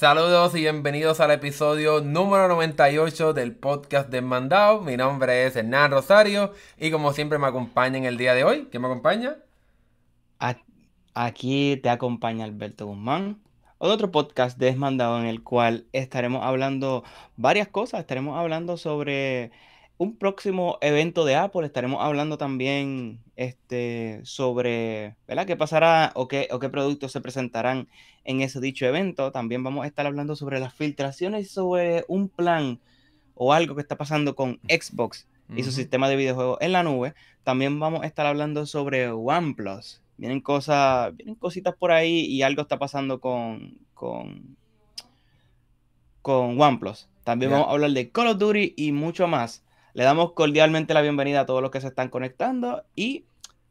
Saludos 0.00 0.54
y 0.54 0.60
bienvenidos 0.60 1.20
al 1.20 1.30
episodio 1.30 2.00
número 2.00 2.48
98 2.48 3.34
del 3.34 3.54
podcast 3.54 4.08
Desmandado. 4.08 4.80
Mi 4.80 4.96
nombre 4.96 5.44
es 5.44 5.56
Hernán 5.56 5.90
Rosario 5.90 6.54
y 6.78 6.90
como 6.90 7.12
siempre 7.12 7.36
me 7.36 7.46
acompaña 7.46 7.98
en 7.98 8.06
el 8.06 8.16
día 8.16 8.32
de 8.32 8.42
hoy. 8.42 8.66
¿Quién 8.70 8.80
me 8.80 8.88
acompaña? 8.88 9.36
Aquí 11.12 11.78
te 11.82 11.90
acompaña 11.90 12.46
Alberto 12.46 12.86
Guzmán. 12.86 13.42
Otro 13.76 14.10
podcast 14.10 14.56
Desmandado 14.56 15.20
en 15.20 15.26
el 15.26 15.42
cual 15.42 15.84
estaremos 15.92 16.46
hablando 16.46 17.04
varias 17.36 17.68
cosas. 17.68 18.00
Estaremos 18.00 18.38
hablando 18.38 18.78
sobre 18.78 19.52
un 20.00 20.16
próximo 20.16 20.78
evento 20.80 21.26
de 21.26 21.36
Apple. 21.36 21.66
Estaremos 21.66 22.02
hablando 22.02 22.38
también 22.38 23.20
este, 23.36 24.22
sobre 24.24 25.14
¿verdad? 25.28 25.46
qué 25.46 25.56
pasará 25.56 26.12
o 26.14 26.26
qué, 26.26 26.48
o 26.52 26.58
qué 26.58 26.70
productos 26.70 27.12
se 27.12 27.20
presentarán 27.20 27.86
en 28.24 28.40
ese 28.40 28.60
dicho 28.60 28.86
evento. 28.86 29.30
También 29.30 29.62
vamos 29.62 29.84
a 29.84 29.86
estar 29.86 30.06
hablando 30.06 30.36
sobre 30.36 30.58
las 30.58 30.72
filtraciones, 30.72 31.50
sobre 31.50 32.06
un 32.08 32.30
plan 32.30 32.80
o 33.34 33.52
algo 33.52 33.74
que 33.74 33.82
está 33.82 33.98
pasando 33.98 34.34
con 34.34 34.58
Xbox 34.70 35.28
y 35.54 35.64
su 35.64 35.70
sistema 35.70 36.08
de 36.08 36.16
videojuegos 36.16 36.56
en 36.62 36.72
la 36.72 36.82
nube. 36.82 37.12
También 37.44 37.78
vamos 37.78 38.02
a 38.02 38.06
estar 38.06 38.24
hablando 38.24 38.64
sobre 38.64 39.10
OnePlus. 39.10 40.00
Vienen 40.16 40.40
cosas, 40.40 41.14
vienen 41.14 41.34
cositas 41.34 41.74
por 41.76 41.92
ahí 41.92 42.24
y 42.24 42.40
algo 42.40 42.62
está 42.62 42.78
pasando 42.78 43.20
con, 43.20 43.76
con, 43.92 44.56
con 46.22 46.58
OnePlus. 46.58 47.10
También 47.22 47.50
vamos 47.50 47.68
a 47.68 47.72
hablar 47.72 47.90
de 47.90 48.10
Call 48.10 48.28
of 48.28 48.38
Duty 48.38 48.72
y 48.78 48.92
mucho 48.92 49.28
más. 49.28 49.62
Le 49.92 50.04
damos 50.04 50.32
cordialmente 50.32 50.94
la 50.94 51.02
bienvenida 51.02 51.40
a 51.40 51.46
todos 51.46 51.62
los 51.62 51.70
que 51.70 51.80
se 51.80 51.88
están 51.88 52.08
conectando 52.08 52.84
y 52.94 53.24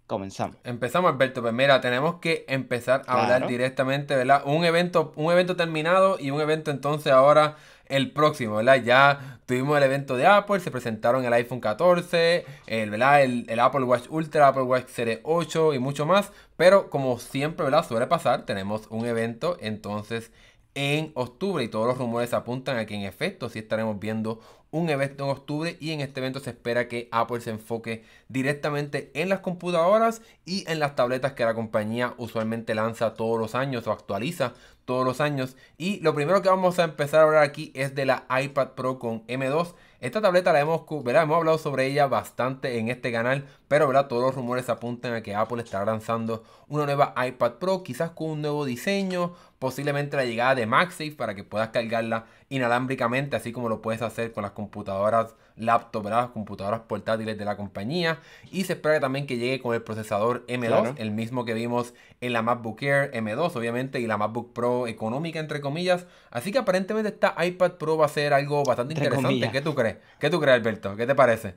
comenzamos. 0.07 0.57
Empezamos, 0.63 1.11
Alberto. 1.11 1.41
Pues 1.41 1.53
mira, 1.53 1.79
tenemos 1.81 2.15
que 2.15 2.43
empezar 2.47 3.03
a 3.07 3.21
hablar 3.21 3.47
directamente, 3.47 4.15
¿verdad? 4.15 4.41
Un 4.45 4.65
evento, 4.65 5.13
un 5.15 5.31
evento 5.31 5.55
terminado 5.55 6.17
y 6.19 6.31
un 6.31 6.41
evento 6.41 6.71
entonces 6.71 7.13
ahora 7.13 7.55
el 7.85 8.11
próximo, 8.11 8.57
¿verdad? 8.57 8.83
Ya 8.83 9.39
tuvimos 9.45 9.77
el 9.77 9.83
evento 9.83 10.17
de 10.17 10.27
Apple, 10.27 10.59
se 10.59 10.71
presentaron 10.71 11.25
el 11.25 11.33
iPhone 11.33 11.59
14, 11.59 12.45
el, 12.67 12.89
¿verdad? 12.89 13.23
El, 13.23 13.45
el, 13.49 13.59
Apple 13.59 13.83
Watch 13.83 14.07
Ultra, 14.09 14.47
Apple 14.47 14.63
Watch 14.63 14.87
Series 14.87 15.19
8 15.23 15.73
y 15.73 15.79
mucho 15.79 16.05
más. 16.05 16.31
Pero 16.57 16.89
como 16.89 17.17
siempre, 17.19 17.63
¿verdad? 17.63 17.87
Suele 17.87 18.07
pasar, 18.07 18.45
tenemos 18.45 18.87
un 18.89 19.05
evento 19.05 19.57
entonces 19.59 20.31
en 20.75 21.11
octubre 21.15 21.63
y 21.63 21.67
todos 21.67 21.87
los 21.87 21.97
rumores 21.97 22.33
apuntan 22.33 22.77
a 22.77 22.85
que 22.85 22.95
en 22.95 23.01
efecto 23.01 23.49
sí 23.49 23.59
estaremos 23.59 23.99
viendo 23.99 24.39
un 24.71 24.89
evento 24.89 25.23
en 25.23 25.31
octubre 25.31 25.77
y 25.79 25.91
en 25.91 26.01
este 26.01 26.19
evento 26.19 26.39
se 26.39 26.51
espera 26.51 26.87
que 26.87 27.09
Apple 27.11 27.41
se 27.41 27.49
enfoque 27.49 28.03
directamente 28.27 29.11
en 29.15 29.29
las 29.29 29.39
computadoras 29.39 30.21
y 30.45 30.69
en 30.69 30.79
las 30.79 30.95
tabletas 30.95 31.33
que 31.33 31.43
la 31.43 31.55
compañía 31.55 32.13
usualmente 32.17 32.75
lanza 32.75 33.15
todos 33.15 33.39
los 33.39 33.55
años 33.55 33.87
o 33.87 33.91
actualiza 33.91 34.53
todos 34.85 35.05
los 35.05 35.21
años. 35.21 35.57
Y 35.77 35.99
lo 36.01 36.13
primero 36.13 36.41
que 36.41 36.49
vamos 36.49 36.77
a 36.77 36.83
empezar 36.83 37.21
a 37.21 37.23
hablar 37.23 37.43
aquí 37.43 37.71
es 37.73 37.95
de 37.95 38.05
la 38.05 38.25
iPad 38.29 38.69
Pro 38.69 38.99
con 38.99 39.25
M2 39.27 39.73
esta 40.01 40.21
tableta 40.21 40.53
la 40.53 40.61
hemos, 40.61 40.83
¿verdad? 41.03 41.23
hemos 41.23 41.37
hablado 41.37 41.57
sobre 41.57 41.85
ella 41.87 42.07
bastante 42.07 42.79
en 42.79 42.87
este 42.87 43.11
canal, 43.11 43.47
pero 43.67 43.85
¿verdad? 43.85 44.07
todos 44.07 44.23
los 44.23 44.35
rumores 44.35 44.69
apuntan 44.69 45.13
a 45.13 45.21
que 45.21 45.35
Apple 45.35 45.61
estará 45.61 45.83
lanzando 45.83 46.43
una 46.69 46.85
nueva 46.85 47.13
iPad 47.27 47.53
Pro, 47.53 47.83
quizás 47.83 48.11
con 48.11 48.29
un 48.29 48.41
nuevo 48.41 48.63
diseño, 48.63 49.33
posiblemente 49.59 50.15
la 50.15 50.23
llegada 50.23 50.55
de 50.55 50.65
MagSafe 50.65 51.11
para 51.11 51.35
que 51.35 51.43
puedas 51.43 51.69
cargarla 51.69 52.27
inalámbricamente, 52.47 53.35
así 53.35 53.51
como 53.51 53.67
lo 53.67 53.81
puedes 53.81 54.01
hacer 54.01 54.31
con 54.31 54.43
las 54.43 54.51
computadoras 54.51 55.35
laptop, 55.59 56.05
¿verdad? 56.05 56.31
computadoras 56.31 56.81
portátiles 56.81 57.37
de 57.37 57.45
la 57.45 57.55
compañía. 57.57 58.19
Y 58.51 58.63
se 58.63 58.73
espera 58.73 58.99
también 58.99 59.27
que 59.27 59.37
llegue 59.37 59.59
con 59.59 59.75
el 59.75 59.81
procesador 59.81 60.45
M2, 60.47 60.95
el 60.97 61.11
mismo 61.11 61.45
que 61.45 61.53
vimos 61.53 61.93
en 62.21 62.33
la 62.33 62.41
MacBook 62.41 62.81
Air 62.81 63.11
M2, 63.11 63.55
obviamente, 63.55 63.99
y 63.99 64.07
la 64.07 64.17
MacBook 64.17 64.53
Pro 64.53 64.87
económica, 64.87 65.39
entre 65.39 65.61
comillas. 65.61 66.07
Así 66.31 66.51
que 66.51 66.57
aparentemente 66.57 67.09
esta 67.09 67.35
iPad 67.43 67.73
Pro 67.73 67.97
va 67.97 68.05
a 68.05 68.09
ser 68.09 68.33
algo 68.33 68.63
bastante 68.63 68.93
interesante. 68.93 69.51
¿Qué 69.51 69.61
tú 69.61 69.75
crees? 69.75 69.97
¿Qué 70.19 70.29
tú 70.29 70.39
crees, 70.39 70.55
Alberto? 70.55 70.95
¿Qué 70.95 71.05
te 71.05 71.15
parece? 71.15 71.55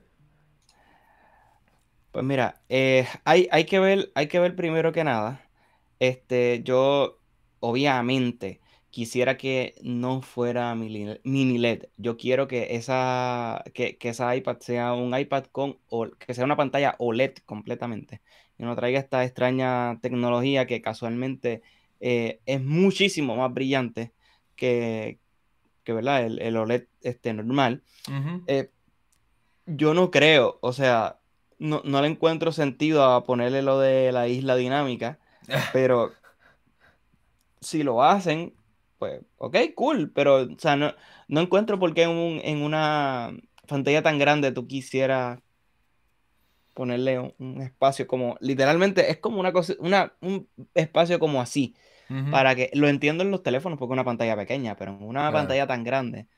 Pues 2.12 2.24
mira, 2.24 2.60
eh, 2.68 3.06
hay, 3.24 3.48
hay, 3.50 3.64
que 3.64 3.78
ver, 3.78 4.12
hay 4.14 4.26
que 4.26 4.38
ver 4.38 4.54
primero 4.54 4.92
que 4.92 5.02
nada. 5.02 5.40
Este, 5.98 6.62
yo, 6.62 7.18
obviamente, 7.60 8.60
quisiera 8.92 9.38
que 9.38 9.74
no 9.82 10.20
fuera 10.20 10.74
mini 10.74 11.58
LED. 11.58 11.86
Yo 11.96 12.18
quiero 12.18 12.46
que 12.46 12.76
esa, 12.76 13.64
que, 13.72 13.96
esa 14.02 14.36
iPad 14.36 14.58
sea 14.58 14.92
un 14.92 15.18
iPad 15.18 15.46
con, 15.46 15.78
o, 15.88 16.10
que 16.10 16.34
sea 16.34 16.44
una 16.44 16.56
pantalla 16.56 16.94
OLED 16.98 17.38
completamente. 17.46 18.20
Y 18.58 18.64
no 18.64 18.76
traiga 18.76 19.00
esta 19.00 19.24
extraña 19.24 19.98
tecnología 20.02 20.66
que 20.66 20.82
casualmente 20.82 21.62
eh, 22.00 22.40
es 22.44 22.62
muchísimo 22.62 23.34
más 23.34 23.52
brillante 23.52 24.12
que, 24.56 25.18
que 25.84 25.94
¿verdad? 25.94 26.26
El, 26.26 26.56
OLED 26.56 26.84
este, 27.00 27.32
normal. 27.32 27.82
Eh, 28.46 28.70
yo 29.64 29.94
no 29.94 30.10
creo, 30.10 30.58
o 30.60 30.74
sea, 30.74 31.18
no, 31.58 31.80
no 31.84 32.02
le 32.02 32.08
encuentro 32.08 32.52
sentido 32.52 33.04
a 33.04 33.24
ponerle 33.24 33.62
lo 33.62 33.80
de 33.80 34.12
la 34.12 34.28
isla 34.28 34.54
dinámica, 34.54 35.18
pero 35.72 36.12
si 37.62 37.84
lo 37.84 38.02
hacen, 38.02 38.52
pues, 39.02 39.20
ok, 39.38 39.56
cool, 39.74 40.12
pero, 40.14 40.42
o 40.42 40.58
sea, 40.58 40.76
no, 40.76 40.94
no 41.26 41.40
encuentro 41.40 41.76
por 41.76 41.92
qué 41.92 42.04
en, 42.04 42.62
una 42.62 43.36
pantalla 43.66 44.00
tan 44.00 44.16
grande 44.16 44.52
tú 44.52 44.68
quisieras 44.68 45.40
ponerle 46.72 47.18
un, 47.18 47.62
espacio 47.62 48.06
como, 48.06 48.36
literalmente 48.38 49.10
es 49.10 49.16
como 49.16 49.40
una 49.40 49.52
cosa, 49.52 49.72
una, 49.80 50.12
un 50.20 50.48
espacio 50.74 51.18
como 51.18 51.42
así, 51.42 51.74
para 52.30 52.54
que, 52.54 52.70
lo 52.74 52.86
entiendo 52.86 53.24
en 53.24 53.32
los 53.32 53.42
teléfonos 53.42 53.76
porque 53.76 53.90
es 53.90 53.96
una 53.96 54.04
pantalla 54.04 54.36
pequeña, 54.36 54.76
pero 54.76 54.92
en 54.92 55.02
una 55.02 55.32
pantalla 55.32 55.66
tan 55.66 55.82
grande, 55.82 56.28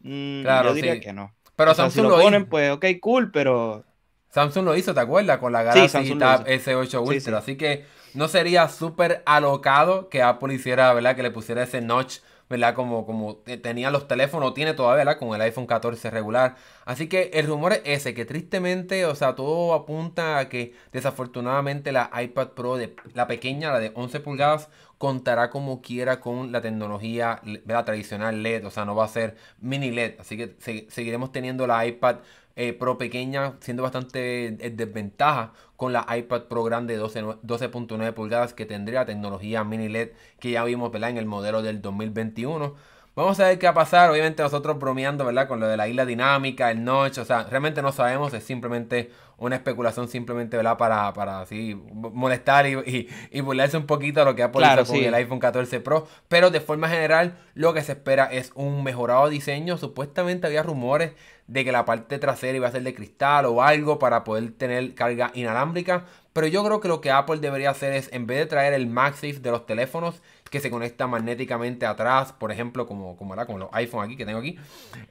mm, 0.00 0.42
yo 0.42 0.74
diría 0.74 0.98
que 0.98 1.12
no. 1.12 1.32
Pero 1.54 1.74
Samsung 1.74 2.08
lo, 2.08 2.20
ponen, 2.20 2.46
pues, 2.46 2.72
ok, 2.72 2.86
cool, 3.00 3.30
pero... 3.30 3.84
Samsung 4.30 4.64
lo 4.64 4.76
hizo, 4.76 4.94
¿te 4.94 5.00
acuerdas? 5.00 5.38
Con 5.38 5.52
la 5.52 5.62
Galaxy 5.62 6.18
Tab 6.18 6.44
S8 6.44 7.06
Ultra, 7.06 7.38
así 7.38 7.56
que 7.56 7.84
no 8.14 8.28
sería 8.28 8.68
súper 8.68 9.22
alocado 9.26 10.08
que 10.08 10.22
Apple 10.22 10.54
hiciera, 10.54 10.92
¿verdad? 10.92 11.16
Que 11.16 11.22
le 11.22 11.30
pusiera 11.30 11.62
ese 11.62 11.80
notch, 11.80 12.18
¿verdad? 12.48 12.74
Como, 12.74 13.06
como 13.06 13.36
tenía 13.36 13.90
los 13.90 14.08
teléfonos, 14.08 14.54
tiene 14.54 14.74
todavía, 14.74 15.04
¿verdad? 15.04 15.18
Con 15.18 15.34
el 15.34 15.40
iPhone 15.40 15.66
14 15.66 16.10
regular. 16.10 16.56
Así 16.84 17.08
que 17.08 17.30
el 17.34 17.46
rumor 17.46 17.72
es 17.72 17.82
ese, 17.84 18.12
que 18.12 18.24
tristemente, 18.24 19.06
o 19.06 19.14
sea, 19.14 19.36
todo 19.36 19.72
apunta 19.72 20.38
a 20.38 20.48
que 20.48 20.74
desafortunadamente 20.92 21.92
la 21.92 22.10
iPad 22.20 22.48
Pro, 22.48 22.76
de, 22.76 22.96
la 23.14 23.28
pequeña, 23.28 23.70
la 23.70 23.78
de 23.78 23.92
11 23.94 24.20
pulgadas, 24.20 24.68
contará 24.98 25.48
como 25.48 25.80
quiera 25.80 26.20
con 26.20 26.52
la 26.52 26.60
tecnología 26.60 27.40
¿verdad? 27.64 27.84
tradicional 27.84 28.42
LED, 28.42 28.66
o 28.66 28.70
sea, 28.70 28.84
no 28.84 28.94
va 28.94 29.04
a 29.04 29.08
ser 29.08 29.36
mini 29.60 29.92
LED. 29.92 30.20
Así 30.20 30.36
que 30.36 30.56
seguiremos 30.90 31.32
teniendo 31.32 31.66
la 31.66 31.86
iPad 31.86 32.16
eh, 32.62 32.74
Pro 32.74 32.98
pequeña, 32.98 33.54
siendo 33.60 33.82
bastante 33.82 34.48
eh, 34.48 34.70
desventaja 34.70 35.54
con 35.76 35.94
la 35.94 36.06
iPad 36.14 36.42
Pro 36.42 36.62
grande 36.62 37.00
12.9 37.00 38.12
pulgadas 38.12 38.52
que 38.52 38.66
tendría 38.66 39.06
tecnología 39.06 39.64
mini 39.64 39.88
LED 39.88 40.10
que 40.38 40.50
ya 40.50 40.62
vimos 40.64 40.94
en 40.94 41.16
el 41.16 41.24
modelo 41.24 41.62
del 41.62 41.80
2021. 41.80 42.74
Vamos 43.16 43.40
a 43.40 43.48
ver 43.48 43.58
qué 43.58 43.66
va 43.66 43.70
a 43.70 43.74
pasar. 43.74 44.10
Obviamente 44.10 44.42
nosotros 44.42 44.78
bromeando, 44.78 45.24
¿verdad? 45.24 45.48
Con 45.48 45.58
lo 45.58 45.68
de 45.68 45.78
la 45.78 45.88
isla 45.88 46.04
dinámica, 46.04 46.70
el 46.70 46.84
notch. 46.84 47.16
O 47.18 47.24
sea, 47.24 47.44
realmente 47.44 47.80
no 47.80 47.92
sabemos. 47.92 48.34
Es 48.34 48.44
simplemente 48.44 49.10
una 49.40 49.56
especulación 49.56 50.06
simplemente, 50.06 50.56
¿verdad? 50.56 50.76
Para, 50.76 51.12
para 51.14 51.40
así 51.40 51.74
molestar 51.92 52.66
y, 52.66 53.08
y, 53.30 53.40
burlarse 53.40 53.76
un 53.76 53.86
poquito 53.86 54.20
de 54.20 54.26
lo 54.26 54.36
que 54.36 54.42
ha 54.42 54.52
podido 54.52 54.84
con 54.84 54.96
el 54.96 55.14
iPhone 55.14 55.40
14 55.40 55.80
Pro. 55.80 56.06
Pero 56.28 56.50
de 56.50 56.60
forma 56.60 56.88
general, 56.88 57.38
lo 57.54 57.72
que 57.72 57.82
se 57.82 57.92
espera 57.92 58.26
es 58.26 58.52
un 58.54 58.84
mejorado 58.84 59.28
diseño. 59.28 59.78
Supuestamente 59.78 60.46
había 60.46 60.62
rumores 60.62 61.12
de 61.46 61.64
que 61.64 61.72
la 61.72 61.84
parte 61.84 62.18
trasera 62.18 62.56
iba 62.56 62.68
a 62.68 62.70
ser 62.70 62.82
de 62.82 62.94
cristal 62.94 63.46
o 63.46 63.62
algo 63.62 63.98
para 63.98 64.22
poder 64.22 64.52
tener 64.52 64.94
carga 64.94 65.32
inalámbrica. 65.34 66.04
Pero 66.32 66.46
yo 66.46 66.64
creo 66.64 66.80
que 66.80 66.88
lo 66.88 67.00
que 67.00 67.10
Apple 67.10 67.38
debería 67.38 67.70
hacer 67.70 67.92
es, 67.92 68.08
en 68.12 68.26
vez 68.26 68.38
de 68.38 68.46
traer 68.46 68.72
el 68.72 68.86
MagSafe 68.86 69.40
de 69.40 69.50
los 69.50 69.66
teléfonos, 69.66 70.22
que 70.50 70.60
se 70.60 70.70
conecta 70.70 71.06
magnéticamente 71.06 71.86
atrás, 71.86 72.32
por 72.32 72.50
ejemplo, 72.50 72.86
como, 72.86 73.16
como, 73.16 73.34
como 73.46 73.58
los 73.58 73.68
iPhone 73.72 74.04
aquí 74.04 74.16
que 74.16 74.26
tengo 74.26 74.40
aquí, 74.40 74.58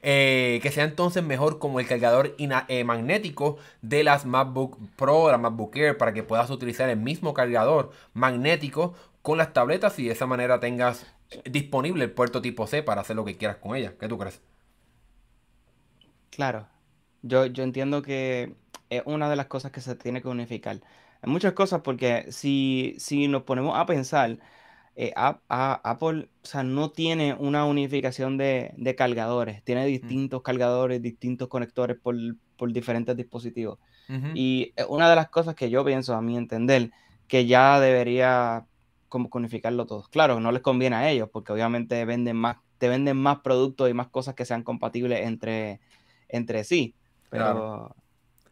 eh, 0.02 0.60
que 0.62 0.70
sea 0.70 0.84
entonces 0.84 1.22
mejor 1.22 1.58
como 1.58 1.80
el 1.80 1.86
cargador 1.86 2.34
eh, 2.38 2.84
magnético 2.84 3.56
de 3.80 4.04
las 4.04 4.26
MacBook 4.26 4.78
Pro, 4.96 5.30
las 5.30 5.40
MacBook 5.40 5.76
Air, 5.76 5.96
para 5.96 6.12
que 6.12 6.22
puedas 6.22 6.50
utilizar 6.50 6.88
el 6.90 6.98
mismo 6.98 7.32
cargador 7.34 7.90
magnético 8.12 8.94
con 9.22 9.38
las 9.38 9.52
tabletas 9.52 9.98
y 9.98 10.06
de 10.06 10.12
esa 10.12 10.26
manera 10.26 10.60
tengas 10.60 11.06
disponible 11.44 12.04
el 12.04 12.10
puerto 12.10 12.42
tipo 12.42 12.66
C 12.66 12.82
para 12.82 13.00
hacer 13.00 13.16
lo 13.16 13.24
que 13.24 13.36
quieras 13.36 13.56
con 13.56 13.76
ella. 13.76 13.94
¿Qué 13.98 14.08
tú 14.08 14.18
crees? 14.18 14.40
Claro, 16.30 16.68
yo, 17.22 17.46
yo 17.46 17.64
entiendo 17.64 18.02
que 18.02 18.54
es 18.90 19.02
una 19.04 19.30
de 19.30 19.36
las 19.36 19.46
cosas 19.46 19.72
que 19.72 19.80
se 19.80 19.94
tiene 19.94 20.22
que 20.22 20.28
unificar. 20.28 20.80
Hay 21.22 21.30
muchas 21.30 21.52
cosas 21.52 21.82
porque 21.82 22.26
si, 22.30 22.94
si 22.98 23.28
nos 23.28 23.42
ponemos 23.42 23.76
a 23.76 23.86
pensar, 23.86 24.38
eh, 24.96 25.12
Apple 25.16 26.28
o 26.42 26.46
sea, 26.46 26.62
no 26.62 26.90
tiene 26.90 27.34
una 27.34 27.64
unificación 27.64 28.36
de, 28.36 28.94
cargadores, 28.96 29.62
tiene 29.64 29.84
mm. 29.84 29.86
distintos 29.86 30.42
cargadores, 30.42 31.00
distintos 31.00 31.48
conectores 31.48 31.98
por, 31.98 32.16
diferentes 32.72 33.16
dispositivos. 33.16 33.78
Y 34.34 34.74
una 34.88 35.08
de 35.08 35.14
las 35.14 35.28
cosas 35.28 35.54
que 35.54 35.70
yo 35.70 35.84
pienso, 35.84 36.16
a 36.16 36.20
mi 36.20 36.36
entender, 36.36 36.90
que 37.28 37.46
ya 37.46 37.78
debería 37.78 38.66
como 39.08 39.28
unificarlo 39.32 39.86
todo. 39.86 40.02
Claro, 40.10 40.40
no 40.40 40.50
les 40.50 40.62
conviene 40.62 40.96
a 40.96 41.08
ellos 41.10 41.28
porque 41.32 41.52
obviamente 41.52 42.04
venden 42.04 42.36
más, 42.36 42.56
te 42.78 42.88
venden 42.88 43.16
más 43.16 43.38
productos 43.38 43.88
y 43.88 43.94
más 43.94 44.08
cosas 44.08 44.34
que 44.34 44.44
sean 44.44 44.64
compatibles 44.64 45.26
entre, 45.26 45.80
entre 46.28 46.64
sí. 46.64 46.94
Pero 47.28 47.94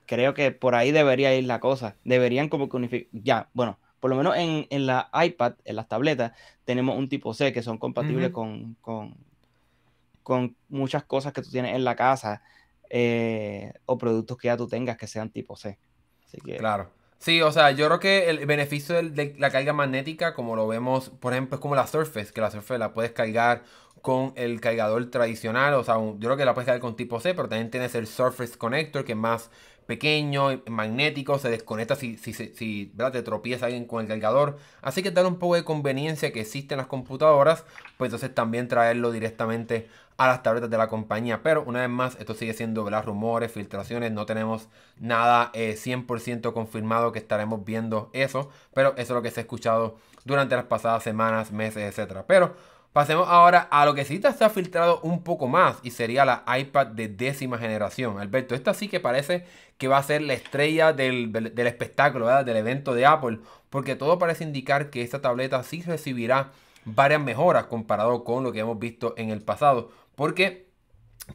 creo 0.08 0.34
que 0.34 0.50
por 0.50 0.74
ahí 0.74 0.90
debería 0.90 1.34
ir 1.36 1.44
la 1.44 1.60
cosa. 1.60 1.94
Deberían 2.02 2.48
como 2.48 2.68
que 2.68 2.76
unificar. 2.76 3.08
Ya, 3.12 3.48
bueno, 3.52 3.78
por 4.00 4.10
lo 4.10 4.16
menos 4.16 4.34
en, 4.36 4.86
la 4.86 5.10
iPad, 5.12 5.54
en 5.64 5.76
las 5.76 5.86
tabletas, 5.86 6.32
tenemos 6.64 6.96
un 6.96 7.08
tipo 7.08 7.34
C 7.34 7.52
que 7.52 7.62
son 7.62 7.78
compatibles 7.78 8.30
con, 8.30 8.76
con, 8.80 10.56
muchas 10.68 11.04
cosas 11.04 11.32
que 11.32 11.42
tú 11.42 11.50
tienes 11.50 11.74
en 11.74 11.84
la 11.84 11.94
casa 11.94 12.42
eh, 12.90 13.72
o 13.86 13.98
productos 13.98 14.36
que 14.36 14.46
ya 14.46 14.56
tú 14.56 14.66
tengas 14.66 14.96
que 14.96 15.06
sean 15.06 15.30
tipo 15.30 15.56
C. 15.56 15.78
Así 16.26 16.38
que, 16.40 16.56
claro. 16.56 16.90
Sí, 17.18 17.42
o 17.42 17.50
sea, 17.50 17.72
yo 17.72 17.86
creo 17.86 17.98
que 17.98 18.30
el 18.30 18.46
beneficio 18.46 18.94
de, 18.94 19.34
la 19.38 19.50
carga 19.50 19.72
magnética, 19.72 20.34
como 20.34 20.54
lo 20.54 20.68
vemos, 20.68 21.10
por 21.10 21.32
ejemplo, 21.32 21.56
es 21.56 21.60
como 21.60 21.74
la 21.74 21.86
Surface, 21.86 22.32
que 22.32 22.40
la 22.40 22.50
Surface 22.50 22.78
la 22.78 22.94
puedes 22.94 23.10
cargar 23.10 23.64
con 24.00 24.32
el 24.36 24.60
cargador 24.60 25.10
tradicional, 25.10 25.74
o 25.74 25.82
sea, 25.82 25.96
yo 25.96 26.16
creo 26.18 26.36
que 26.36 26.44
la 26.44 26.54
puedes 26.54 26.66
cargar 26.66 26.80
con 26.80 26.94
tipo 26.94 27.18
C, 27.18 27.34
pero 27.34 27.48
también 27.48 27.70
tienes 27.70 27.96
el 27.96 28.06
Surface 28.06 28.56
Connector, 28.56 29.04
que 29.04 29.12
es 29.12 29.18
más 29.18 29.50
pequeño, 29.88 30.62
magnético, 30.66 31.38
se 31.38 31.48
desconecta 31.48 31.96
si, 31.96 32.18
si, 32.18 32.34
si 32.34 32.92
te 32.94 33.22
tropieza 33.22 33.64
alguien 33.64 33.86
con 33.86 34.02
el 34.02 34.06
cargador. 34.06 34.58
Así 34.82 35.02
que 35.02 35.10
dar 35.10 35.24
un 35.24 35.38
poco 35.38 35.54
de 35.54 35.64
conveniencia 35.64 36.30
que 36.30 36.42
existe 36.42 36.74
en 36.74 36.78
las 36.78 36.88
computadoras, 36.88 37.64
pues 37.96 38.08
entonces 38.08 38.34
también 38.34 38.68
traerlo 38.68 39.12
directamente 39.12 39.88
a 40.18 40.26
las 40.26 40.42
tabletas 40.42 40.68
de 40.68 40.76
la 40.76 40.88
compañía. 40.88 41.42
Pero 41.42 41.62
una 41.64 41.80
vez 41.80 41.88
más, 41.88 42.16
esto 42.20 42.34
sigue 42.34 42.52
siendo 42.52 42.84
¿verdad? 42.84 43.02
rumores, 43.06 43.50
filtraciones, 43.50 44.12
no 44.12 44.26
tenemos 44.26 44.68
nada 44.98 45.50
100% 45.54 46.50
eh, 46.50 46.52
confirmado 46.52 47.10
que 47.10 47.18
estaremos 47.18 47.64
viendo 47.64 48.10
eso, 48.12 48.50
pero 48.74 48.90
eso 48.90 49.00
es 49.00 49.10
lo 49.10 49.22
que 49.22 49.30
se 49.30 49.40
ha 49.40 49.44
escuchado 49.44 49.96
durante 50.26 50.54
las 50.54 50.66
pasadas 50.66 51.02
semanas, 51.02 51.50
meses, 51.50 51.98
etc. 51.98 52.24
Pero 52.26 52.54
Pasemos 52.98 53.28
ahora 53.28 53.68
a 53.70 53.84
lo 53.84 53.94
que 53.94 54.04
sí 54.04 54.20
se 54.20 54.44
ha 54.44 54.50
filtrado 54.50 54.98
un 55.02 55.22
poco 55.22 55.46
más 55.46 55.78
y 55.84 55.92
sería 55.92 56.24
la 56.24 56.42
iPad 56.58 56.88
de 56.88 57.06
décima 57.06 57.56
generación. 57.56 58.18
Alberto, 58.18 58.56
esta 58.56 58.74
sí 58.74 58.88
que 58.88 58.98
parece 58.98 59.44
que 59.76 59.86
va 59.86 59.98
a 59.98 60.02
ser 60.02 60.20
la 60.22 60.32
estrella 60.32 60.92
del, 60.92 61.32
espectáculo, 61.58 62.26
del 62.42 62.56
evento 62.56 62.94
de 62.94 63.06
Apple, 63.06 63.38
porque 63.70 63.94
todo 63.94 64.18
parece 64.18 64.42
indicar 64.42 64.90
que 64.90 65.02
esta 65.02 65.20
tableta 65.20 65.62
sí 65.62 65.80
recibirá 65.82 66.50
varias 66.84 67.20
mejoras 67.20 67.66
comparado 67.66 68.24
con 68.24 68.42
lo 68.42 68.50
que 68.50 68.58
hemos 68.58 68.80
visto 68.80 69.14
en 69.16 69.30
el 69.30 69.42
pasado, 69.42 69.92
porque 70.16 70.66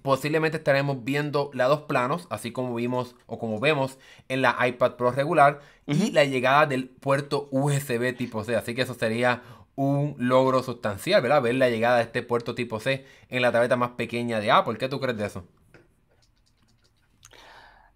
posiblemente 0.01 0.57
estaremos 0.57 1.05
viendo 1.05 1.49
lados 1.53 1.83
planos, 1.83 2.27
así 2.29 2.51
como 2.51 2.75
vimos 2.75 3.15
o 3.25 3.39
como 3.39 3.61
vemos 3.61 3.99
en 4.27 4.41
la 4.41 4.57
iPad 4.67 4.95
Pro 4.95 5.11
regular, 5.11 5.61
y 5.85 6.11
la 6.11 6.25
llegada 6.25 6.65
del 6.65 6.89
puerto 6.89 7.47
USB 7.51 8.15
tipo 8.17 8.43
C, 8.43 8.55
así 8.55 8.73
que 8.73 8.81
eso 8.81 8.93
sería 8.93 9.43
un 9.75 10.15
logro 10.17 10.61
sustancial, 10.63 11.21
¿verdad? 11.21 11.41
Ver 11.41 11.55
la 11.55 11.69
llegada 11.69 11.97
de 11.97 12.03
este 12.03 12.23
puerto 12.23 12.55
tipo 12.55 12.79
C 12.79 13.05
en 13.29 13.41
la 13.41 13.51
tableta 13.51 13.75
más 13.75 13.91
pequeña 13.91 14.39
de 14.39 14.51
Apple. 14.51 14.77
¿Qué 14.77 14.89
tú 14.89 14.99
crees 14.99 15.17
de 15.17 15.25
eso? 15.25 15.45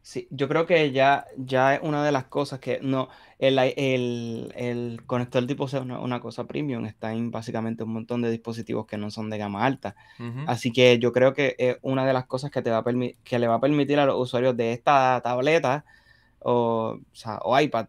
Sí, 0.02 0.26
yo 0.32 0.48
creo 0.48 0.66
que 0.66 0.94
ya, 0.94 1.26
ya 1.36 1.76
es 1.76 1.82
una 1.84 2.06
de 2.06 2.14
las 2.14 2.24
cosas 2.24 2.60
que 2.60 2.80
no, 2.82 3.10
el, 3.40 3.60
el, 3.60 5.02
conector 5.06 5.46
tipo 5.46 5.68
C 5.68 5.76
es 5.76 5.84
una, 5.84 6.20
cosa 6.22 6.46
premium, 6.48 6.86
está 6.86 7.12
en 7.12 7.30
básicamente 7.30 7.84
un 7.84 7.92
montón 7.92 8.22
de 8.22 8.32
dispositivos 8.32 8.88
que 8.88 8.98
no 8.98 9.12
son 9.12 9.30
de 9.30 9.38
gama 9.38 9.66
alta. 9.66 9.98
Así 10.48 10.72
que 10.72 10.98
yo 10.98 11.12
creo 11.12 11.34
que 11.34 11.58
es 11.60 11.78
una 11.82 12.06
de 12.06 12.14
las 12.14 12.26
cosas 12.26 12.52
que, 12.52 12.62
te 12.62 12.70
va 12.70 12.78
a 12.78 12.84
que 12.86 13.38
le 13.38 13.48
va 13.48 13.56
a 13.56 13.60
permitir 13.60 14.00
a 14.00 14.06
los 14.06 14.18
usuarios 14.18 14.56
de 14.56 14.72
esta 14.72 15.20
tableta 15.22 15.84
o, 16.40 17.00
o 17.42 17.60
iPad 17.60 17.88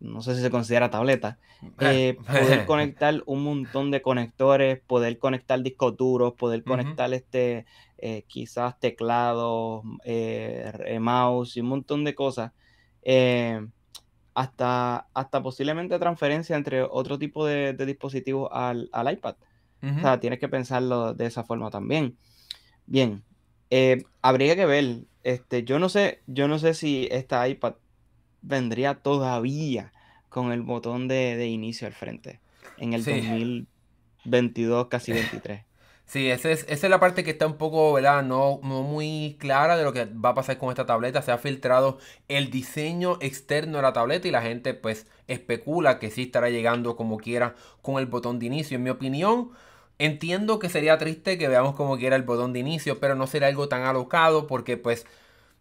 no, 0.00 0.22
sé 0.22 0.34
si 0.34 0.42
se 0.42 0.50
considera 0.50 0.90
tableta, 0.90 1.38
eh, 1.80 2.16
poder 2.26 2.66
conectar 2.66 3.22
un 3.26 3.44
montón 3.44 3.90
de 3.90 4.02
conectores, 4.02 4.80
poder 4.80 5.18
conectar 5.18 5.62
discos 5.62 5.96
duros, 5.96 6.34
poder 6.34 6.64
conectar 6.64 7.12
este, 7.14 7.66
eh, 7.98 8.24
quizás 8.26 8.78
teclados, 8.78 9.82
eh, 10.04 10.98
mouse 11.00 11.56
y 11.56 11.60
un 11.60 11.68
montón 11.68 12.04
de 12.04 12.14
cosas. 12.14 12.52
hasta, 14.34 15.06
hasta 15.12 15.42
posiblemente 15.42 15.98
transferencia 15.98 16.56
entre 16.56 16.82
otro 16.82 17.18
tipo 17.18 17.46
de, 17.46 17.74
dispositivos 17.74 18.48
al, 18.52 18.88
iPad. 19.12 19.36
O 19.82 20.00
sea, 20.00 20.20
tienes 20.20 20.38
que 20.38 20.48
pensarlo 20.48 21.14
de 21.14 21.26
esa 21.26 21.42
forma 21.42 21.70
también. 21.70 22.16
Bien, 22.86 23.22
habría 24.22 24.56
que 24.56 24.66
ver. 24.66 25.04
Este, 25.22 25.64
yo 25.64 25.78
no 25.78 25.90
sé, 25.90 26.22
yo 26.26 26.48
no 26.48 26.58
sé 26.58 26.72
si 26.72 27.06
esta 27.10 27.46
iPad 27.46 27.74
vendría 28.42 28.94
todavía 28.94 29.92
con 30.28 30.52
el 30.52 30.62
botón 30.62 31.08
de, 31.08 31.46
inicio 31.46 31.86
al 31.86 31.92
frente 31.92 32.40
en 32.78 32.94
el 32.94 33.04
2022, 33.04 34.86
casi 34.88 35.12
23. 35.12 35.64
Sí, 36.10 36.28
esa 36.28 36.50
es, 36.50 36.64
esa 36.68 36.88
es 36.88 36.90
la 36.90 36.98
parte 36.98 37.22
que 37.22 37.30
está 37.30 37.46
un 37.46 37.56
poco, 37.56 37.92
¿verdad? 37.92 38.24
No, 38.24 38.58
no 38.64 38.82
muy 38.82 39.36
clara 39.38 39.76
de 39.76 39.84
lo 39.84 39.92
que 39.92 40.06
va 40.06 40.30
a 40.30 40.34
pasar 40.34 40.58
con 40.58 40.70
esta 40.70 40.84
tableta. 40.84 41.22
Se 41.22 41.30
ha 41.30 41.38
filtrado 41.38 41.98
el 42.26 42.50
diseño 42.50 43.16
externo 43.20 43.76
de 43.76 43.82
la 43.82 43.92
tableta 43.92 44.26
y 44.26 44.32
la 44.32 44.42
gente 44.42 44.74
pues 44.74 45.06
especula 45.28 46.00
que 46.00 46.10
sí 46.10 46.22
estará 46.22 46.50
llegando 46.50 46.96
como 46.96 47.16
quiera 47.16 47.54
con 47.80 48.00
el 48.00 48.06
botón 48.06 48.40
de 48.40 48.46
inicio. 48.46 48.74
En 48.76 48.82
mi 48.82 48.90
opinión, 48.90 49.52
entiendo 49.98 50.58
que 50.58 50.68
sería 50.68 50.98
triste 50.98 51.38
que 51.38 51.46
veamos 51.46 51.76
como 51.76 51.96
quiera 51.96 52.16
el 52.16 52.24
botón 52.24 52.52
de 52.52 52.58
inicio, 52.58 52.98
pero 52.98 53.14
no 53.14 53.28
será 53.28 53.46
algo 53.46 53.68
tan 53.68 53.82
alocado 53.82 54.48
porque 54.48 54.76
pues 54.76 55.06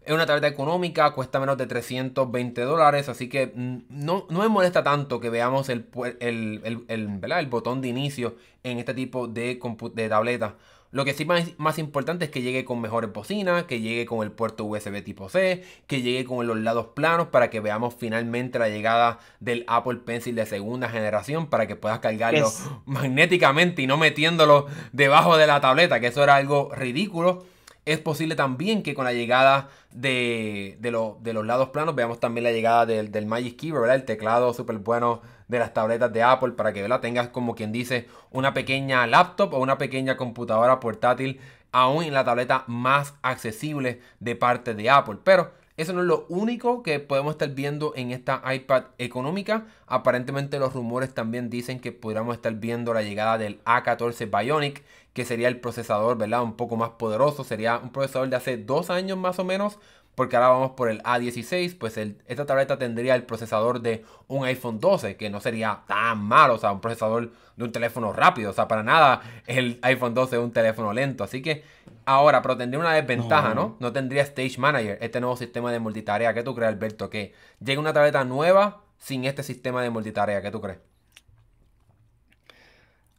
es 0.05 0.13
una 0.13 0.25
tableta 0.25 0.47
económica, 0.47 1.11
cuesta 1.11 1.39
menos 1.39 1.57
de 1.57 1.67
320 1.67 2.61
dólares, 2.61 3.09
así 3.09 3.29
que 3.29 3.51
no, 3.55 4.25
no 4.29 4.39
me 4.39 4.47
molesta 4.47 4.83
tanto 4.83 5.19
que 5.19 5.29
veamos 5.29 5.69
el, 5.69 5.85
el, 6.19 6.85
el, 6.87 7.47
botón 7.47 7.81
de 7.81 7.89
inicio 7.89 8.35
en 8.63 8.79
este 8.79 8.93
tipo 8.93 9.27
de, 9.27 9.59
de 9.93 10.09
tableta. 10.09 10.55
Lo 10.91 11.05
que 11.05 11.13
sí 11.13 11.23
más, 11.23 11.47
más 11.57 11.77
importante 11.77 12.25
es 12.25 12.31
que 12.31 12.41
llegue 12.41 12.65
con 12.65 12.81
mejores 12.81 13.13
bocinas, 13.13 13.65
que 13.65 13.79
llegue 13.79 14.07
con 14.07 14.23
el 14.23 14.31
puerto 14.31 14.65
USB 14.65 15.03
tipo 15.03 15.29
C, 15.29 15.63
que 15.85 16.01
llegue 16.01 16.25
con 16.25 16.47
los 16.47 16.57
lados 16.57 16.87
planos 16.95 17.27
para 17.27 17.51
que 17.51 17.59
veamos 17.59 17.93
finalmente 17.93 18.57
la 18.57 18.69
llegada 18.69 19.19
del 19.39 19.65
Apple 19.67 19.97
Pencil 19.97 20.33
de 20.33 20.47
segunda 20.47 20.89
generación 20.89 21.47
para 21.47 21.67
que 21.67 21.75
puedas 21.75 21.99
cargarlo 21.99 22.51
magnéticamente 22.85 23.83
y 23.83 23.87
no 23.87 23.97
metiéndolo 23.97 24.65
debajo 24.91 25.37
de 25.37 25.45
la 25.45 25.61
tableta, 25.61 25.99
que 25.99 26.07
eso 26.07 26.23
era 26.23 26.35
algo 26.35 26.71
ridículo. 26.73 27.45
Es 27.85 27.99
posible 27.99 28.35
también 28.35 28.83
que 28.83 28.93
con 28.93 29.05
la 29.05 29.13
llegada 29.13 29.69
de, 29.91 30.77
de, 30.79 30.91
los 30.91 31.45
lados 31.45 31.69
planos 31.69 31.95
veamos 31.95 32.19
también 32.19 32.43
la 32.43 32.51
llegada 32.51 32.85
del, 32.85 33.25
Magic 33.25 33.57
Keyboard. 33.57 33.89
El 33.89 34.05
teclado 34.05 34.53
súper 34.53 34.77
bueno 34.77 35.21
de 35.47 35.59
las 35.59 35.73
tabletas 35.73 36.13
de 36.13 36.21
Apple 36.21 36.51
para 36.51 36.73
que 36.73 36.81
¿verdad? 36.81 36.99
tengas 36.99 37.29
como 37.29 37.55
quien 37.55 37.71
dice 37.71 38.07
una 38.31 38.53
pequeña 38.53 39.07
laptop 39.07 39.53
o 39.53 39.59
una 39.59 39.77
pequeña 39.77 40.17
computadora 40.17 40.79
portátil 40.79 41.39
aún 41.71 42.03
en 42.03 42.13
la 42.13 42.23
tableta 42.23 42.63
más 42.67 43.15
accesible 43.21 44.01
de 44.19 44.35
parte 44.35 44.75
de 44.75 44.89
Apple. 44.89 45.17
Pero 45.23 45.51
eso 45.79 45.93
no 45.93 46.01
es 46.01 46.07
lo 46.07 46.25
único 46.27 46.83
que 46.83 46.99
podemos 46.99 47.31
estar 47.31 47.49
viendo 47.51 47.93
en 47.95 48.11
esta 48.11 48.41
iPad 48.53 48.87
económica. 48.97 49.65
Aparentemente 49.87 50.59
los 50.59 50.73
rumores 50.73 51.13
también 51.13 51.49
dicen 51.49 51.79
que 51.79 51.93
podríamos 51.93 52.35
estar 52.35 52.53
viendo 52.55 52.93
la 52.93 53.01
llegada 53.01 53.37
del 53.37 53.63
A14 53.63 54.29
Bionic, 54.29 54.83
que 55.13 55.25
sería 55.25 55.47
el 55.47 55.59
procesador, 55.59 56.17
¿verdad? 56.17 56.43
Un 56.43 56.53
poco 56.53 56.77
más 56.77 56.91
poderoso. 56.91 57.43
Sería 57.43 57.77
un 57.77 57.91
procesador 57.91 58.29
de 58.29 58.35
hace 58.35 58.57
dos 58.57 58.89
años 58.89 59.17
más 59.17 59.39
o 59.39 59.43
menos. 59.43 59.79
Porque 60.19 60.35
ahora 60.35 60.49
vamos 60.49 60.71
por 60.71 60.89
el 60.89 61.01
A16, 61.03 61.77
pues 61.77 61.95
esta 61.95 62.45
tableta 62.45 62.77
tendría 62.77 63.15
el 63.15 63.23
procesador 63.23 63.79
de 63.79 64.03
un 64.27 64.43
iPhone 64.43 64.77
12, 64.77 65.15
que 65.15 65.29
no 65.29 65.39
sería 65.39 65.83
tan 65.87 66.19
malo, 66.19 66.55
o 66.55 66.57
sea, 66.57 66.73
un 66.73 66.81
procesador 66.81 67.31
de 67.55 67.63
un 67.63 67.71
teléfono 67.71 68.11
rápido, 68.11 68.49
o 68.49 68.53
sea, 68.53 68.67
para 68.67 68.83
nada 68.83 69.21
el 69.47 69.79
iPhone 69.81 70.13
12 70.13 70.35
es 70.35 70.41
un 70.41 70.51
teléfono 70.51 70.91
lento, 70.91 71.23
así 71.23 71.41
que 71.41 71.63
ahora, 72.03 72.41
pero 72.41 72.57
tendría 72.57 72.81
una 72.81 72.93
desventaja, 72.93 73.53
¿no? 73.53 73.77
¿no? 73.79 73.93
tendría 73.93 74.23
Stage 74.23 74.57
Manager, 74.57 74.97
este 74.99 75.21
nuevo 75.21 75.37
sistema 75.37 75.71
de 75.71 75.79
multitarea, 75.79 76.33
¿qué 76.33 76.43
tú 76.43 76.53
crees, 76.53 76.73
Alberto? 76.73 77.09
Que 77.09 77.33
llegue 77.61 77.77
una 77.77 77.93
tableta 77.93 78.25
nueva 78.25 78.81
sin 78.97 79.23
este 79.23 79.43
sistema 79.43 79.81
de 79.83 79.89
multitarea, 79.89 80.41
¿qué 80.41 80.51
tú 80.51 80.59
crees? 80.59 80.79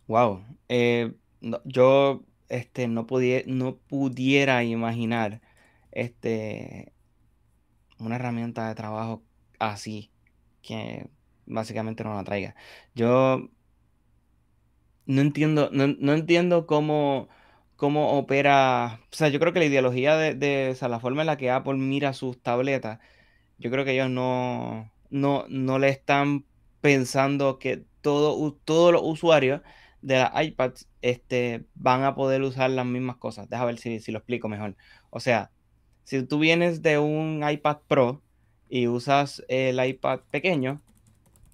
Wow, 0.07 0.45
eh, 0.69 1.15
yo 1.65 2.25
este, 2.49 2.89
no, 2.89 3.07
no 3.47 3.77
pudiera 3.77 4.65
imaginar 4.65 5.41
este, 5.93 6.93
una 7.99 8.17
herramienta 8.17 8.69
de 8.69 8.75
trabajo 8.75 9.23
así 9.59 10.11
que 10.63 11.09
básicamente 11.47 12.05
no 12.05 12.15
la 12.15 12.25
traiga. 12.25 12.55
Yo 12.95 13.51
no 15.07 15.21
entiendo, 15.23 15.71
no, 15.73 16.13
entiendo 16.13 16.67
cómo, 16.67 17.29
cómo 17.77 18.19
opera. 18.19 19.01
O 19.13 19.17
sea, 19.17 19.29
yo 19.29 19.41
creo 19.41 19.53
que 19.53 19.61
la 19.61 19.65
ideología 19.67 20.17
de, 20.17 20.77
la 20.81 21.01
forma 21.01 21.23
en 21.23 21.27
la 21.27 21.37
que 21.37 21.51
Apple 21.51 21.75
mira 21.75 22.13
sus 22.13 22.41
tabletas, 22.43 23.01
yo 23.59 23.71
creo 23.71 23.85
que 23.85 23.93
ellos 23.93 24.11
no, 24.11 24.91
no, 25.11 25.45
no 25.49 25.79
le 25.79 25.89
están 25.89 26.45
pensando 26.81 27.59
que 27.59 27.85
todo, 28.03 28.55
todos 28.65 28.93
los 28.93 29.03
usuarios 29.05 29.63
de 30.03 30.19
la 30.19 30.43
iPads 30.43 30.89
este, 31.03 31.65
van 31.75 32.05
a 32.05 32.15
poder 32.15 32.43
usar 32.43 32.71
las 32.71 32.87
mismas 32.87 33.17
cosas. 33.17 33.49
Deja 33.49 33.65
ver 33.65 33.79
si, 33.79 34.01
si 34.01 34.13
lo 34.13 34.19
explico 34.19 34.49
mejor. 34.49 34.77
O 35.11 35.21
sea, 35.21 35.51
si 36.05 36.23
tú 36.25 36.39
vienes 36.39 36.83
de 36.83 36.99
un 36.99 37.43
iPad 37.49 37.79
Pro 37.87 38.23
y 38.69 38.87
usas 38.89 39.45
el 39.49 39.85
iPad 39.85 40.21
pequeño, 40.31 40.81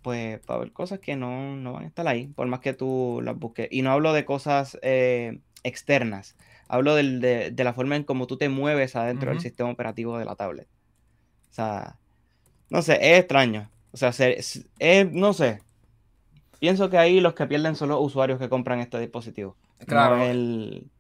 pues 0.07 0.41
va 0.49 0.55
a 0.55 0.59
haber 0.59 0.73
cosas 0.73 1.00
que 1.00 1.17
no, 1.17 1.73
van 1.73 1.83
a 1.83 1.87
estar 1.88 2.07
ahí, 2.07 2.29
por 2.29 2.47
más 2.47 2.61
que 2.61 2.73
tú 2.73 3.21
las 3.25 3.37
busques. 3.37 3.67
Y 3.73 3.83
no 3.83 3.91
hablo 3.91 4.12
de 4.12 4.25
cosas 4.25 4.79
eh, 4.83 5.41
externas, 5.65 6.37
hablo 6.69 6.95
de, 6.95 7.53
la 7.57 7.75
forma 7.75 7.97
en 7.97 8.05
cómo 8.05 8.26
tú 8.26 8.37
te 8.37 8.49
mueves 8.49 8.95
adentro 8.95 9.31
del 9.31 9.41
sistema 9.41 9.69
operativo 9.69 10.17
de 10.17 10.25
la 10.25 10.37
tablet. 10.37 10.69
O 11.50 11.53
sea, 11.53 11.99
no 12.71 12.83
sé, 12.83 12.99
es 13.00 13.19
extraño. 13.19 13.69
O 13.91 13.97
sea, 13.97 14.11
es, 14.11 14.65
no 15.11 15.33
sé. 15.33 15.61
Pienso 16.59 16.91
que 16.91 16.99
ahí 16.99 17.21
los 17.21 17.35
que 17.35 17.47
pierden 17.47 17.77
son 17.77 17.91
los 17.91 18.01
usuarios 18.01 18.39
que 18.39 18.49
compran 18.49 18.81
este 18.81 18.99
dispositivo. 18.99 19.57
Claro. 19.87 20.23
el 20.23 20.91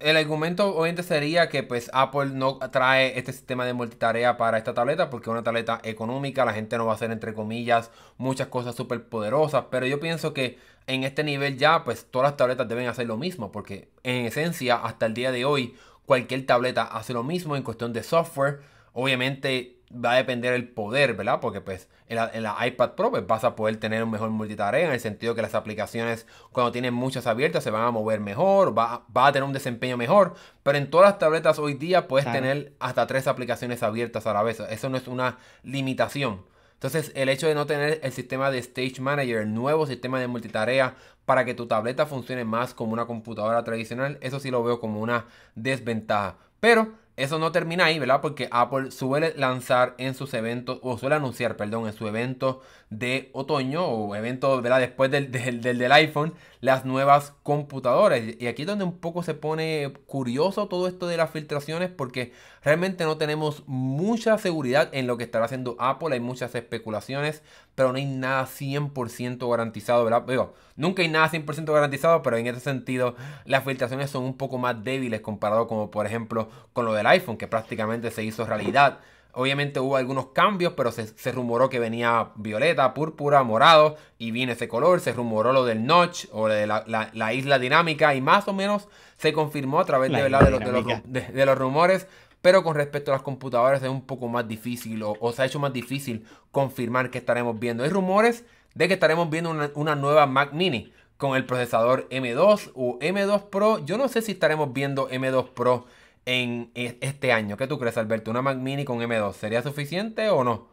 el 0.00 0.16
argumento 0.16 0.76
obviamente 0.76 1.02
sería 1.02 1.48
que 1.48 1.64
pues 1.64 1.90
Apple 1.92 2.30
no 2.32 2.58
trae 2.70 3.18
este 3.18 3.32
sistema 3.32 3.66
de 3.66 3.72
multitarea 3.72 4.36
para 4.36 4.56
esta 4.58 4.72
tableta 4.72 5.10
porque 5.10 5.24
es 5.24 5.32
una 5.32 5.42
tableta 5.42 5.80
económica, 5.82 6.44
la 6.44 6.52
gente 6.52 6.78
no 6.78 6.86
va 6.86 6.92
a 6.92 6.94
hacer 6.94 7.10
entre 7.10 7.34
comillas 7.34 7.90
muchas 8.16 8.46
cosas 8.46 8.76
súper 8.76 9.08
poderosas, 9.08 9.64
pero 9.70 9.86
yo 9.86 9.98
pienso 9.98 10.32
que 10.32 10.58
en 10.86 11.02
este 11.02 11.24
nivel 11.24 11.58
ya 11.58 11.84
pues 11.84 12.06
todas 12.10 12.30
las 12.30 12.36
tabletas 12.36 12.68
deben 12.68 12.86
hacer 12.86 13.06
lo 13.08 13.16
mismo 13.16 13.50
porque 13.50 13.90
en 14.04 14.26
esencia 14.26 14.76
hasta 14.76 15.06
el 15.06 15.14
día 15.14 15.32
de 15.32 15.44
hoy 15.44 15.74
cualquier 16.06 16.46
tableta 16.46 16.84
hace 16.84 17.12
lo 17.12 17.24
mismo 17.24 17.56
en 17.56 17.64
cuestión 17.64 17.92
de 17.92 18.04
software, 18.04 18.60
obviamente 18.92 19.77
va 19.92 20.12
a 20.12 20.16
depender 20.16 20.52
el 20.52 20.68
poder, 20.68 21.14
¿verdad? 21.14 21.40
Porque 21.40 21.60
pues 21.60 21.88
en 22.08 22.42
la, 22.42 22.66
iPad 22.66 22.92
Pro 22.92 23.10
pues, 23.10 23.26
vas 23.26 23.44
a 23.44 23.56
poder 23.56 23.76
tener 23.76 24.02
un 24.02 24.10
mejor 24.10 24.30
multitarea 24.30 24.86
en 24.86 24.92
el 24.92 25.00
sentido 25.00 25.34
que 25.34 25.42
las 25.42 25.54
aplicaciones 25.54 26.26
cuando 26.52 26.72
tienen 26.72 26.94
muchas 26.94 27.26
abiertas 27.26 27.64
se 27.64 27.70
van 27.70 27.84
a 27.84 27.90
mover 27.90 28.20
mejor, 28.20 28.76
va, 28.76 29.04
a 29.14 29.32
tener 29.32 29.44
un 29.44 29.52
desempeño 29.52 29.96
mejor, 29.96 30.34
pero 30.62 30.78
en 30.78 30.90
todas 30.90 31.10
las 31.10 31.18
tabletas 31.18 31.58
hoy 31.58 31.74
día 31.74 32.08
puedes 32.08 32.30
tener 32.30 32.72
hasta 32.80 33.06
tres 33.06 33.26
aplicaciones 33.26 33.82
abiertas 33.82 34.26
a 34.26 34.32
la 34.32 34.42
vez, 34.42 34.60
eso 34.60 34.88
no 34.88 34.96
es 34.96 35.08
una 35.08 35.38
limitación. 35.62 36.42
Entonces, 36.74 37.10
el 37.16 37.28
hecho 37.28 37.48
de 37.48 37.56
no 37.56 37.66
tener 37.66 37.98
el 38.04 38.12
sistema 38.12 38.52
de 38.52 38.58
Stage 38.58 39.00
Manager, 39.00 39.38
el 39.38 39.52
nuevo 39.52 39.84
sistema 39.84 40.20
de 40.20 40.28
multitarea, 40.28 40.94
para 41.24 41.44
que 41.44 41.52
tu 41.52 41.66
tableta 41.66 42.06
funcione 42.06 42.44
más 42.44 42.72
como 42.72 42.92
una 42.92 43.04
computadora 43.04 43.64
tradicional, 43.64 44.16
eso 44.20 44.38
sí 44.38 44.52
lo 44.52 44.62
veo 44.62 44.78
como 44.78 45.00
una 45.00 45.26
desventaja. 45.56 46.36
Pero 46.60 46.92
eso 47.18 47.38
no 47.38 47.52
termina 47.52 47.86
ahí, 47.86 47.98
¿verdad? 47.98 48.20
Porque 48.20 48.48
Apple 48.50 48.90
suele 48.90 49.34
lanzar 49.36 49.94
en 49.98 50.14
sus 50.14 50.32
eventos, 50.34 50.78
o 50.82 50.96
suele 50.96 51.16
anunciar, 51.16 51.56
perdón, 51.56 51.86
en 51.86 51.92
su 51.92 52.06
evento 52.06 52.62
de 52.90 53.30
otoño 53.34 53.84
o 53.84 54.14
evento, 54.14 54.60
¿verdad? 54.62 54.80
Después 54.80 55.10
del, 55.10 55.30
del, 55.30 55.60
del, 55.60 55.92
iPhone, 55.92 56.34
las 56.60 56.84
nuevas 56.84 57.34
computadoras. 57.42 58.20
Y 58.38 58.46
aquí 58.46 58.62
es 58.62 58.68
donde 58.68 58.84
un 58.84 58.98
poco 58.98 59.22
se 59.22 59.34
pone 59.34 59.92
curioso 60.06 60.68
todo 60.68 60.88
esto 60.88 61.06
de 61.06 61.18
las 61.18 61.30
filtraciones 61.30 61.90
porque 61.90 62.32
realmente 62.62 63.04
no 63.04 63.18
tenemos 63.18 63.64
mucha 63.66 64.38
seguridad 64.38 64.88
en 64.92 65.06
lo 65.06 65.18
que 65.18 65.24
estará 65.24 65.44
haciendo 65.44 65.76
Apple. 65.78 66.14
Hay 66.14 66.20
muchas 66.20 66.54
especulaciones, 66.54 67.42
pero 67.74 67.92
no 67.92 67.98
hay 67.98 68.06
nada 68.06 68.46
100% 68.46 69.50
garantizado, 69.50 70.04
¿verdad? 70.04 70.22
Digo, 70.22 70.54
nunca 70.76 71.02
hay 71.02 71.08
nada 71.08 71.30
100% 71.30 71.72
garantizado, 71.72 72.22
pero 72.22 72.38
en 72.38 72.46
ese 72.46 72.60
sentido 72.60 73.16
las 73.44 73.64
filtraciones 73.64 74.10
son 74.10 74.24
un 74.24 74.36
poco 74.36 74.56
más 74.56 74.82
débiles 74.82 75.20
comparado 75.20 75.66
como 75.66 75.90
por 75.90 76.06
ejemplo 76.06 76.48
con 76.72 76.86
lo 76.86 76.94
del 76.94 77.06
iPhone, 77.06 77.36
que 77.36 77.48
prácticamente 77.48 78.10
se 78.10 78.24
hizo 78.24 78.46
realidad. 78.46 79.00
Obviamente 79.38 79.78
hubo 79.78 79.94
algunos 79.94 80.30
cambios, 80.30 80.72
pero 80.72 80.90
se, 80.90 81.30
rumoró 81.30 81.68
que 81.68 81.78
venía 81.78 82.32
violeta, 82.34 82.92
púrpura, 82.92 83.44
morado 83.44 83.94
y 84.18 84.32
viene 84.32 84.54
ese 84.54 84.66
color. 84.66 84.98
Se 84.98 85.12
rumoró 85.12 85.52
lo 85.52 85.64
del 85.64 85.86
notch 85.86 86.24
o 86.32 86.48
de 86.48 86.66
la, 86.66 87.32
isla 87.32 87.60
dinámica 87.60 88.16
y 88.16 88.20
más 88.20 88.48
o 88.48 88.52
menos 88.52 88.88
se 89.16 89.32
confirmó 89.32 89.78
a 89.78 89.84
través 89.84 90.10
de, 90.10 90.22
¿verdad? 90.22 90.40
De, 90.40 91.46
los, 91.46 91.56
rumores. 91.56 92.08
Pero 92.42 92.64
con 92.64 92.74
respecto 92.74 93.12
a 93.12 93.14
las 93.14 93.22
computadoras 93.22 93.80
es 93.80 93.88
un 93.88 94.02
poco 94.02 94.26
más 94.26 94.48
difícil 94.48 95.04
o, 95.04 95.32
se 95.32 95.42
ha 95.42 95.44
hecho 95.44 95.60
más 95.60 95.72
difícil 95.72 96.26
confirmar 96.50 97.12
que 97.12 97.18
estaremos 97.18 97.60
viendo. 97.60 97.84
Hay 97.84 97.90
rumores 97.90 98.44
de 98.74 98.88
que 98.88 98.94
estaremos 98.94 99.30
viendo 99.30 99.50
una, 99.50 99.70
una 99.76 99.94
nueva 99.94 100.26
Mac 100.26 100.52
Mini 100.52 100.92
con 101.16 101.36
el 101.36 101.46
procesador 101.46 102.08
M2 102.08 102.72
o 102.74 102.98
M2 102.98 103.50
Pro. 103.50 103.84
Yo 103.84 103.98
no 103.98 104.08
sé 104.08 104.20
si 104.20 104.32
estaremos 104.32 104.72
viendo 104.72 105.08
M2 105.08 105.50
Pro 105.50 105.86
en 106.28 106.70
e, 106.74 106.98
este 107.00 107.32
año. 107.32 107.56
¿Qué 107.56 107.66
tú 107.66 107.78
crees, 107.78 107.96
Alberto? 107.96 108.30
¿Una 108.30 108.42
Mac 108.42 108.58
Mini 108.58 108.84
con 108.84 109.00
M2 109.00 109.32
sería 109.34 109.62
suficiente 109.62 110.28
o 110.28 110.44
no? 110.44 110.68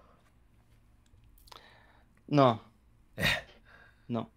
No. 2.27 2.61
no. 4.07 4.31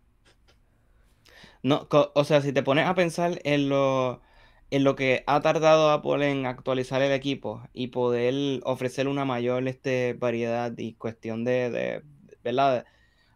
No, 1.62 1.88
o 2.14 2.24
sea, 2.24 2.40
si 2.40 2.52
te 2.52 2.62
pones 2.62 2.86
a 2.86 2.94
pensar 2.94 3.40
en 3.44 3.68
lo, 3.68 4.22
en 4.70 4.84
lo 4.84 4.94
que 4.94 5.24
ha 5.26 5.40
tardado 5.40 5.90
Apple 5.90 6.30
en 6.30 6.46
actualizar 6.46 7.02
el 7.02 7.12
equipo 7.12 7.62
y 7.72 7.88
poder 7.88 8.60
ofrecer 8.64 9.08
una 9.08 9.24
mayor 9.24 9.66
este, 9.66 10.14
variedad 10.14 10.72
y 10.78 10.94
cuestión 10.94 11.44
de, 11.44 12.02
¿verdad? 12.44 12.86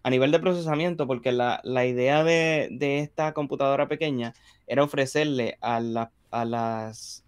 A 0.05 0.11
nivel 0.11 0.31
de 0.33 0.39
procesamiento, 0.41 1.07
porque 1.09 1.33
la, 1.33 1.61
idea 1.87 2.23
de, 2.25 2.69
esta 3.01 3.33
computadora 3.35 3.89
pequeña 3.89 4.35
era 4.69 4.85
ofrecerle 4.85 5.59
a, 5.61 6.11
a 6.31 6.45
las 6.45 7.22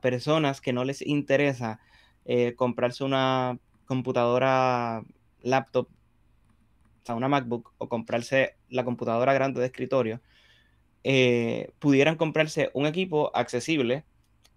personas 0.00 0.60
que 0.60 0.72
no 0.72 0.84
les 0.84 1.02
interesa 1.02 1.80
eh, 2.24 2.54
comprarse 2.54 3.04
una 3.04 3.58
computadora 3.86 5.02
laptop, 5.42 5.88
o 5.88 7.06
sea, 7.06 7.14
una 7.14 7.28
MacBook, 7.28 7.72
o 7.78 7.88
comprarse 7.88 8.56
la 8.68 8.84
computadora 8.84 9.32
grande 9.32 9.60
de 9.60 9.66
escritorio, 9.66 10.20
eh, 11.04 11.70
pudieran 11.78 12.16
comprarse 12.16 12.70
un 12.74 12.86
equipo 12.86 13.30
accesible 13.34 14.04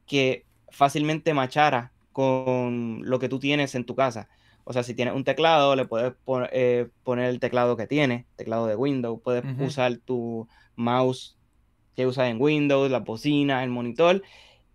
que 0.07 0.45
fácilmente 0.69 1.33
machara 1.35 1.91
con 2.11 3.01
lo 3.03 3.19
que 3.19 3.29
tú 3.29 3.37
tienes 3.37 3.75
en 3.75 3.85
tu 3.85 3.95
casa. 3.95 4.29
O 4.63 4.73
sea, 4.73 4.83
si 4.83 4.93
tienes 4.93 5.13
un 5.13 5.23
teclado, 5.23 5.75
le 5.75 5.85
puedes 5.85 6.13
eh, 6.51 6.89
poner 7.03 7.29
el 7.29 7.39
teclado 7.39 7.77
que 7.77 7.87
tiene, 7.87 8.25
teclado 8.35 8.67
de 8.67 8.75
Windows, 8.75 9.21
puedes 9.23 9.43
usar 9.59 9.97
tu 9.97 10.47
mouse 10.75 11.37
que 11.95 12.07
usas 12.07 12.29
en 12.29 12.41
Windows, 12.41 12.89
la 12.89 12.99
bocina, 12.99 13.63
el 13.63 13.69
monitor, 13.69 14.23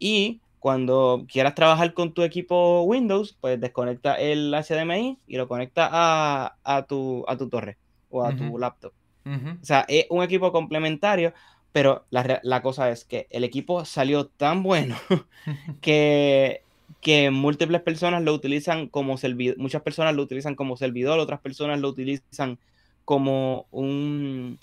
y 0.05 0.43
cuando 0.61 1.25
quieras 1.33 1.55
trabajar 1.55 1.95
con 1.95 2.13
tu 2.13 2.25
equipo 2.25 2.83
Windows, 2.83 3.39
pues 3.41 3.59
desconecta 3.59 4.17
el 4.17 4.53
HDMI 4.53 5.17
y 5.27 5.37
lo 5.39 5.49
conecta 5.49 5.89
a, 5.91 6.83
tu, 6.87 7.25
a 7.27 7.39
tu 7.39 7.49
torre 7.49 7.79
o 8.11 8.23
a 8.23 8.37
tu 8.37 8.59
laptop. 8.59 8.93
O 9.25 9.65
sea, 9.65 9.87
es 9.89 10.05
un 10.11 10.23
equipo 10.23 10.53
complementario, 10.53 11.33
pero 11.73 12.05
la, 12.11 12.61
cosa 12.61 12.91
es 12.91 13.07
que 13.07 13.27
el 13.31 13.45
equipo 13.45 13.87
salió 13.87 14.27
tan 14.27 14.63
bueno 14.63 14.95
que, 15.81 16.61
que 17.01 17.31
múltiples 17.31 17.81
personas 17.81 18.23
lo 18.23 18.35
utilizan 18.35 18.89
como 18.89 19.17
servidor, 19.17 19.57
muchas 19.57 19.81
personas 19.81 20.15
lo 20.15 20.23
utilizan 20.23 20.55
como 20.55 20.77
servidor, 20.77 21.19
otras 21.19 21.41
personas 21.41 21.81
lo 21.81 21.89
utilizan 21.89 22.59
como 23.07 23.67
un, 23.71 24.59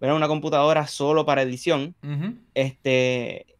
una 0.00 0.28
computadora 0.28 0.86
solo 0.86 1.26
para 1.26 1.42
edición. 1.42 1.94
Este, 2.54 3.55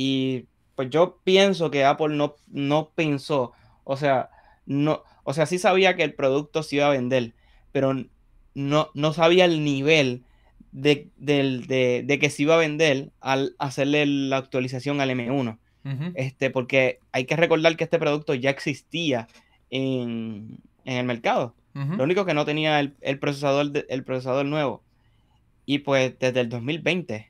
y 0.00 0.46
pues 0.76 0.90
yo 0.90 1.18
pienso 1.24 1.72
que 1.72 1.84
Apple 1.84 2.14
no, 2.14 2.36
no 2.46 2.92
pensó, 2.94 3.52
o 3.82 3.96
sea, 3.96 4.30
no, 4.64 5.02
o 5.24 5.34
sea, 5.34 5.44
sí 5.44 5.58
sabía 5.58 5.96
que 5.96 6.04
el 6.04 6.14
producto 6.14 6.62
se 6.62 6.76
iba 6.76 6.86
a 6.86 6.90
vender, 6.90 7.34
pero 7.72 7.96
no, 8.54 8.90
no 8.94 9.12
sabía 9.12 9.44
el 9.44 9.64
nivel 9.64 10.22
de, 10.70 11.10
que 12.20 12.30
se 12.30 12.42
iba 12.44 12.54
a 12.54 12.58
vender 12.58 13.10
al 13.18 13.56
hacerle 13.58 14.06
la 14.06 14.36
actualización 14.36 15.00
al 15.00 15.10
M1. 15.10 15.58
este, 16.14 16.50
porque 16.50 17.00
hay 17.10 17.24
que 17.24 17.34
recordar 17.34 17.76
que 17.76 17.82
este 17.82 17.98
producto 17.98 18.34
ya 18.34 18.50
existía 18.50 19.26
en, 19.68 20.60
el 20.84 21.06
mercado. 21.06 21.56
Lo 21.74 22.04
único 22.04 22.24
que 22.24 22.34
no 22.34 22.44
tenía 22.44 22.78
el, 22.78 22.94
el 23.00 23.18
procesador, 23.18 23.84
el 23.88 24.04
procesador 24.04 24.46
nuevo. 24.46 24.84
Y 25.66 25.78
pues 25.78 26.16
desde 26.20 26.38
el 26.38 26.48
2020 26.48 27.27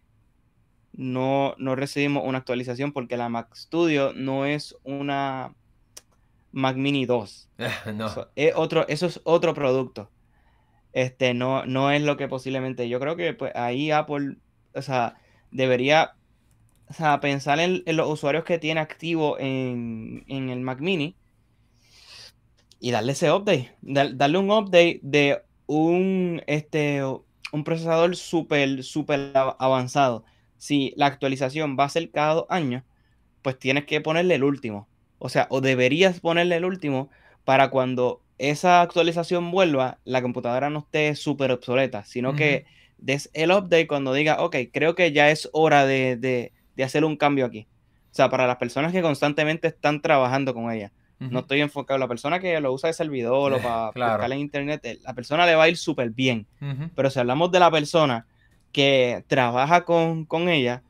no, 0.93 1.55
recibimos 1.59 2.25
una 2.27 2.39
actualización 2.39 2.93
porque 2.93 3.17
la 3.17 3.29
Mac 3.29 3.55
Studio 3.55 4.13
no 4.15 4.47
es 4.47 4.77
una 4.83 5.55
Mac 6.53 6.77
Mini 6.77 7.07
2. 7.07 7.49
eso, 7.59 8.31
es 8.37 8.53
otro, 8.57 8.87
eso 8.89 9.07
es 9.07 9.21
otro 9.25 9.55
producto. 9.55 10.11
Este, 10.93 11.35
no, 11.35 11.65
no 11.67 11.91
es 11.91 12.03
lo 12.03 12.17
que 12.17 12.29
posiblemente. 12.29 12.89
Yo 12.89 12.99
creo 12.99 13.17
que 13.17 13.35
pues, 13.35 13.55
ahí 13.55 13.91
Apple, 13.91 14.37
o 14.75 14.83
sea, 14.83 15.17
debería 15.51 16.15
pensar 17.21 17.61
en, 17.61 17.85
los 17.87 18.09
usuarios 18.09 18.45
que 18.45 18.59
tiene 18.59 18.81
activo 18.81 19.39
en, 19.39 20.25
el 20.27 20.61
Mac 20.61 20.81
Mini 20.81 21.17
y 22.81 22.91
darle 22.91 23.13
ese 23.13 23.31
update. 23.31 23.77
darle 23.83 24.39
un 24.39 24.51
update 24.51 25.01
de 25.03 25.43
un, 25.67 26.43
este, 26.47 27.03
un 27.05 27.65
procesador 27.65 28.17
súper, 28.17 28.83
súper 28.83 29.33
avanzado 29.35 30.25
si 30.59 30.93
la 30.97 31.07
actualización 31.07 31.77
va 31.79 31.85
a 31.85 31.89
ser 31.89 32.11
cada 32.11 32.35
dos 32.35 32.47
años, 32.51 32.83
pues 33.43 33.59
tienes 33.59 33.85
que 33.85 34.01
ponerle 34.01 34.35
el 34.35 34.45
último. 34.45 34.89
O 35.19 35.29
sea, 35.29 35.47
o 35.51 35.61
deberías 35.61 36.21
ponerle 36.21 36.57
el 36.57 36.65
último 36.65 37.09
para 37.45 37.71
cuando 37.71 38.21
esa 38.37 38.83
actualización 38.83 39.51
vuelva, 39.51 39.99
la 40.05 40.23
computadora 40.23 40.71
no 40.71 40.81
esté 40.81 41.15
súper 41.17 41.51
obsoleta, 41.51 42.05
sino 42.05 42.35
que 42.35 42.67
des 42.99 43.31
el 43.33 43.51
update 43.51 43.87
cuando 43.87 44.13
diga, 44.13 44.43
ok, 44.43 44.57
creo 44.73 44.95
que 44.95 45.13
ya 45.13 45.31
es 45.31 45.49
hora 45.53 45.87
de, 45.87 46.53
hacer 46.83 47.05
un 47.05 47.17
cambio 47.17 47.47
aquí. 47.47 47.67
O 48.11 48.15
sea, 48.15 48.29
para 48.29 48.47
las 48.47 48.57
personas 48.57 48.93
que 48.93 49.03
constantemente 49.03 49.69
están 49.69 50.03
trabajando 50.03 50.55
con 50.55 50.71
ella. 50.71 50.93
No 51.19 51.41
estoy 51.41 51.61
enfocado. 51.61 51.99
La 51.99 52.07
persona 52.07 52.39
que 52.39 52.61
lo 52.61 52.73
usa 52.73 52.87
de 52.87 52.93
servidor 52.93 53.53
o 53.53 53.59
para 53.59 53.87
buscar 53.87 54.33
en 54.33 54.39
internet, 54.39 54.81
eh, 54.85 54.99
la 55.03 55.15
persona 55.15 55.47
le 55.47 55.57
va 55.57 55.65
a 55.65 55.69
ir 55.69 55.77
súper 55.77 56.11
bien. 56.11 56.47
Pero 56.95 57.11
si 57.11 57.19
hablamos 57.19 57.51
de 57.51 57.59
la 57.59 57.71
persona 57.73 58.27
que 58.73 59.25
trabaja 59.29 59.85
con, 59.85 60.25
con 60.25 60.49
ella, 60.49 60.83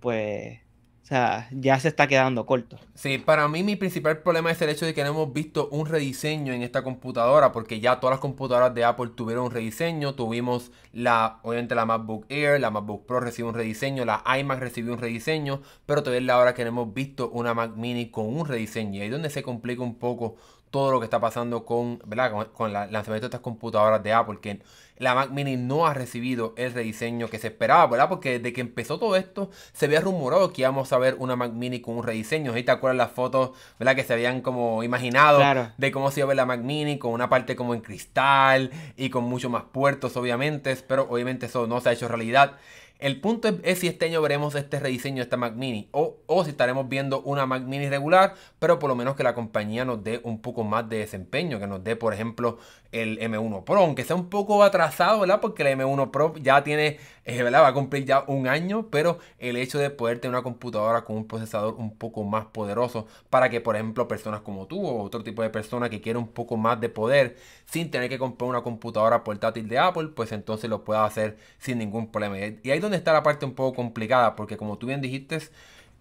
pues 0.00 0.60
o 1.02 1.06
sea, 1.08 1.48
ya 1.52 1.80
se 1.80 1.88
está 1.88 2.06
quedando 2.06 2.44
corto. 2.44 2.76
Sí, 2.94 3.16
para 3.16 3.48
mí 3.48 3.62
mi 3.62 3.76
principal 3.76 4.18
problema 4.18 4.50
es 4.50 4.60
el 4.60 4.68
hecho 4.68 4.84
de 4.84 4.92
que 4.92 5.02
no 5.02 5.08
hemos 5.08 5.32
visto 5.32 5.70
un 5.70 5.86
rediseño 5.86 6.52
en 6.52 6.60
esta 6.60 6.84
computadora, 6.84 7.50
porque 7.50 7.80
ya 7.80 7.98
todas 7.98 8.12
las 8.12 8.20
computadoras 8.20 8.74
de 8.74 8.84
Apple 8.84 9.12
tuvieron 9.16 9.46
un 9.46 9.50
rediseño. 9.50 10.14
Tuvimos 10.16 10.70
la, 10.92 11.40
obviamente 11.44 11.74
la 11.74 11.86
MacBook 11.86 12.26
Air, 12.28 12.60
la 12.60 12.70
MacBook 12.70 13.06
Pro 13.06 13.20
recibió 13.20 13.48
un 13.48 13.54
rediseño, 13.54 14.04
la 14.04 14.22
iMac 14.38 14.58
recibió 14.58 14.92
un 14.92 14.98
rediseño, 14.98 15.62
pero 15.86 16.02
todavía 16.02 16.20
es 16.20 16.26
la 16.26 16.36
hora 16.36 16.52
que 16.52 16.64
no 16.64 16.68
hemos 16.68 16.92
visto 16.92 17.30
una 17.30 17.54
Mac 17.54 17.74
Mini 17.74 18.10
con 18.10 18.26
un 18.26 18.46
rediseño. 18.46 18.98
Y 18.98 19.00
ahí 19.00 19.06
es 19.06 19.12
donde 19.12 19.30
se 19.30 19.42
complica 19.42 19.82
un 19.82 19.94
poco 19.94 20.36
todo 20.70 20.92
lo 20.92 21.00
que 21.00 21.04
está 21.04 21.18
pasando 21.18 21.64
con, 21.64 22.02
¿verdad? 22.04 22.32
con, 22.32 22.44
con 22.52 22.66
el 22.66 22.92
lanzamiento 22.92 23.20
de 23.20 23.26
estas 23.28 23.40
computadoras 23.40 24.02
de 24.02 24.12
Apple, 24.12 24.40
que 24.42 24.60
la 24.98 25.14
Mac 25.14 25.30
Mini 25.30 25.56
no 25.56 25.86
ha 25.86 25.94
recibido 25.94 26.54
el 26.56 26.72
rediseño 26.72 27.28
que 27.28 27.38
se 27.38 27.48
esperaba, 27.48 27.86
¿verdad? 27.86 28.08
Porque 28.08 28.38
desde 28.38 28.52
que 28.52 28.60
empezó 28.60 28.98
todo 28.98 29.16
esto 29.16 29.50
se 29.72 29.86
había 29.86 30.00
rumorado 30.00 30.52
que 30.52 30.62
íbamos 30.62 30.92
a 30.92 30.98
ver 30.98 31.16
una 31.18 31.36
Mac 31.36 31.52
Mini 31.52 31.80
con 31.80 31.96
un 31.96 32.04
rediseño. 32.04 32.52
Ahí 32.52 32.62
te 32.62 32.72
acuerdas 32.72 32.96
las 32.96 33.12
fotos, 33.12 33.50
¿verdad? 33.78 33.96
Que 33.96 34.04
se 34.04 34.12
habían 34.12 34.40
como 34.40 34.82
imaginado 34.82 35.40
de 35.76 35.92
cómo 35.92 36.10
se 36.10 36.20
iba 36.20 36.26
a 36.26 36.28
ver 36.28 36.36
la 36.36 36.46
Mac 36.46 36.60
Mini 36.60 36.98
con 36.98 37.12
una 37.12 37.28
parte 37.28 37.56
como 37.56 37.74
en 37.74 37.80
cristal 37.80 38.70
y 38.96 39.10
con 39.10 39.24
mucho 39.24 39.50
más 39.50 39.64
puertos, 39.64 40.16
obviamente. 40.16 40.76
Pero 40.76 41.06
obviamente 41.08 41.46
eso 41.46 41.66
no 41.66 41.80
se 41.80 41.88
ha 41.88 41.92
hecho 41.92 42.08
realidad. 42.08 42.56
El 42.98 43.20
punto 43.20 43.48
es, 43.62 43.78
si 43.78 43.86
este 43.86 44.06
año 44.06 44.20
veremos 44.20 44.56
este 44.56 44.80
rediseño 44.80 45.18
de 45.18 45.22
esta 45.22 45.36
Mac 45.36 45.54
Mini 45.54 45.88
o, 45.92 46.16
o, 46.26 46.44
si 46.44 46.50
estaremos 46.50 46.88
viendo 46.88 47.22
una 47.22 47.46
Mac 47.46 47.62
Mini 47.62 47.88
regular, 47.88 48.34
pero 48.58 48.80
por 48.80 48.88
lo 48.88 48.96
menos 48.96 49.14
que 49.14 49.22
la 49.22 49.36
compañía 49.36 49.84
nos 49.84 50.02
dé 50.02 50.20
un 50.24 50.42
poco 50.42 50.64
más 50.64 50.88
de 50.88 50.98
desempeño, 50.98 51.60
que 51.60 51.68
nos 51.68 51.84
dé, 51.84 51.94
por 51.94 52.12
ejemplo, 52.12 52.58
el 52.92 53.18
M1 53.20 53.64
Pro, 53.64 53.80
aunque 53.80 54.04
sea 54.04 54.16
un 54.16 54.28
poco 54.30 54.62
atrasado, 54.62 55.20
¿verdad? 55.20 55.40
Porque 55.40 55.62
el 55.62 55.78
M1 55.78 56.10
Pro 56.10 56.34
ya 56.36 56.64
tiene, 56.64 56.98
eh, 57.24 57.42
¿verdad? 57.42 57.62
Va 57.62 57.68
a 57.68 57.74
cumplir 57.74 58.04
ya 58.04 58.24
un 58.26 58.48
año, 58.48 58.88
pero 58.90 59.18
el 59.38 59.56
hecho 59.56 59.78
de 59.78 59.90
poder 59.90 60.20
tener 60.20 60.34
una 60.34 60.42
computadora 60.42 61.04
con 61.04 61.16
un 61.16 61.26
procesador 61.26 61.74
un 61.74 61.96
poco 61.96 62.24
más 62.24 62.46
poderoso 62.46 63.06
para 63.30 63.50
que, 63.50 63.60
por 63.60 63.76
ejemplo, 63.76 64.08
personas 64.08 64.40
como 64.40 64.66
tú 64.66 64.86
o 64.86 65.02
otro 65.02 65.22
tipo 65.22 65.42
de 65.42 65.50
persona 65.50 65.90
que 65.90 66.00
quiera 66.00 66.18
un 66.18 66.28
poco 66.28 66.56
más 66.56 66.80
de 66.80 66.88
poder 66.88 67.36
sin 67.66 67.90
tener 67.90 68.08
que 68.08 68.18
comprar 68.18 68.48
una 68.48 68.62
computadora 68.62 69.22
portátil 69.24 69.68
de 69.68 69.78
Apple, 69.78 70.08
pues 70.08 70.32
entonces 70.32 70.70
lo 70.70 70.84
pueda 70.84 71.04
hacer 71.04 71.36
sin 71.58 71.78
ningún 71.78 72.10
problema. 72.10 72.38
Y 72.38 72.70
ahí 72.70 72.76
es 72.78 72.82
donde 72.82 72.96
está 72.96 73.12
la 73.12 73.22
parte 73.22 73.44
un 73.46 73.54
poco 73.54 73.76
complicada, 73.76 74.34
porque 74.36 74.56
como 74.56 74.78
tú 74.78 74.86
bien 74.86 75.00
dijiste, 75.00 75.38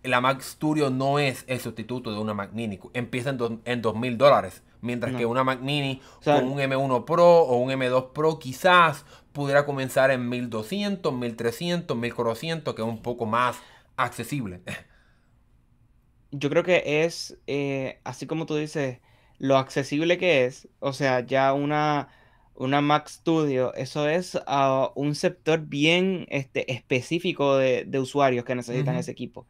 la 0.03 0.21
Mac 0.21 0.41
Studio 0.41 0.89
no 0.89 1.19
es 1.19 1.43
el 1.47 1.59
sustituto 1.59 2.11
de 2.13 2.19
una 2.19 2.33
Mac 2.33 2.51
Mini. 2.53 2.79
Empieza 2.93 3.31
en, 3.31 3.61
en 3.65 3.81
2000 3.81 4.17
dólares. 4.17 4.63
Mientras 4.81 5.15
que 5.15 5.25
una 5.25 5.43
Mac 5.43 5.61
Mini 5.61 6.01
con 6.23 6.45
un 6.45 6.59
M1 6.59 7.05
Pro 7.05 7.41
o 7.41 7.57
un 7.57 7.71
M2 7.71 8.11
Pro 8.13 8.39
quizás 8.39 9.05
pudiera 9.31 9.65
comenzar 9.65 10.11
en 10.11 10.29
1200, 10.29 11.13
1300, 11.13 11.97
1400, 11.97 12.75
que 12.75 12.81
es 12.81 12.87
un 12.87 13.01
poco 13.01 13.25
más 13.25 13.59
accesible. 13.95 14.61
Yo 16.31 16.49
creo 16.49 16.63
que 16.63 17.03
es, 17.03 17.37
eh, 17.47 17.99
así 18.03 18.27
como 18.27 18.45
tú 18.45 18.55
dices, 18.55 18.99
lo 19.39 19.57
accesible 19.57 20.17
que 20.17 20.45
es, 20.45 20.67
o 20.79 20.93
sea, 20.93 21.21
ya 21.21 21.53
una, 21.53 22.09
una 22.55 22.81
Mac 22.81 23.07
Studio, 23.07 23.73
eso 23.75 24.09
es 24.09 24.37
a 24.47 24.91
un 24.95 25.15
sector 25.15 25.61
bien 25.61 26.25
este, 26.29 26.71
específico 26.71 27.57
de, 27.57 27.87
usuarios 27.99 28.43
que 28.43 28.55
necesitan 28.55 28.95
ese 28.95 29.11
equipo. 29.11 29.45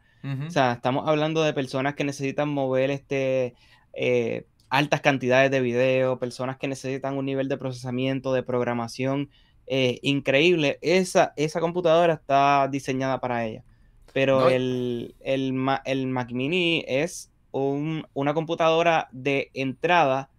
O 0.46 0.50
sea, 0.50 0.72
estamos 0.72 1.08
hablando 1.08 1.42
de 1.42 1.54
personas 1.54 1.94
que 1.94 2.04
necesitan 2.04 2.50
mover 2.50 2.90
este, 2.90 3.54
eh, 3.94 4.46
altas 4.70 5.00
cantidades 5.00 5.50
de 5.50 5.60
video, 5.60 6.18
personas 6.18 6.56
que 6.56 6.68
necesitan 6.68 7.16
un 7.16 7.26
nivel 7.26 7.48
de 7.48 7.56
procesamiento, 7.56 8.32
de 8.32 8.42
programación 8.42 9.30
eh, 9.66 9.98
increíble. 10.02 10.78
Esa, 10.80 11.32
esa 11.36 11.60
computadora 11.60 12.14
está 12.14 12.68
diseñada 12.68 13.20
para 13.20 13.44
ella. 13.44 13.64
Pero 14.12 14.48
el, 14.48 15.14
el, 15.20 15.52
Mac 15.52 16.32
Mini 16.32 16.84
es 16.88 17.30
una 17.52 18.34
computadora 18.34 19.08
de 19.12 19.50
entrada 19.54 20.30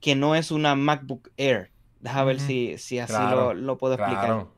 que 0.00 0.14
no 0.14 0.34
es 0.34 0.50
una 0.50 0.74
MacBook 0.74 1.30
Air. 1.36 1.70
Déjame 2.00 2.26
ver 2.26 2.40
si, 2.40 2.78
si 2.78 2.98
así 2.98 3.12
lo, 3.54 3.78
puedo 3.78 3.94
explicar. 3.94 4.30
O 4.30 4.50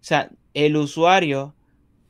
sea, 0.00 0.30
el 0.54 0.76
usuario 0.76 1.54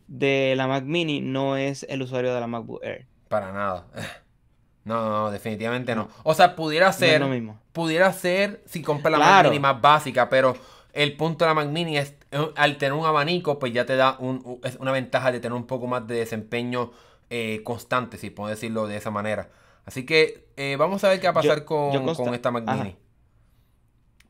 de 0.09 0.55
la 0.57 0.66
Mac 0.66 0.85
Mini 0.85 1.20
no 1.20 1.57
es 1.57 1.85
el 1.88 2.03
usuario 2.03 2.35
de 2.35 2.40
la 2.40 2.46
MacBook 2.46 2.83
Air. 2.83 3.07
Para 3.29 3.53
nada. 3.53 3.87
No, 4.87 5.11
no, 5.11 5.31
definitivamente 5.33 5.96
no. 5.96 6.09
O 6.22 6.33
sea, 6.33 6.55
pudiera 6.55 6.92
ser. 6.92 7.20
lo 7.20 7.29
mismo. 7.29 7.59
Pudiera 7.72 8.12
ser 8.12 8.62
si 8.66 8.83
compras 8.83 9.11
la 9.11 9.18
Mac 9.18 9.44
Mini 9.46 9.59
más 9.59 9.81
básica, 9.81 10.29
pero 10.29 10.57
el 10.92 11.16
punto 11.16 11.44
de 11.44 11.49
la 11.49 11.55
Mac 11.55 11.68
Mini 11.68 11.99
es 11.99 12.14
eh, 12.31 12.53
al 12.55 12.79
tener 12.79 12.92
un 12.92 13.05
abanico, 13.05 13.59
pues 13.59 13.72
ya 13.72 13.85
te 13.85 13.96
da 13.96 14.16
un, 14.20 14.61
es 14.62 14.77
una 14.77 14.92
ventaja 14.92 15.33
de 15.33 15.40
tener 15.40 15.57
un 15.57 15.66
poco 15.66 15.88
más 15.88 16.07
de 16.07 16.14
desempeño 16.14 16.92
eh, 17.31 17.62
constante, 17.64 18.16
si 18.16 18.31
puedo 18.31 18.49
decirlo 18.49 18.87
de 18.87 18.96
esa 18.96 19.11
manera. 19.11 19.51
Así 19.85 20.07
que 20.07 20.46
eh, 20.57 20.77
vamos 20.79 21.03
a 21.03 21.09
ver 21.09 21.18
qué 21.18 21.27
va 21.27 21.33
a 21.33 21.35
pasar 21.35 21.64
con, 21.64 21.92
esta 22.33 22.53
Mac 22.53 22.64
Mini. 22.64 22.96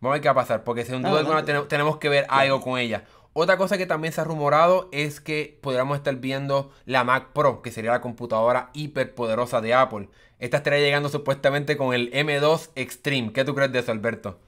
Vamos 0.00 0.12
a 0.12 0.14
ver 0.14 0.20
qué 0.22 0.28
va 0.28 0.32
a 0.32 0.36
pasar, 0.36 0.64
porque 0.64 0.86
sin 0.86 1.02
duda 1.02 1.18
alguna 1.18 1.44
tenemos 1.44 1.98
que 1.98 2.08
ver 2.08 2.24
algo 2.30 2.62
con 2.62 2.78
ella. 2.78 3.04
Otra 3.38 3.58
cosa 3.58 3.76
que 3.76 3.84
también 3.84 4.14
se 4.14 4.22
ha 4.22 4.24
rumorado 4.24 4.88
es 4.92 5.20
que 5.20 5.58
podríamos 5.60 5.98
estar 5.98 6.16
viendo 6.16 6.70
la 6.86 7.04
Mac 7.04 7.34
Pro, 7.34 7.60
que 7.60 7.70
sería 7.70 7.90
la 7.90 8.00
computadora 8.00 8.70
hiperpoderosa 8.72 9.60
de 9.60 9.74
Apple. 9.74 10.08
Esta 10.38 10.56
estaría 10.56 10.78
llegando 10.78 11.10
supuestamente 11.10 11.76
con 11.76 11.92
el 11.92 12.10
M2 12.12 12.70
Extreme. 12.76 13.34
¿Qué 13.34 13.44
tú 13.44 13.54
crees 13.54 13.72
de 13.72 13.80
eso, 13.80 13.92
Alberto? 13.92 14.40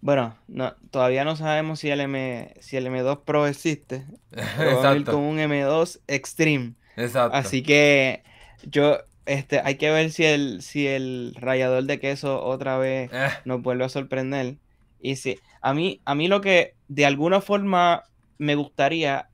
Bueno, 0.00 0.36
no, 0.48 0.74
todavía 0.90 1.24
no 1.24 1.36
sabemos 1.36 1.78
si 1.78 1.90
el, 1.90 2.00
M, 2.00 2.52
si 2.58 2.76
el 2.76 2.88
M2 2.88 3.20
Pro 3.24 3.46
existe. 3.46 4.06
Exacto. 4.32 5.12
con 5.12 5.20
un 5.20 5.38
M2 5.38 6.00
Extreme. 6.08 6.72
Exacto. 6.96 7.36
Así 7.36 7.62
que 7.62 8.24
yo, 8.64 8.98
este, 9.24 9.60
hay 9.60 9.76
que 9.76 9.92
ver 9.92 10.10
si 10.10 10.24
el, 10.24 10.62
si 10.62 10.88
el 10.88 11.36
rallador 11.38 11.84
de 11.84 12.00
queso 12.00 12.42
otra 12.42 12.76
vez 12.78 13.08
eh. 13.12 13.28
nos 13.44 13.62
vuelve 13.62 13.84
a 13.84 13.88
sorprender. 13.88 14.56
Y 15.00 15.14
sí, 15.14 15.38
a 15.62 15.74
mí, 15.74 16.00
a 16.04 16.14
mí 16.14 16.28
lo 16.28 16.40
que 16.40 16.74
de 16.88 17.06
alguna 17.06 17.40
forma 17.40 18.02
me 18.38 18.56
gustaría 18.56 19.28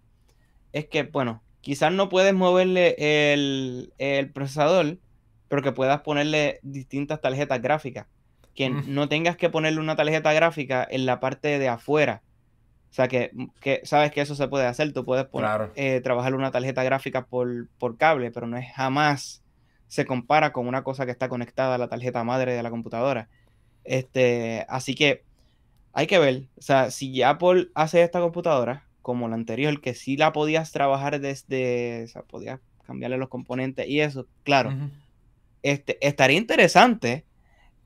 es 0.73 0.87
que, 0.87 1.03
bueno, 1.03 1.43
quizás 1.62 1.91
no 1.93 2.09
puedes 2.09 2.35
moverle 2.35 2.95
el, 3.33 3.93
el 3.99 4.31
procesador, 4.31 4.99
pero 5.49 5.62
que 5.62 5.73
puedas 5.73 6.03
ponerle 6.03 6.61
distintas 6.62 7.21
tarjetas 7.21 7.61
gráficas. 7.62 8.07
Que 8.55 8.71
no 8.71 9.09
tengas 9.09 9.37
que 9.37 9.51
ponerle 9.51 9.81
una 9.81 9.97
tarjeta 9.97 10.33
gráfica 10.33 10.87
en 10.88 11.07
la 11.07 11.21
parte 11.21 11.59
de 11.59 11.69
afuera. 11.69 12.23
O 12.91 12.93
sea, 12.93 13.07
que, 13.07 13.31
sabes 13.85 14.11
que 14.11 14.21
eso 14.21 14.35
se 14.35 14.49
puede 14.49 14.67
hacer. 14.67 14.93
Tú 14.93 15.05
puedes 15.05 15.27
poner, 15.27 15.71
eh, 15.77 16.01
trabajar 16.01 16.35
una 16.35 16.51
tarjeta 16.51 16.83
gráfica 16.83 17.27
por, 17.27 17.69
por, 17.79 17.97
cable, 17.97 18.31
pero 18.31 18.47
no 18.47 18.57
es 18.57 18.67
jamás 18.75 19.43
se 19.87 20.05
compara 20.05 20.53
con 20.53 20.67
una 20.67 20.83
cosa 20.83 21.07
que 21.07 21.12
está 21.12 21.29
conectada 21.29 21.77
a 21.77 21.79
la 21.79 21.88
tarjeta 21.88 22.25
madre 22.25 22.53
de 22.53 22.62
la 22.62 22.71
computadora. 22.71 23.29
Este, 23.85 24.67
así 24.69 24.95
que 24.95 25.25
hay 25.92 26.07
que 26.07 26.18
ver. 26.18 26.44
O 26.57 26.62
sea, 26.62 26.90
si 26.90 27.22
Apple 27.22 27.68
hace 27.74 28.03
esta 28.03 28.20
computadora, 28.20 28.87
como 29.03 29.29
la 29.29 29.35
anterior, 29.35 29.81
que 29.81 29.94
sí 29.94 30.16
la 30.16 30.33
podías 30.33 30.72
trabajar 30.72 31.20
desde. 31.20 32.05
O 32.05 32.09
sea, 32.09 32.22
podías 32.22 32.61
cambiarle 32.87 33.18
los 33.18 33.29
componentes 33.29 33.87
y 33.88 34.01
eso, 34.01 34.27
claro 34.44 34.72
este, 35.62 35.98
estaría 36.07 36.37
interesante 36.37 37.24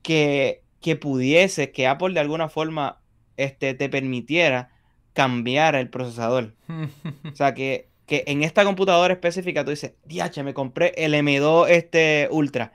que, 0.01 0.61
que 0.81 0.95
pudiese, 0.95 1.71
que 1.71 1.87
Apple 1.87 2.13
de 2.13 2.19
alguna 2.19 2.49
forma 2.49 2.99
este, 3.37 3.73
te 3.73 3.89
permitiera 3.89 4.69
cambiar 5.13 5.75
el 5.75 5.89
procesador. 5.89 6.53
o 7.31 7.35
sea, 7.35 7.53
que, 7.53 7.89
que, 8.05 8.23
en 8.27 8.43
esta 8.43 8.63
computadora 8.63 9.13
específica 9.13 9.63
tú 9.63 9.71
dices, 9.71 9.93
diache, 10.05 10.43
me 10.43 10.53
compré 10.53 10.93
el 10.97 11.13
M2 11.13 11.69
este 11.69 12.27
Ultra 12.31 12.73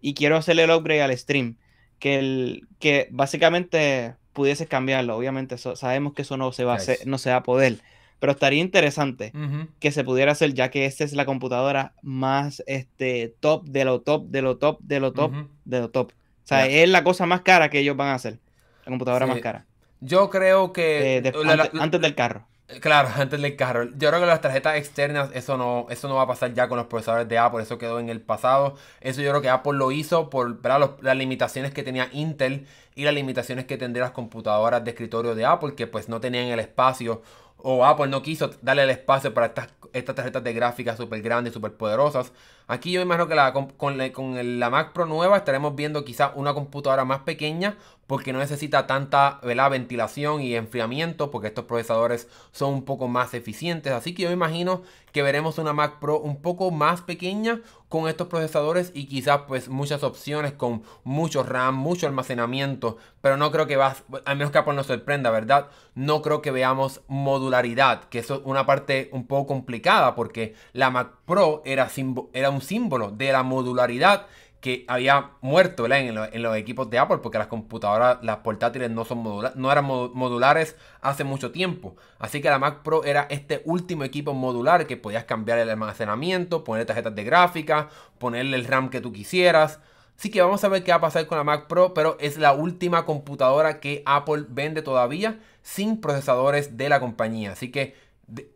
y 0.00 0.14
quiero 0.14 0.36
hacerle 0.36 0.64
el 0.64 0.70
upgrade 0.70 1.02
al 1.02 1.16
stream. 1.16 1.56
Que, 1.98 2.18
el, 2.18 2.66
que 2.80 3.06
básicamente 3.12 4.16
pudieses 4.32 4.68
cambiarlo. 4.68 5.16
Obviamente 5.16 5.56
sabemos 5.58 6.14
que 6.14 6.22
eso 6.22 6.36
no 6.36 6.52
se 6.52 6.64
va, 6.64 6.74
a 6.74 6.78
no 7.06 7.18
se 7.18 7.30
va 7.30 7.36
a 7.36 7.42
poder. 7.42 7.78
Pero 8.18 8.32
estaría 8.32 8.60
interesante 8.60 9.32
que 9.80 9.90
se 9.90 10.04
pudiera 10.04 10.30
hacer, 10.32 10.54
ya 10.54 10.70
que 10.70 10.86
esta 10.86 11.02
es 11.02 11.12
la 11.12 11.24
computadora 11.24 11.94
más 12.02 12.62
este, 12.66 13.34
top 13.40 13.64
de 13.64 13.84
lo 13.84 14.00
top, 14.00 14.28
de 14.28 14.42
lo 14.42 14.58
top, 14.58 14.78
de 14.80 15.00
lo 15.00 15.12
top, 15.12 15.32
de 15.64 15.80
lo 15.80 15.90
top. 15.90 16.12
O 16.12 16.46
sea, 16.46 16.66
es 16.66 16.88
la 16.88 17.02
cosa 17.02 17.26
más 17.26 17.40
cara 17.40 17.68
que 17.68 17.80
ellos 17.80 17.96
van 17.96 18.08
a 18.08 18.14
hacer. 18.14 18.38
La 18.84 18.90
computadora 18.90 19.26
más 19.26 19.40
cara. 19.40 19.66
Yo 20.00 20.30
creo 20.30 20.72
que. 20.72 21.18
Eh, 21.18 21.32
antes 21.80 22.00
del 22.00 22.14
carro. 22.14 22.46
Claro, 22.80 23.08
antes 23.16 23.40
del 23.40 23.56
carro. 23.56 23.84
Yo 23.96 24.08
creo 24.08 24.20
que 24.20 24.26
las 24.26 24.40
tarjetas 24.40 24.76
externas, 24.76 25.30
eso 25.34 25.56
no, 25.56 25.86
eso 25.90 26.08
no 26.08 26.14
va 26.16 26.22
a 26.22 26.26
pasar 26.26 26.54
ya 26.54 26.68
con 26.68 26.78
los 26.78 26.86
procesadores 26.86 27.28
de 27.28 27.38
Apple, 27.38 27.62
eso 27.62 27.78
quedó 27.78 27.98
en 27.98 28.08
el 28.08 28.20
pasado. 28.20 28.76
Eso 29.00 29.20
yo 29.20 29.30
creo 29.30 29.42
que 29.42 29.48
Apple 29.48 29.74
lo 29.74 29.92
hizo 29.92 30.30
por 30.30 30.58
las 31.02 31.16
limitaciones 31.16 31.72
que 31.72 31.82
tenía 31.82 32.08
Intel 32.12 32.66
y 32.94 33.04
las 33.04 33.14
limitaciones 33.14 33.64
que 33.66 33.76
tendrían 33.76 34.04
las 34.04 34.12
computadoras 34.12 34.84
de 34.84 34.90
escritorio 34.90 35.34
de 35.34 35.44
Apple, 35.44 35.74
que 35.74 35.86
pues 35.86 36.08
no 36.08 36.20
tenían 36.20 36.46
el 36.46 36.60
espacio 36.60 37.22
o 37.62 37.84
Apple 37.84 38.08
no 38.08 38.22
quiso 38.22 38.50
darle 38.60 38.82
el 38.82 38.90
espacio 38.90 39.32
para 39.32 39.46
estas, 39.46 39.68
estas 39.92 40.16
tarjetas 40.16 40.42
de 40.42 40.52
gráfica 40.52 40.96
súper 40.96 41.22
grandes, 41.22 41.52
súper 41.52 41.72
poderosas. 41.74 42.32
Aquí 42.66 42.92
yo 42.92 43.00
imagino 43.00 43.28
que 43.28 43.34
la, 43.34 43.52
con, 43.52 43.68
con, 43.70 43.98
la 43.98 44.70
Mac 44.70 44.92
Pro 44.92 45.06
nueva 45.06 45.36
estaremos 45.36 45.74
viendo 45.74 46.04
quizá 46.04 46.32
una 46.34 46.54
computadora 46.54 47.04
más 47.04 47.20
pequeña 47.20 47.76
porque 48.06 48.32
no 48.32 48.40
necesita 48.40 48.86
tanta 48.86 49.40
ventilación 49.42 50.42
y 50.42 50.54
enfriamiento 50.54 51.30
porque 51.30 51.48
estos 51.48 51.64
procesadores 51.64 52.28
son 52.50 52.74
un 52.74 52.84
poco 52.84 53.08
más 53.08 53.32
eficientes. 53.32 53.92
Así 53.92 54.14
que 54.14 54.24
yo 54.24 54.30
imagino 54.30 54.82
que 55.12 55.22
veremos 55.22 55.58
una 55.58 55.72
Mac 55.72 55.98
Pro 55.98 56.18
un 56.18 56.42
poco 56.42 56.70
más 56.70 57.00
pequeña 57.02 57.60
con 57.88 58.08
estos 58.08 58.28
procesadores 58.28 58.90
y 58.94 59.06
quizás 59.06 59.42
pues 59.46 59.68
muchas 59.68 60.02
opciones 60.02 60.52
con 60.52 60.82
mucho 61.04 61.42
RAM, 61.42 61.74
mucho 61.74 62.06
almacenamiento, 62.06 62.96
pero 63.20 63.36
no 63.36 63.50
creo 63.52 63.66
que 63.66 63.76
va, 63.76 63.94
al 64.24 64.36
menos 64.36 64.50
que 64.50 64.58
Apple 64.58 64.74
nos 64.74 64.86
sorprenda, 64.86 65.30
¿verdad? 65.30 65.68
No 65.94 66.22
creo 66.22 66.40
que 66.40 66.50
veamos 66.50 67.02
modularidad, 67.06 68.04
que 68.04 68.20
eso 68.20 68.36
es 68.36 68.40
una 68.44 68.64
parte 68.64 69.10
un 69.12 69.26
poco 69.26 69.46
complicada 69.48 70.14
porque 70.14 70.54
la 70.72 70.90
Mac 70.90 71.12
Pro 71.26 71.60
era, 71.66 71.90
era 72.32 72.50
un 72.52 72.62
símbolo 72.62 73.10
de 73.10 73.32
la 73.32 73.42
modularidad 73.42 74.26
que 74.62 74.84
había 74.86 75.32
muerto 75.40 75.86
en, 75.86 76.14
los 76.14 76.56
equipos 76.56 76.88
de 76.88 76.96
Apple 77.00 77.18
porque 77.18 77.36
las 77.36 77.48
computadoras, 77.48 78.18
las 78.22 78.38
portátiles 78.38 78.92
no, 78.92 79.04
son 79.04 79.24
no 79.56 79.72
eran 79.72 79.84
modulares 79.84 80.76
hace 81.00 81.24
mucho 81.24 81.50
tiempo. 81.50 81.96
Así 82.20 82.40
que 82.40 82.48
la 82.48 82.60
Mac 82.60 82.82
Pro 82.84 83.02
era 83.02 83.26
este 83.28 83.62
último 83.64 84.04
equipo 84.04 84.34
modular 84.34 84.86
que 84.86 84.96
podías 84.96 85.24
cambiar 85.24 85.58
el 85.58 85.68
almacenamiento, 85.68 86.62
poner 86.62 86.86
tarjetas 86.86 87.12
de 87.16 87.24
gráfica, 87.24 87.88
ponerle 88.18 88.56
el 88.56 88.64
RAM 88.64 88.88
que 88.88 89.00
tú 89.00 89.12
quisieras. 89.12 89.80
Así 90.16 90.30
que 90.30 90.40
vamos 90.40 90.62
a 90.62 90.68
ver 90.68 90.84
qué 90.84 90.92
va 90.92 90.98
a 90.98 91.00
pasar 91.00 91.26
con 91.26 91.38
la 91.38 91.44
Mac 91.44 91.66
Pro, 91.66 91.92
pero 91.92 92.16
es 92.20 92.38
la 92.38 92.52
última 92.52 93.04
computadora 93.04 93.80
que 93.80 94.04
Apple 94.06 94.44
vende 94.48 94.82
todavía 94.82 95.40
sin 95.62 96.00
procesadores 96.00 96.76
de 96.76 96.88
la 96.88 97.00
compañía. 97.00 97.50
Así 97.50 97.72
que 97.72 97.96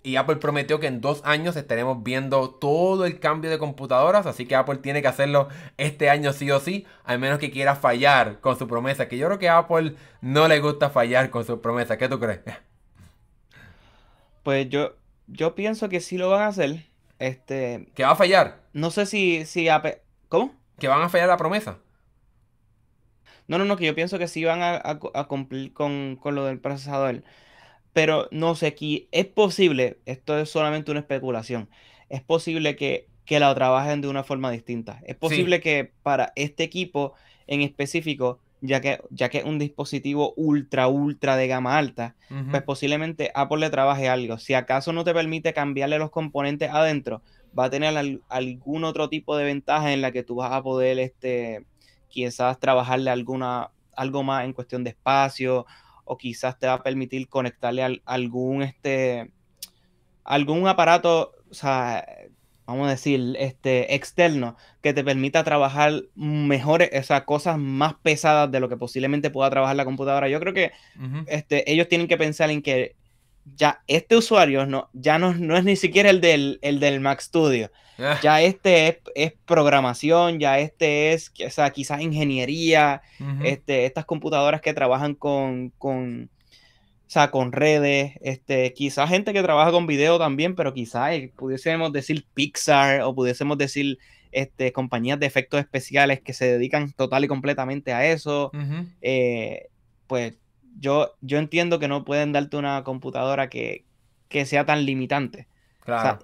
y 0.02 0.16
Apple 0.16 0.36
prometió 0.36 0.80
que 0.80 0.86
en 0.86 1.00
dos 1.00 1.20
años 1.24 1.56
estaremos 1.56 2.02
viendo 2.02 2.50
todo 2.50 3.04
el 3.04 3.20
cambio 3.20 3.50
de 3.50 3.58
computadoras, 3.58 4.26
así 4.26 4.46
que 4.46 4.54
Apple 4.54 4.78
tiene 4.78 5.02
que 5.02 5.08
hacerlo 5.08 5.48
este 5.76 6.08
año 6.10 6.32
sí 6.32 6.50
o 6.50 6.60
sí, 6.60 6.86
al 7.04 7.18
menos 7.18 7.38
que 7.38 7.50
quiera 7.50 7.76
fallar 7.76 8.40
con 8.40 8.58
su 8.58 8.66
promesa, 8.66 9.08
que 9.08 9.18
yo 9.18 9.26
creo 9.26 9.38
que 9.38 9.48
a 9.48 9.58
Apple 9.58 9.94
no 10.20 10.48
le 10.48 10.60
gusta 10.60 10.90
fallar 10.90 11.30
con 11.30 11.44
su 11.44 11.60
promesa, 11.60 11.98
¿qué 11.98 12.08
tú 12.08 12.18
crees? 12.18 12.40
Pues 14.42 14.68
yo, 14.68 14.94
yo 15.26 15.56
pienso 15.56 15.88
que 15.88 15.98
sí 15.98 16.18
lo 16.18 16.30
van 16.30 16.42
a 16.42 16.46
hacer. 16.46 16.84
Este, 17.18 17.88
¿Que 17.96 18.04
va 18.04 18.12
a 18.12 18.14
fallar? 18.14 18.60
No 18.72 18.92
sé 18.92 19.04
si, 19.04 19.44
si 19.44 19.68
Apple... 19.68 20.00
¿Cómo? 20.28 20.54
¿Que 20.78 20.86
van 20.86 21.02
a 21.02 21.08
fallar 21.08 21.26
la 21.26 21.36
promesa? 21.36 21.78
No, 23.48 23.58
no, 23.58 23.64
no, 23.64 23.76
que 23.76 23.86
yo 23.86 23.94
pienso 23.96 24.20
que 24.20 24.28
sí 24.28 24.44
van 24.44 24.60
a, 24.62 24.98
cumplir 25.26 25.72
con, 25.72 26.14
con 26.14 26.36
lo 26.36 26.44
del 26.44 26.60
procesador. 26.60 27.24
Pero 27.96 28.28
no 28.30 28.54
sé, 28.54 28.66
aquí 28.66 29.08
es 29.10 29.24
posible, 29.24 29.96
esto 30.04 30.38
es 30.38 30.50
solamente 30.50 30.90
una 30.90 31.00
especulación, 31.00 31.70
es 32.10 32.20
posible 32.20 32.76
que, 32.76 33.08
que 33.24 33.40
la 33.40 33.54
trabajen 33.54 34.02
de 34.02 34.08
una 34.08 34.22
forma 34.22 34.50
distinta. 34.50 35.00
Es 35.06 35.16
posible 35.16 35.62
que 35.62 35.92
para 36.02 36.30
este 36.36 36.62
equipo 36.62 37.14
en 37.46 37.62
específico, 37.62 38.38
ya 38.60 38.82
que, 38.82 39.00
ya 39.08 39.30
que 39.30 39.38
es 39.38 39.44
un 39.44 39.58
dispositivo 39.58 40.34
ultra, 40.36 40.88
ultra 40.88 41.38
de 41.38 41.48
gama 41.48 41.78
alta, 41.78 42.16
pues 42.50 42.62
posiblemente 42.64 43.30
Apple 43.34 43.60
le 43.60 43.70
trabaje 43.70 44.10
algo. 44.10 44.36
Si 44.36 44.52
acaso 44.52 44.92
no 44.92 45.02
te 45.02 45.14
permite 45.14 45.54
cambiarle 45.54 45.98
los 45.98 46.10
componentes 46.10 46.68
adentro, 46.70 47.22
va 47.58 47.64
a 47.64 47.70
tener 47.70 47.96
algún 48.28 48.84
otro 48.84 49.08
tipo 49.08 49.38
de 49.38 49.46
ventaja 49.46 49.94
en 49.94 50.02
la 50.02 50.12
que 50.12 50.22
tú 50.22 50.34
vas 50.34 50.52
a 50.52 50.62
poder, 50.62 50.98
este, 50.98 51.64
quizás 52.08 52.60
trabajarle 52.60 53.08
alguna, 53.08 53.70
algo 53.96 54.22
más 54.22 54.44
en 54.44 54.52
cuestión 54.52 54.84
de 54.84 54.90
espacio 54.90 55.64
o 56.06 56.16
quizás 56.16 56.58
te 56.58 56.66
va 56.66 56.74
a 56.74 56.82
permitir 56.82 57.28
conectarle 57.28 57.82
a 57.82 57.90
algún, 58.06 58.62
este, 58.62 59.30
algún 60.24 60.66
aparato, 60.66 61.34
o 61.50 61.54
sea, 61.54 62.06
vamos 62.66 62.88
a 62.88 62.90
decir, 62.90 63.36
este, 63.38 63.94
externo, 63.94 64.56
que 64.82 64.92
te 64.92 65.04
permita 65.04 65.44
trabajar 65.44 66.02
mejores, 66.14 66.90
esas 66.92 67.22
cosas 67.22 67.58
más 67.58 67.94
pesadas 68.02 68.50
de 68.50 68.60
lo 68.60 68.68
que 68.68 68.76
posiblemente 68.76 69.30
pueda 69.30 69.50
trabajar 69.50 69.76
la 69.76 69.84
computadora. 69.84 70.28
Yo 70.28 70.40
creo 70.40 70.52
que 70.52 70.72
este, 71.26 71.70
ellos 71.70 71.88
tienen 71.88 72.08
que 72.08 72.16
pensar 72.16 72.50
en 72.50 72.62
que 72.62 72.96
ya 73.54 73.82
este 73.86 74.16
usuario 74.16 74.66
no, 74.66 74.90
ya 74.92 75.18
no, 75.18 75.34
no 75.34 75.56
es 75.56 75.64
ni 75.64 75.76
siquiera 75.76 76.10
el 76.10 76.20
del, 76.20 76.58
el 76.62 76.80
del 76.80 77.00
Mac 77.00 77.20
Studio. 77.20 77.70
Ah. 77.98 78.18
Ya 78.22 78.42
este 78.42 79.00
es, 79.14 79.32
programación, 79.46 80.38
ya 80.38 80.58
este 80.58 81.12
es 81.12 81.32
o 81.46 81.50
sea, 81.50 81.70
quizás 81.70 82.02
ingeniería, 82.02 83.00
este, 83.42 83.86
estas 83.86 84.04
computadoras 84.04 84.60
que 84.60 84.74
trabajan 84.74 85.14
con, 85.14 85.70
con, 85.78 86.28
con 87.30 87.52
redes, 87.52 88.12
este, 88.20 88.72
quizás 88.74 89.08
gente 89.08 89.32
que 89.32 89.42
trabaja 89.42 89.70
con 89.70 89.86
video 89.86 90.18
también, 90.18 90.54
pero 90.54 90.74
quizás 90.74 91.12
eh, 91.12 91.32
pudiésemos 91.36 91.90
decir 91.92 92.26
Pixar 92.34 93.00
o 93.00 93.14
pudiésemos 93.14 93.56
decir 93.56 93.98
este, 94.30 94.72
compañías 94.72 95.18
de 95.18 95.26
efectos 95.26 95.60
especiales 95.60 96.20
que 96.20 96.34
se 96.34 96.52
dedican 96.52 96.92
total 96.92 97.24
y 97.24 97.28
completamente 97.28 97.94
a 97.94 98.04
eso. 98.04 98.50
Eh, 99.00 99.68
pues 100.06 100.34
yo, 100.78 101.14
yo 101.20 101.38
entiendo 101.38 101.78
que 101.78 101.88
no 101.88 102.04
pueden 102.04 102.32
darte 102.32 102.56
una 102.56 102.82
computadora 102.84 103.48
que, 103.48 103.84
sea 104.44 104.66
tan 104.66 104.84
limitante. 104.84 105.48
Claro. 105.84 106.18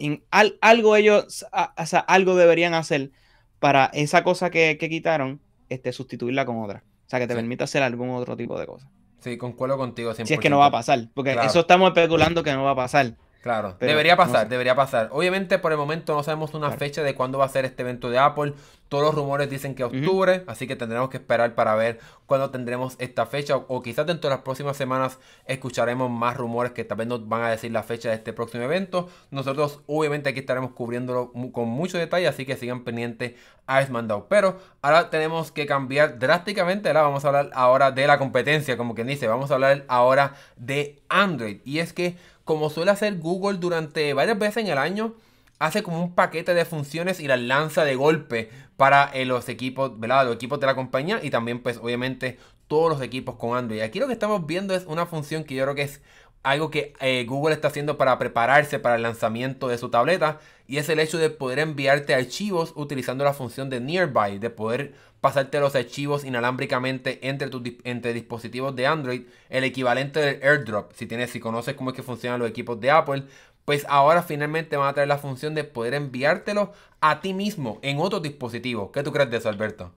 algo 0.60 0.96
ellos, 0.96 1.46
o 1.76 1.86
sea, 1.86 2.00
algo 2.00 2.34
deberían 2.34 2.74
hacer 2.74 3.12
para 3.58 3.86
esa 3.86 4.24
cosa 4.24 4.50
que, 4.50 4.76
quitaron, 4.78 5.40
este, 5.68 5.92
sustituirla 5.92 6.44
con 6.44 6.62
otra. 6.62 6.84
O 7.06 7.10
sea, 7.12 7.20
que 7.20 7.26
te 7.26 7.34
permita 7.34 7.64
hacer 7.64 7.82
algún 7.82 8.10
otro 8.10 8.36
tipo 8.36 8.58
de 8.58 8.66
cosa. 8.66 8.90
Sí, 9.20 9.38
concuerdo 9.38 9.78
contigo. 9.78 10.12
Si 10.14 10.34
es 10.34 10.40
que 10.40 10.50
no 10.50 10.58
va 10.58 10.66
a 10.66 10.70
pasar, 10.72 11.08
porque 11.14 11.36
eso 11.44 11.60
estamos 11.60 11.88
especulando 11.88 12.42
que 12.42 12.52
no 12.52 12.64
va 12.64 12.72
a 12.72 12.76
pasar. 12.76 13.16
Claro, 13.42 13.76
debería 13.80 14.16
pasar, 14.16 14.48
debería 14.48 14.76
pasar. 14.76 15.08
Obviamente 15.10 15.58
por 15.58 15.72
el 15.72 15.78
momento 15.78 16.14
no 16.14 16.22
sabemos 16.22 16.54
una 16.54 16.70
fecha 16.70 17.02
de 17.02 17.16
cuándo 17.16 17.38
va 17.38 17.46
a 17.46 17.48
ser 17.48 17.64
este 17.64 17.82
evento 17.82 18.08
de 18.08 18.18
Apple. 18.18 18.54
Todos 18.88 19.04
los 19.04 19.14
rumores 19.16 19.50
dicen 19.50 19.74
que 19.74 19.82
octubre, 19.82 20.44
así 20.46 20.68
que 20.68 20.76
tendremos 20.76 21.08
que 21.08 21.16
esperar 21.16 21.54
para 21.56 21.74
ver 21.74 21.98
cuándo 22.26 22.50
tendremos 22.50 22.94
esta 23.00 23.26
fecha. 23.26 23.56
O, 23.56 23.82
quizás 23.82 24.06
dentro 24.06 24.30
de 24.30 24.36
las 24.36 24.44
próximas 24.44 24.76
semanas 24.76 25.18
escucharemos 25.46 26.08
más 26.08 26.36
rumores 26.36 26.70
que 26.72 26.84
tal 26.84 26.98
vez 26.98 27.08
nos 27.08 27.28
van 27.28 27.42
a 27.42 27.50
decir 27.50 27.72
la 27.72 27.82
fecha 27.82 28.10
de 28.10 28.14
este 28.14 28.32
próximo 28.32 28.62
evento. 28.62 29.08
Nosotros 29.32 29.80
obviamente 29.88 30.28
aquí 30.30 30.40
estaremos 30.40 30.70
cubriéndolo 30.70 31.32
con 31.50 31.68
mucho 31.68 31.98
detalle, 31.98 32.28
así 32.28 32.46
que 32.46 32.56
sigan 32.56 32.84
pendientes 32.84 33.34
a 33.66 33.80
Esmandao. 33.80 34.28
Pero 34.28 34.58
ahora 34.82 35.10
tenemos 35.10 35.50
que 35.50 35.66
cambiar 35.66 36.20
drásticamente, 36.20 36.88
ahora 36.88 37.02
vamos 37.02 37.24
a 37.24 37.28
hablar 37.28 37.50
ahora 37.54 37.90
de 37.90 38.06
la 38.06 38.18
competencia, 38.18 38.76
como 38.76 38.94
quien 38.94 39.08
dice, 39.08 39.26
vamos 39.26 39.50
a 39.50 39.54
hablar 39.54 39.84
ahora 39.88 40.34
de 40.56 41.02
Android. 41.08 41.60
Y 41.64 41.80
es 41.80 41.92
que 41.92 42.16
como 42.52 42.68
suele 42.68 42.90
hacer 42.90 43.18
Google 43.18 43.56
durante 43.56 44.12
varias 44.12 44.38
veces 44.38 44.58
en 44.58 44.66
el 44.66 44.76
año, 44.76 45.14
hace 45.58 45.82
como 45.82 46.02
un 46.02 46.14
paquete 46.14 46.52
de 46.52 46.66
funciones 46.66 47.18
y 47.18 47.26
las 47.26 47.40
lanza 47.40 47.82
de 47.82 47.94
golpe 47.94 48.50
para 48.76 49.10
eh, 49.14 49.24
los 49.24 49.48
equipos, 49.48 49.92
equipos 50.30 50.60
de 50.60 50.66
la 50.66 50.74
compañía 50.74 51.18
y 51.22 51.30
también 51.30 51.62
pues 51.62 51.78
obviamente 51.78 52.38
todos 52.68 52.90
los 52.90 53.00
equipos 53.00 53.36
con 53.36 53.56
Android. 53.56 53.80
Aquí 53.80 54.00
lo 54.00 54.06
que 54.06 54.12
estamos 54.12 54.46
viendo 54.46 54.74
es 54.74 54.84
una 54.84 55.06
función 55.06 55.44
que 55.44 55.54
yo 55.54 55.62
creo 55.62 55.74
que 55.74 55.80
es 55.80 56.02
algo 56.42 56.70
que 56.70 56.92
eh, 57.00 57.24
Google 57.26 57.54
está 57.54 57.68
haciendo 57.68 57.96
para 57.96 58.18
prepararse 58.18 58.78
para 58.78 58.96
el 58.96 59.02
lanzamiento 59.02 59.66
de 59.68 59.78
su 59.78 59.88
tableta 59.88 60.40
y 60.66 60.76
es 60.76 60.90
el 60.90 60.98
hecho 60.98 61.16
de 61.16 61.30
poder 61.30 61.58
enviarte 61.58 62.14
archivos 62.14 62.74
utilizando 62.76 63.24
la 63.24 63.32
función 63.32 63.70
de 63.70 63.80
Nearby, 63.80 64.38
de 64.40 64.50
poder 64.50 64.92
pasarte 65.22 65.60
los 65.60 65.76
archivos 65.76 66.24
inalámbricamente 66.24 67.20
entre, 67.28 67.48
tus, 67.48 67.62
entre 67.84 68.12
dispositivos 68.12 68.74
de 68.74 68.88
Android, 68.88 69.22
el 69.50 69.62
equivalente 69.62 70.18
del 70.18 70.42
AirDrop, 70.42 70.92
si 70.94 71.06
tienes, 71.06 71.30
si 71.30 71.38
conoces 71.38 71.76
cómo 71.76 71.90
es 71.90 71.96
que 71.96 72.02
funcionan 72.02 72.40
los 72.40 72.50
equipos 72.50 72.80
de 72.80 72.90
Apple, 72.90 73.22
pues 73.64 73.86
ahora 73.88 74.24
finalmente 74.24 74.76
van 74.76 74.88
a 74.88 74.94
traer 74.94 75.06
la 75.06 75.18
función 75.18 75.54
de 75.54 75.62
poder 75.62 75.94
enviártelo 75.94 76.72
a 77.00 77.20
ti 77.20 77.34
mismo 77.34 77.78
en 77.82 78.00
otro 78.00 78.18
dispositivo. 78.18 78.90
¿Qué 78.90 79.04
tú 79.04 79.12
crees 79.12 79.30
de 79.30 79.36
eso, 79.36 79.48
Alberto? 79.48 79.92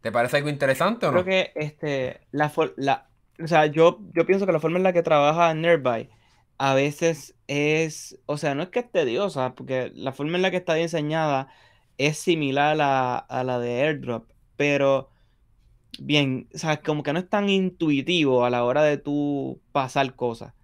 ¿Te 0.00 0.12
parece 0.12 0.36
algo 0.36 0.48
interesante 0.48 1.06
o 1.06 1.10
no? 1.10 1.24
Creo 1.24 1.24
que 1.24 1.52
este, 1.56 2.20
la, 2.30 2.52
la, 2.76 3.08
o 3.42 3.48
sea, 3.48 3.66
yo, 3.66 3.98
yo 4.14 4.26
pienso 4.26 4.46
que 4.46 4.52
la 4.52 4.60
forma 4.60 4.76
en 4.76 4.84
la 4.84 4.92
que 4.92 5.02
trabaja 5.02 5.52
Nearby 5.54 6.08
a 6.58 6.74
veces 6.74 7.34
es, 7.48 8.16
o 8.26 8.38
sea, 8.38 8.54
no 8.54 8.62
es 8.62 8.68
que 8.68 8.78
es 8.78 8.92
tediosa, 8.92 9.56
porque 9.56 9.90
la 9.92 10.12
forma 10.12 10.36
en 10.36 10.42
la 10.42 10.52
que 10.52 10.58
está 10.58 10.74
diseñada 10.74 11.48
es 11.98 12.18
similar 12.18 12.72
a 12.72 12.74
la, 12.74 13.16
a 13.16 13.44
la 13.44 13.58
de 13.58 13.82
AirDrop, 13.82 14.30
pero 14.56 15.10
bien, 15.98 16.48
o 16.54 16.58
sea, 16.58 16.80
como 16.80 17.02
que 17.02 17.12
no 17.12 17.18
es 17.18 17.28
tan 17.28 17.48
intuitivo 17.48 18.44
a 18.44 18.50
la 18.50 18.64
hora 18.64 18.82
de 18.82 18.98
tú 18.98 19.60
pasar 19.72 20.14
cosas. 20.14 20.54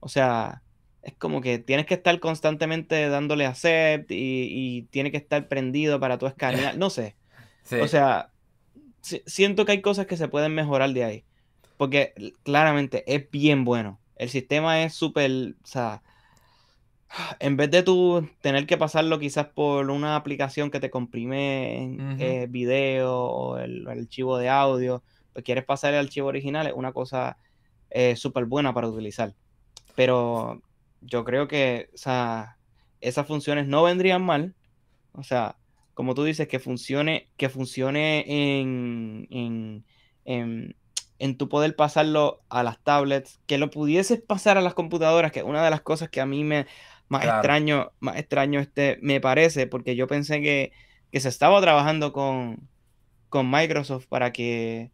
O 0.00 0.08
sea, 0.08 0.62
es 1.02 1.14
como 1.14 1.40
que 1.40 1.58
tienes 1.58 1.86
que 1.86 1.94
estar 1.94 2.18
constantemente 2.20 3.08
dándole 3.08 3.46
accept 3.46 4.10
y, 4.10 4.16
y 4.50 4.82
tiene 4.90 5.10
que 5.10 5.16
estar 5.16 5.48
prendido 5.48 6.00
para 6.00 6.18
tú 6.18 6.26
escanear, 6.26 6.76
no 6.76 6.90
sé. 6.90 7.16
O 7.82 7.86
sea, 7.86 8.30
siento 9.02 9.66
que 9.66 9.72
hay 9.72 9.82
cosas 9.82 10.06
que 10.06 10.16
se 10.16 10.28
pueden 10.28 10.54
mejorar 10.54 10.90
de 10.94 11.04
ahí. 11.04 11.24
Porque 11.76 12.14
claramente 12.42 13.04
es 13.06 13.30
bien 13.30 13.64
bueno. 13.64 14.00
El 14.16 14.30
sistema 14.30 14.82
es 14.82 14.94
súper, 14.94 15.54
o 15.62 15.66
sea, 15.66 16.02
en 17.40 17.56
vez 17.56 17.70
de 17.70 17.82
tú 17.82 18.28
tener 18.40 18.66
que 18.66 18.76
pasarlo 18.76 19.18
quizás 19.18 19.46
por 19.46 19.90
una 19.90 20.16
aplicación 20.16 20.70
que 20.70 20.80
te 20.80 20.90
comprime 20.90 21.96
eh, 22.18 22.46
video 22.48 23.14
o 23.14 23.58
el, 23.58 23.86
archivo 23.88 24.38
de 24.38 24.48
audio, 24.48 25.02
pues 25.32 25.44
quieres 25.44 25.64
pasar 25.64 25.94
el 25.94 26.00
archivo 26.00 26.28
original, 26.28 26.66
es 26.66 26.74
una 26.74 26.92
cosa 26.92 27.38
eh, 27.90 28.16
súper 28.16 28.44
buena 28.44 28.74
para 28.74 28.88
utilizar. 28.88 29.34
pero 29.94 30.62
yo 31.00 31.24
creo 31.24 31.48
que, 31.48 31.90
o 31.94 31.96
sea, 31.96 32.56
esas 33.00 33.26
funciones 33.26 33.66
no 33.66 33.82
vendrían 33.84 34.22
mal. 34.24 34.54
O 35.12 35.22
sea, 35.22 35.56
como 35.94 36.14
tú 36.14 36.24
dices, 36.24 36.48
que 36.48 36.58
funcione, 36.58 37.28
que 37.36 37.48
funcione 37.48 38.24
en, 38.60 39.26
en, 39.30 39.84
en, 40.24 40.76
en 41.18 41.36
tu 41.36 41.48
poder 41.48 41.76
pasarlo 41.76 42.40
a 42.48 42.62
las 42.62 42.82
tablets, 42.82 43.40
que 43.46 43.58
lo 43.58 43.70
pudieses 43.70 44.20
pasar 44.20 44.58
a 44.58 44.60
las 44.60 44.74
computadoras, 44.74 45.32
que 45.32 45.40
es 45.40 45.44
una 45.44 45.64
de 45.64 45.70
las 45.70 45.80
cosas 45.82 46.08
que 46.08 46.20
a 46.20 46.26
mí 46.26 46.44
me 46.44 46.66
más 47.08 47.24
extraño, 47.24 47.92
más 48.00 48.16
extraño 48.16 48.60
este, 48.60 48.98
me 49.02 49.20
parece, 49.20 49.66
porque 49.66 49.96
yo 49.96 50.06
pensé 50.06 50.40
que, 50.40 50.72
que 51.10 51.20
se 51.20 51.28
estaba 51.28 51.60
trabajando 51.60 52.12
con, 52.12 52.68
con 53.28 53.50
Microsoft 53.50 54.06
para 54.06 54.32
que 54.32 54.90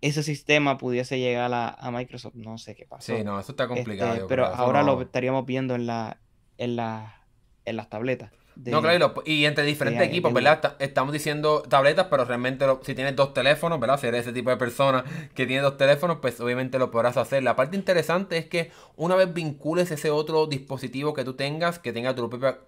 ese 0.00 0.22
sistema 0.22 0.78
pudiese 0.78 1.18
llegar 1.18 1.50
a, 1.52 1.90
Microsoft. 1.90 2.34
No 2.34 2.58
sé 2.58 2.74
qué 2.74 2.86
pasó. 2.86 3.16
Sí, 3.16 3.24
no, 3.24 3.40
eso 3.40 3.52
está 3.52 3.66
complicado. 3.66 4.14
Este, 4.14 4.26
pero 4.26 4.46
ahora 4.46 4.82
lo 4.82 5.00
estaríamos 5.00 5.46
viendo 5.46 5.74
en, 5.74 5.86
la, 5.86 6.18
en, 6.58 6.76
la, 6.76 7.26
en 7.64 7.76
las 7.76 7.88
tabletas. 7.88 8.30
No, 8.64 8.80
claro, 8.80 9.14
y 9.26 9.44
entre 9.44 9.64
diferentes 9.64 10.06
equipos, 10.06 10.32
¿verdad? 10.32 10.76
Estamos 10.78 11.12
diciendo 11.12 11.62
tabletas, 11.68 12.06
pero 12.10 12.24
realmente 12.24 12.64
si 12.82 12.94
tienes 12.94 13.14
dos 13.14 13.34
teléfonos, 13.34 13.78
¿verdad? 13.78 14.00
Si 14.00 14.06
eres 14.06 14.22
ese 14.22 14.32
tipo 14.32 14.50
de 14.50 14.56
persona 14.56 15.04
que 15.34 15.46
tiene 15.46 15.62
dos 15.62 15.76
teléfonos, 15.76 16.18
pues 16.22 16.40
obviamente 16.40 16.78
lo 16.78 16.90
podrás 16.90 17.16
hacer. 17.18 17.42
La 17.42 17.54
parte 17.54 17.76
interesante 17.76 18.38
es 18.38 18.46
que 18.46 18.70
una 18.96 19.14
vez 19.14 19.32
vincules 19.32 19.90
ese 19.90 20.10
otro 20.10 20.46
dispositivo 20.46 21.12
que 21.12 21.22
tú 21.22 21.34
tengas, 21.34 21.78
que 21.78 21.92
tenga 21.92 22.14
tu 22.14 22.28
propia, 22.30 22.58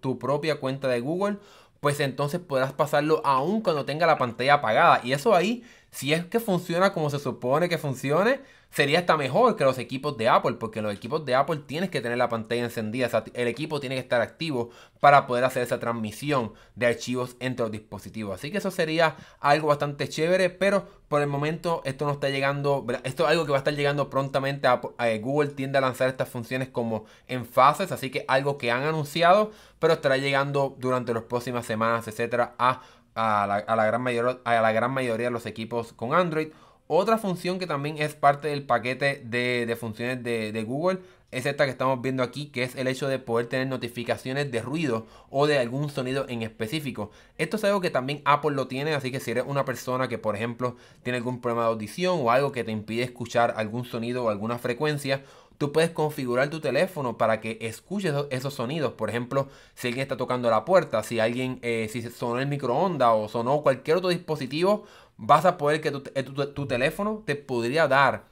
tu 0.00 0.18
propia 0.18 0.56
cuenta 0.60 0.88
de 0.88 1.00
Google, 1.00 1.36
pues 1.80 2.00
entonces 2.00 2.40
podrás 2.40 2.72
pasarlo 2.72 3.20
aún 3.26 3.60
cuando 3.60 3.84
tenga 3.84 4.06
la 4.06 4.16
pantalla 4.16 4.54
apagada. 4.54 5.00
Y 5.04 5.12
eso 5.12 5.34
ahí, 5.34 5.62
si 5.90 6.14
es 6.14 6.24
que 6.24 6.40
funciona 6.40 6.94
como 6.94 7.10
se 7.10 7.18
supone 7.18 7.68
que 7.68 7.76
funcione, 7.76 8.40
sería 8.74 8.98
hasta 8.98 9.16
mejor 9.16 9.54
que 9.54 9.62
los 9.62 9.78
equipos 9.78 10.16
de 10.16 10.28
Apple, 10.28 10.54
porque 10.54 10.82
los 10.82 10.92
equipos 10.92 11.24
de 11.24 11.36
Apple 11.36 11.60
tienes 11.64 11.90
que 11.90 12.00
tener 12.00 12.18
la 12.18 12.28
pantalla 12.28 12.64
encendida, 12.64 13.08
el 13.34 13.46
equipo 13.46 13.78
tiene 13.78 13.94
que 13.94 14.00
estar 14.00 14.20
activo 14.20 14.70
para 14.98 15.28
poder 15.28 15.44
hacer 15.44 15.62
esa 15.62 15.78
transmisión 15.78 16.54
de 16.74 16.86
archivos 16.86 17.36
entre 17.38 17.62
los 17.62 17.70
dispositivos. 17.70 18.34
Así 18.34 18.50
que 18.50 18.58
eso 18.58 18.72
sería 18.72 19.14
algo 19.38 19.68
bastante 19.68 20.08
chévere, 20.08 20.50
pero 20.50 20.88
por 21.06 21.22
el 21.22 21.28
momento 21.28 21.82
esto 21.84 22.04
no 22.04 22.10
está 22.10 22.30
llegando, 22.30 22.84
esto 23.04 23.22
es 23.22 23.30
algo 23.30 23.44
que 23.44 23.52
va 23.52 23.58
a 23.58 23.60
estar 23.60 23.74
llegando 23.74 24.10
prontamente 24.10 24.66
a, 24.66 24.80
Google 25.20 25.50
tiende 25.50 25.78
a 25.78 25.80
lanzar 25.80 26.08
estas 26.08 26.28
funciones 26.28 26.68
como 26.68 27.04
en 27.28 27.46
fases, 27.46 27.92
así 27.92 28.10
que 28.10 28.24
algo 28.26 28.58
que 28.58 28.72
han 28.72 28.82
anunciado, 28.82 29.52
pero 29.78 29.92
estará 29.92 30.16
llegando 30.16 30.74
durante 30.80 31.14
las 31.14 31.22
próximas 31.22 31.64
semanas, 31.64 32.08
etcétera, 32.08 32.56
a, 32.58 32.80
la, 33.14 33.86
gran 33.86 34.04
a 34.44 34.60
la 34.60 34.72
gran 34.72 34.90
mayoría 34.90 35.26
de 35.28 35.30
los 35.32 35.46
equipos 35.46 35.92
con 35.92 36.12
Android. 36.12 36.48
Otra 36.86 37.16
función 37.16 37.58
que 37.58 37.66
también 37.66 37.96
es 37.98 38.14
parte 38.14 38.48
del 38.48 38.64
paquete 38.64 39.22
de, 39.24 39.76
funciones 39.80 40.22
de, 40.22 40.64
Google 40.64 40.98
es 41.30 41.46
esta 41.46 41.64
que 41.64 41.70
estamos 41.70 42.02
viendo 42.02 42.22
aquí, 42.22 42.46
que 42.46 42.62
es 42.62 42.76
el 42.76 42.88
hecho 42.88 43.08
de 43.08 43.18
poder 43.18 43.46
tener 43.46 43.66
notificaciones 43.66 44.52
de 44.52 44.60
ruido 44.60 45.06
o 45.30 45.46
de 45.46 45.58
algún 45.58 45.88
sonido 45.88 46.26
en 46.28 46.42
específico. 46.42 47.10
Esto 47.38 47.56
es 47.56 47.64
algo 47.64 47.80
que 47.80 47.90
también 47.90 48.20
Apple 48.26 48.52
lo 48.52 48.68
tiene, 48.68 48.92
así 48.92 49.10
que 49.10 49.18
si 49.18 49.30
eres 49.30 49.44
una 49.46 49.64
persona 49.64 50.08
que, 50.08 50.18
por 50.18 50.36
ejemplo, 50.36 50.76
tiene 51.02 51.16
algún 51.16 51.40
problema 51.40 51.62
de 51.62 51.68
audición 51.68 52.20
o 52.22 52.30
algo 52.30 52.52
que 52.52 52.64
te 52.64 52.70
impide 52.70 53.02
escuchar 53.02 53.54
algún 53.56 53.86
sonido 53.86 54.24
o 54.24 54.28
alguna 54.28 54.58
frecuencia, 54.58 55.24
tú 55.58 55.72
puedes 55.72 55.90
configurar 55.90 56.50
tu 56.50 56.60
teléfono 56.60 57.16
para 57.16 57.40
que 57.40 57.58
escuche 57.60 58.12
esos, 58.30 58.54
sonidos. 58.54 58.92
Por 58.92 59.08
ejemplo, 59.08 59.48
si 59.74 59.88
alguien 59.88 60.02
está 60.02 60.16
tocando 60.16 60.50
la 60.50 60.64
puerta, 60.64 61.02
si 61.02 61.20
alguien, 61.20 61.58
eh, 61.62 61.88
si 61.90 62.02
sonó 62.02 62.40
el 62.40 62.46
microondas 62.46 63.10
o 63.12 63.28
sonó 63.28 63.62
cualquier 63.62 63.98
otro 63.98 64.10
dispositivo, 64.10 64.84
vas 65.16 65.44
a 65.44 65.56
poder 65.58 65.80
que 65.80 65.92
eh, 66.14 66.22
tu, 66.22 66.66
teléfono 66.66 67.22
te 67.26 67.36
podría 67.36 67.88
dar 67.88 68.24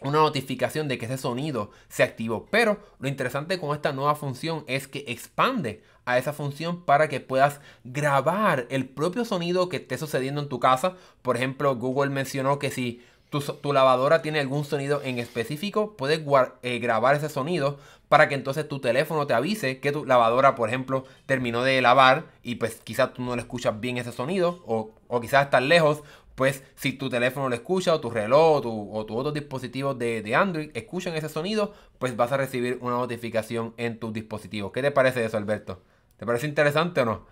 una 0.00 0.18
notificación 0.18 0.88
de 0.88 0.98
que 0.98 1.06
ese 1.06 1.18
sonido 1.18 1.70
se 1.88 2.02
activó. 2.02 2.46
Pero 2.50 2.78
lo 2.98 3.08
interesante 3.08 3.60
con 3.60 3.74
esta 3.74 3.92
nueva 3.92 4.14
función 4.14 4.64
es 4.66 4.88
que 4.88 5.04
expande 5.06 5.82
a 6.04 6.18
esa 6.18 6.32
función 6.32 6.84
para 6.84 7.08
que 7.08 7.20
puedas 7.20 7.60
grabar 7.84 8.66
el 8.70 8.88
propio 8.88 9.24
sonido 9.24 9.68
que 9.68 9.76
esté 9.76 9.98
sucediendo 9.98 10.40
en 10.40 10.48
tu 10.48 10.58
casa. 10.58 10.96
Por 11.22 11.36
ejemplo, 11.36 11.76
Google 11.76 12.10
mencionó 12.10 12.58
que 12.58 12.70
si 12.70 13.00
tu, 13.40 13.72
lavadora 13.72 14.20
tiene 14.20 14.40
algún 14.40 14.64
sonido 14.64 15.00
en 15.02 15.18
específico, 15.18 15.96
puedes 15.96 16.20
eh, 16.62 16.78
grabar 16.78 17.16
ese 17.16 17.30
sonido 17.30 17.78
para 18.08 18.28
que 18.28 18.34
entonces 18.34 18.68
tu 18.68 18.78
teléfono 18.78 19.26
te 19.26 19.32
avise 19.32 19.80
que 19.80 19.90
tu 19.90 20.04
lavadora, 20.04 20.54
por 20.54 20.68
ejemplo, 20.68 21.06
terminó 21.24 21.62
de 21.62 21.80
lavar 21.80 22.26
y 22.42 22.56
pues 22.56 22.76
quizás 22.84 23.14
tú 23.14 23.22
no 23.22 23.34
le 23.34 23.40
escuchas 23.40 23.80
bien 23.80 23.96
ese 23.96 24.12
sonido 24.12 24.62
o, 24.66 24.90
o 25.08 25.20
quizás 25.22 25.46
estás 25.46 25.62
lejos, 25.62 26.02
pues 26.34 26.62
si 26.74 26.92
tu 26.92 27.08
teléfono 27.08 27.48
lo 27.48 27.54
escucha 27.54 27.94
o 27.94 28.00
tu 28.00 28.10
reloj 28.10 28.56
o 28.56 28.60
tu, 28.60 28.94
o 28.94 29.06
tu 29.06 29.16
otros 29.16 29.32
dispositivos 29.32 29.98
de, 29.98 30.20
de, 30.20 30.34
Android 30.34 30.70
escuchan 30.74 31.14
ese 31.14 31.30
sonido, 31.30 31.72
pues 31.98 32.14
vas 32.16 32.32
a 32.32 32.36
recibir 32.36 32.78
una 32.82 32.96
notificación 32.96 33.72
en 33.78 33.98
tu 33.98 34.12
dispositivo. 34.12 34.72
¿Qué 34.72 34.82
te 34.82 34.90
parece 34.90 35.24
eso, 35.24 35.38
Alberto? 35.38 35.82
¿Te 36.18 36.26
parece 36.26 36.46
interesante 36.46 37.00
o 37.00 37.06
no? 37.06 37.26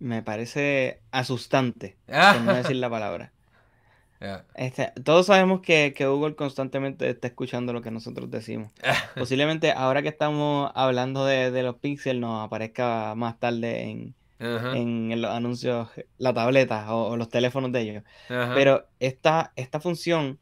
Me 0.00 0.20
parece 0.24 1.00
asustante, 1.12 1.96
por 2.06 2.40
no 2.40 2.54
decir 2.56 2.74
la 2.74 2.90
palabra. 2.90 3.32
Este, 4.54 4.92
todos 5.02 5.26
sabemos 5.26 5.60
que, 5.60 5.94
Google 5.98 6.34
constantemente 6.34 7.08
está 7.08 7.28
escuchando 7.28 7.72
lo 7.72 7.82
que 7.82 7.90
nosotros 7.90 8.30
decimos. 8.30 8.70
Posiblemente 9.16 9.72
ahora 9.72 10.02
que 10.02 10.08
estamos 10.08 10.70
hablando 10.74 11.24
de, 11.24 11.62
los 11.62 11.76
píxeles 11.76 12.20
nos 12.20 12.44
aparezca 12.44 13.14
más 13.16 13.38
tarde 13.38 13.90
en, 13.90 14.14
los 15.20 15.30
anuncios 15.30 15.88
la 16.18 16.34
tableta 16.34 16.94
o, 16.94 17.16
los 17.16 17.28
teléfonos 17.28 17.72
de 17.72 17.80
ellos. 17.80 18.04
Pero 18.28 18.86
esta, 19.00 19.52
esta 19.56 19.80
función, 19.80 20.38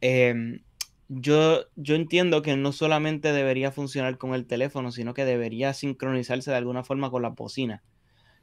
em, 0.00 0.60
yo, 1.08 1.64
yo 1.76 1.94
entiendo 1.94 2.42
que 2.42 2.56
no 2.56 2.72
solamente 2.72 3.32
debería 3.32 3.70
funcionar 3.70 4.18
con 4.18 4.34
el 4.34 4.46
teléfono, 4.46 4.92
sino 4.92 5.14
que 5.14 5.24
debería 5.24 5.74
sincronizarse 5.74 6.50
de 6.50 6.56
alguna 6.56 6.84
forma 6.84 7.10
con 7.10 7.22
la 7.22 7.30
bocina. 7.30 7.82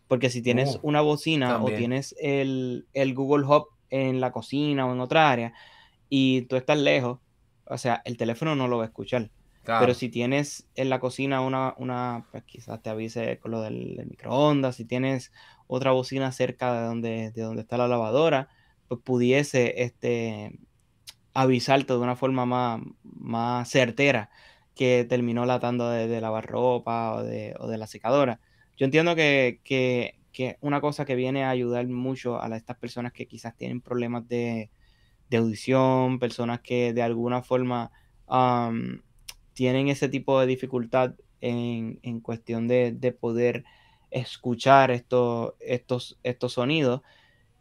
Porque 0.07 0.29
si 0.29 0.41
tienes 0.41 0.75
uh, 0.75 0.79
una 0.83 1.01
bocina 1.01 1.63
o 1.63 1.67
tienes 1.67 2.15
el, 2.19 2.85
el 2.93 3.13
Google 3.13 3.45
Hub 3.45 3.69
en 3.91 4.19
la 4.19 4.31
cocina 4.31 4.87
o 4.87 4.93
en 4.93 4.99
otra 4.99 5.29
área 5.29 5.53
y 6.09 6.41
tú 6.43 6.55
estás 6.55 6.77
lejos, 6.77 7.19
o 7.65 7.77
sea, 7.77 8.01
el 8.03 8.17
teléfono 8.17 8.55
no 8.55 8.67
lo 8.67 8.77
va 8.77 8.83
a 8.83 8.87
escuchar. 8.87 9.29
Pero 9.63 9.93
si 9.93 10.09
tienes 10.09 10.67
en 10.75 10.89
la 10.89 10.99
cocina 10.99 11.41
una, 11.41 11.75
una 11.77 12.25
pues 12.31 12.43
quizás 12.43 12.81
te 12.81 12.89
avise 12.89 13.37
con 13.39 13.51
lo 13.51 13.61
del, 13.61 14.03
microondas, 14.09 14.75
si 14.75 14.85
tienes 14.85 15.31
otra 15.67 15.91
bocina 15.91 16.31
cerca 16.31 16.73
de 16.73 16.87
donde, 16.87 17.31
de 17.31 17.41
donde 17.43 17.61
está 17.61 17.77
la 17.77 17.87
lavadora, 17.87 18.49
pues 18.87 19.01
pudiese 19.01 19.83
este, 19.83 20.59
avisarte 21.33 21.93
de 21.93 21.99
una 21.99 22.15
forma 22.15 22.45
más, 22.45 22.81
más 23.03 23.69
certera 23.69 24.31
que 24.75 25.05
terminó 25.07 25.45
la 25.45 25.59
tanda 25.59 25.91
de, 25.91 26.21
lavar 26.21 26.47
ropa 26.47 27.13
o 27.13 27.23
de, 27.23 27.55
o 27.59 27.67
de, 27.67 27.77
la 27.77 27.87
secadora. 27.87 28.39
Yo 28.77 28.85
entiendo 28.85 29.15
que, 29.15 29.61
que 29.63 30.20
que 30.31 30.57
una 30.61 30.81
cosa 30.81 31.05
que 31.05 31.15
viene 31.15 31.43
a 31.43 31.49
ayudar 31.49 31.87
mucho 31.87 32.41
a 32.41 32.55
estas 32.55 32.77
personas 32.77 33.13
que 33.13 33.27
quizás 33.27 33.55
tienen 33.55 33.81
problemas 33.81 34.27
de, 34.27 34.69
audición, 35.33 36.19
personas 36.19 36.59
que 36.61 36.93
de 36.93 37.01
alguna 37.01 37.41
forma 37.41 37.91
tienen 39.53 39.87
ese 39.87 40.09
tipo 40.09 40.39
de 40.39 40.47
dificultad 40.47 41.15
en, 41.41 42.19
cuestión 42.21 42.67
de, 42.67 43.17
poder 43.19 43.63
escuchar 44.09 44.91
estos, 44.91 45.53
estos, 45.59 46.17
estos 46.23 46.53
sonidos. 46.53 47.01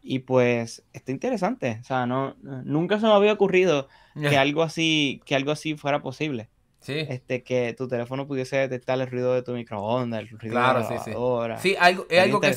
Y 0.02 0.20
pues 0.20 0.84
está 0.92 1.12
interesante. 1.12 1.78
O 1.80 1.84
sea, 1.84 2.06
no, 2.06 2.34
nunca 2.42 2.98
se 2.98 3.06
me 3.06 3.12
había 3.12 3.32
ocurrido 3.32 3.88
que 4.14 4.36
algo 4.38 4.62
así, 4.62 5.20
que 5.26 5.34
algo 5.34 5.50
así 5.50 5.76
fuera 5.76 6.02
posible. 6.02 6.48
Este, 6.86 7.42
que 7.42 7.74
tu 7.74 7.88
teléfono 7.88 8.26
pudiese 8.26 8.56
detectar 8.56 9.00
el 9.00 9.10
ruido 9.10 9.34
de 9.34 9.42
tu 9.42 9.52
microondas, 9.52 10.20
el 10.20 10.28
ruido 10.30 10.54
de 10.56 10.60
la 10.60 10.72
lavadora. 10.72 11.58
Sí, 11.58 11.70
sí. 11.70 11.76
algo, 11.78 12.06
es 12.08 12.22
algo 12.22 12.40
que 12.40 12.54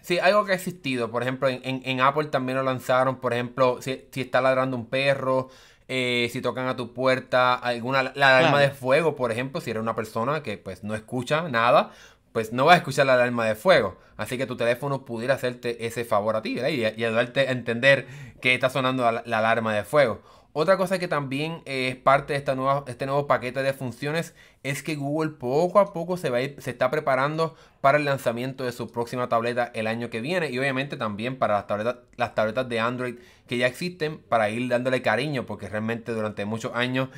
sí, 0.00 0.18
algo 0.18 0.44
que 0.44 0.52
ha 0.52 0.54
existido. 0.54 1.10
Por 1.10 1.22
ejemplo, 1.22 1.48
en, 1.48 2.00
Apple 2.00 2.26
también 2.26 2.56
lo 2.58 2.64
lanzaron. 2.64 3.16
Por 3.16 3.32
ejemplo, 3.32 3.78
si, 3.82 4.06
está 4.14 4.40
ladrando 4.40 4.76
un 4.76 4.86
perro, 4.86 5.48
eh, 5.88 6.28
si 6.32 6.40
tocan 6.40 6.68
a 6.68 6.76
tu 6.76 6.94
puerta, 6.94 7.54
alguna 7.54 8.12
la 8.14 8.38
alarma 8.38 8.60
de 8.60 8.70
fuego, 8.70 9.16
por 9.16 9.32
ejemplo, 9.32 9.60
si 9.60 9.70
eres 9.70 9.82
una 9.82 9.96
persona 9.96 10.42
que 10.42 10.56
pues 10.56 10.84
no 10.84 10.94
escucha 10.94 11.48
nada, 11.48 11.90
pues 12.32 12.52
no 12.52 12.64
vas 12.64 12.74
a 12.74 12.78
escuchar 12.78 13.06
la 13.06 13.14
alarma 13.14 13.44
de 13.46 13.56
fuego. 13.56 13.98
Así 14.16 14.38
que 14.38 14.46
tu 14.46 14.56
teléfono 14.56 15.04
pudiera 15.04 15.34
hacerte 15.34 15.86
ese 15.86 16.04
favor 16.04 16.36
a 16.36 16.42
ti 16.42 16.58
y, 16.58 16.84
ayudarte 16.84 17.40
a 17.40 17.50
entender 17.50 18.06
que 18.40 18.54
está 18.54 18.70
sonando 18.70 19.10
la 19.10 19.38
alarma 19.38 19.74
de 19.74 19.82
fuego. 19.82 20.22
Otra 20.56 20.76
cosa 20.76 21.00
que 21.00 21.08
también 21.08 21.62
es 21.64 21.96
parte 21.96 22.32
de 22.32 22.38
esta 22.38 22.54
nueva, 22.54 22.84
este 22.86 23.06
nuevo 23.06 23.26
paquete 23.26 23.60
de 23.64 23.72
funciones 23.72 24.36
es 24.62 24.84
que 24.84 24.94
Google 24.94 25.32
poco 25.32 25.80
a 25.80 25.92
poco 25.92 26.16
se, 26.16 26.30
va 26.30 26.38
se 26.38 26.70
está 26.70 26.92
preparando 26.92 27.56
para 27.80 27.98
el 27.98 28.04
lanzamiento 28.04 28.62
de 28.62 28.70
su 28.70 28.88
próxima 28.88 29.28
tableta 29.28 29.72
el 29.74 29.88
año 29.88 30.10
que 30.10 30.20
viene 30.20 30.52
y 30.52 30.58
obviamente 30.60 30.96
también 30.96 31.40
para 31.40 31.54
las 31.54 31.66
tabletas, 31.66 31.96
las 32.14 32.36
tabletas 32.36 32.68
de 32.68 32.78
Android 32.78 33.16
que 33.48 33.58
ya 33.58 33.66
existen 33.66 34.18
para 34.28 34.48
ir 34.48 34.68
dándole 34.68 35.02
cariño 35.02 35.44
porque 35.44 35.68
realmente 35.68 36.12
durante 36.12 36.44
muchos 36.44 36.70
años 36.76 37.08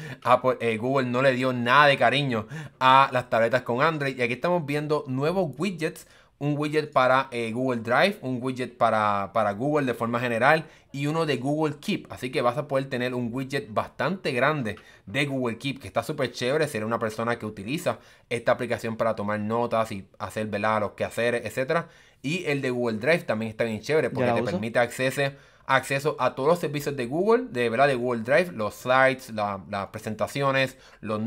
eh, 0.60 0.78
Google 0.78 1.10
no 1.10 1.20
le 1.20 1.34
dio 1.34 1.52
nada 1.52 1.88
de 1.88 1.98
cariño 1.98 2.46
a 2.80 3.10
las 3.12 3.28
tabletas 3.28 3.60
con 3.62 3.82
Android. 3.82 4.16
Y 4.18 4.22
aquí 4.22 4.32
estamos 4.32 4.64
viendo 4.64 5.04
nuevos 5.08 5.52
widgets 5.58 6.06
un 6.38 6.56
widget 6.58 6.92
para 6.92 7.28
eh, 7.30 7.50
Google 7.52 7.80
Drive, 7.80 8.18
un 8.20 8.38
widget 8.42 8.76
para, 8.76 9.30
para, 9.32 9.52
Google 9.52 9.86
de 9.86 9.94
forma 9.94 10.20
general 10.20 10.66
y 10.92 11.06
uno 11.06 11.24
de 11.26 11.36
Google 11.36 11.76
Keep. 11.80 12.12
Así 12.12 12.30
que 12.30 12.42
vas 12.42 12.58
a 12.58 12.68
poder 12.68 12.88
tener 12.88 13.14
un 13.14 13.30
widget 13.32 13.72
bastante 13.72 14.32
grande 14.32 14.76
de 15.06 15.26
Google 15.26 15.58
Keep 15.58 15.80
que 15.80 15.86
está 15.86 16.02
súper 16.02 16.32
chévere 16.32 16.68
si 16.68 16.76
eres 16.76 16.86
una 16.86 16.98
persona 16.98 17.38
que 17.38 17.46
utiliza 17.46 17.98
esta 18.28 18.52
aplicación 18.52 18.96
para 18.96 19.14
tomar 19.14 19.40
notas 19.40 19.92
y 19.92 20.06
hacer 20.18 20.46
velar 20.48 20.82
los 20.82 20.92
quehaceres, 20.92 21.44
etc. 21.44 21.86
Y 22.22 22.44
el 22.44 22.60
de 22.60 22.70
Google 22.70 22.98
Drive 22.98 23.24
también 23.24 23.50
está 23.50 23.64
bien 23.64 23.80
chévere 23.80 24.10
porque 24.10 24.32
te 24.32 24.42
permite 24.42 24.78
acceso 24.78 25.22
acceso 25.66 26.16
a 26.18 26.34
todos 26.34 26.48
los 26.48 26.58
servicios 26.58 26.96
de 26.96 27.06
Google, 27.06 27.46
de 27.50 27.68
verdad, 27.68 27.88
de 27.88 27.96
Google 27.96 28.22
Drive, 28.22 28.52
los 28.52 28.74
slides, 28.74 29.30
las 29.30 29.86
presentaciones, 29.88 30.78
los, 31.00 31.20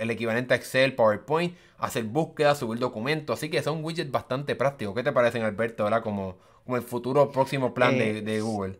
el 0.00 0.10
equivalente 0.10 0.54
a 0.54 0.56
Excel, 0.56 0.94
PowerPoint, 0.94 1.54
hacer 1.78 2.04
búsquedas, 2.04 2.58
subir 2.58 2.78
documentos. 2.78 3.38
Así 3.38 3.50
que 3.50 3.62
son 3.62 3.84
widgets 3.84 4.10
bastante 4.10 4.56
prácticos. 4.56 4.94
¿Qué 4.94 5.02
te 5.02 5.12
parecen, 5.12 5.42
Alberto, 5.42 5.84
verdad? 5.84 6.02
Como, 6.02 6.36
como 6.64 6.76
el 6.76 6.82
futuro 6.82 7.30
próximo 7.30 7.74
plan 7.74 7.96
de, 7.98 8.40
Google. 8.40 8.78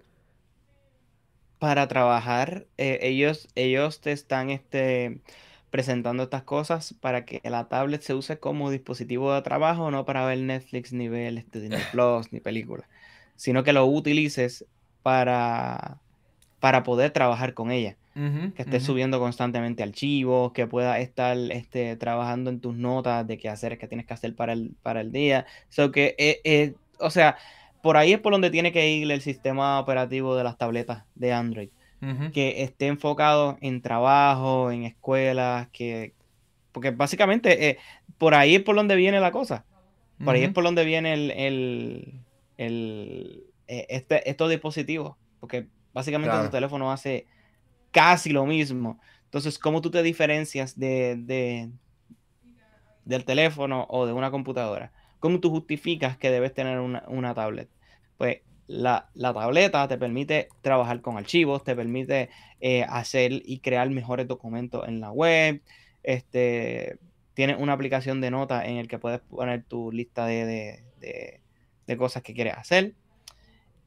Para 1.58 1.88
trabajar, 1.88 2.66
eh, 2.78 2.98
ellos, 3.02 3.48
ellos 3.56 4.00
te 4.00 4.12
están 4.12 4.50
este, 4.50 5.20
presentando 5.70 6.22
estas 6.22 6.44
cosas 6.44 6.94
para 6.94 7.24
que 7.24 7.40
la 7.44 7.68
tablet 7.68 8.00
se 8.00 8.14
use 8.14 8.38
como 8.38 8.70
dispositivo 8.70 9.34
de 9.34 9.42
trabajo, 9.42 9.90
no 9.90 10.04
para 10.04 10.24
ver 10.24 10.38
Netflix, 10.38 10.92
ni 10.92 11.08
ver 11.08 11.36
este, 11.36 11.60
Disney 11.60 11.82
Plus, 11.92 12.32
ni 12.32 12.40
películas, 12.40 12.88
sino 13.36 13.64
que 13.64 13.72
lo 13.72 13.84
utilices 13.86 14.64
para, 15.08 16.02
para 16.60 16.82
poder 16.82 17.12
trabajar 17.12 17.54
con 17.54 17.70
ella. 17.70 17.96
que 18.54 18.62
estés 18.62 18.82
subiendo 18.82 19.18
constantemente 19.20 19.82
archivos, 19.82 20.52
que 20.52 20.66
puedas 20.66 20.98
estar 20.98 21.34
este, 21.50 21.96
trabajando 21.96 22.50
en 22.50 22.60
tus 22.60 22.74
notas 22.76 23.26
de 23.26 23.38
qué 23.38 23.48
hacer, 23.48 23.78
que 23.78 23.86
tienes 23.86 24.06
que 24.06 24.12
hacer 24.12 24.34
para 24.34 24.52
el, 24.52 24.72
para 24.82 25.00
el 25.00 25.10
día. 25.10 25.46
So 25.70 25.92
que, 25.92 26.14
eh, 26.18 26.40
eh, 26.44 26.74
o 26.98 27.08
sea, 27.08 27.38
por 27.80 27.96
ahí 27.96 28.12
es 28.12 28.18
por 28.18 28.32
donde 28.32 28.50
tiene 28.50 28.70
que 28.70 28.90
ir 28.90 29.10
el 29.10 29.22
sistema 29.22 29.80
operativo 29.80 30.36
de 30.36 30.44
las 30.44 30.58
tabletas 30.58 31.04
de 31.14 31.32
Android. 31.32 31.70
Que 32.34 32.62
esté 32.62 32.88
enfocado 32.88 33.56
en 33.62 33.80
trabajo, 33.80 34.70
en 34.70 34.84
escuelas, 34.84 35.68
que... 35.72 36.12
Porque 36.72 36.90
básicamente 36.90 37.70
eh, 37.70 37.78
por 38.18 38.34
ahí 38.34 38.56
es 38.56 38.62
por 38.62 38.76
donde 38.76 38.94
viene 38.94 39.20
la 39.20 39.30
cosa. 39.30 39.64
Por 40.22 40.34
ahí 40.34 40.42
es 40.42 40.52
por 40.52 40.64
donde 40.64 40.84
viene 40.84 41.14
el, 41.14 42.20
el 42.58 43.47
eh, 43.68 43.86
este, 43.90 44.28
estos 44.28 44.48
dispositivos, 44.48 45.16
porque 45.40 45.68
básicamente 45.92 46.34
tu 46.42 46.48
teléfono 46.48 46.90
hace 46.90 47.26
casi 47.90 48.30
lo 48.30 48.46
mismo. 48.46 48.98
Entonces, 49.24 49.58
¿cómo 49.58 49.82
tú 49.82 49.90
te 49.90 50.02
diferencias 50.02 50.78
de, 50.78 51.70
del 53.04 53.24
teléfono 53.26 53.86
o 53.90 54.06
de 54.06 54.14
una 54.14 54.30
computadora? 54.30 54.90
¿Cómo 55.20 55.38
tú 55.38 55.50
justificas 55.50 56.16
que 56.16 56.30
debes 56.30 56.54
tener 56.54 56.80
una, 56.80 57.34
tablet? 57.34 57.68
Pues 58.16 58.38
la, 58.68 59.10
tableta 59.14 59.86
te 59.86 59.98
permite 59.98 60.48
trabajar 60.62 61.02
con 61.02 61.18
archivos, 61.18 61.62
te 61.62 61.76
permite 61.76 62.30
eh, 62.60 62.84
hacer 62.88 63.32
y 63.44 63.58
crear 63.58 63.90
mejores 63.90 64.26
documentos 64.26 64.88
en 64.88 65.00
la 65.00 65.12
web. 65.12 65.60
Este, 66.02 66.96
tiene 67.34 67.54
una 67.54 67.74
aplicación 67.74 68.22
de 68.22 68.30
notas 68.30 68.64
en 68.64 68.78
el 68.78 68.88
que 68.88 68.98
puedes 68.98 69.20
poner 69.20 69.62
tu 69.64 69.92
lista 69.92 70.24
de, 70.24 70.82
de 71.86 71.96
cosas 71.98 72.22
que 72.22 72.32
quieres 72.32 72.54
hacer. 72.56 72.94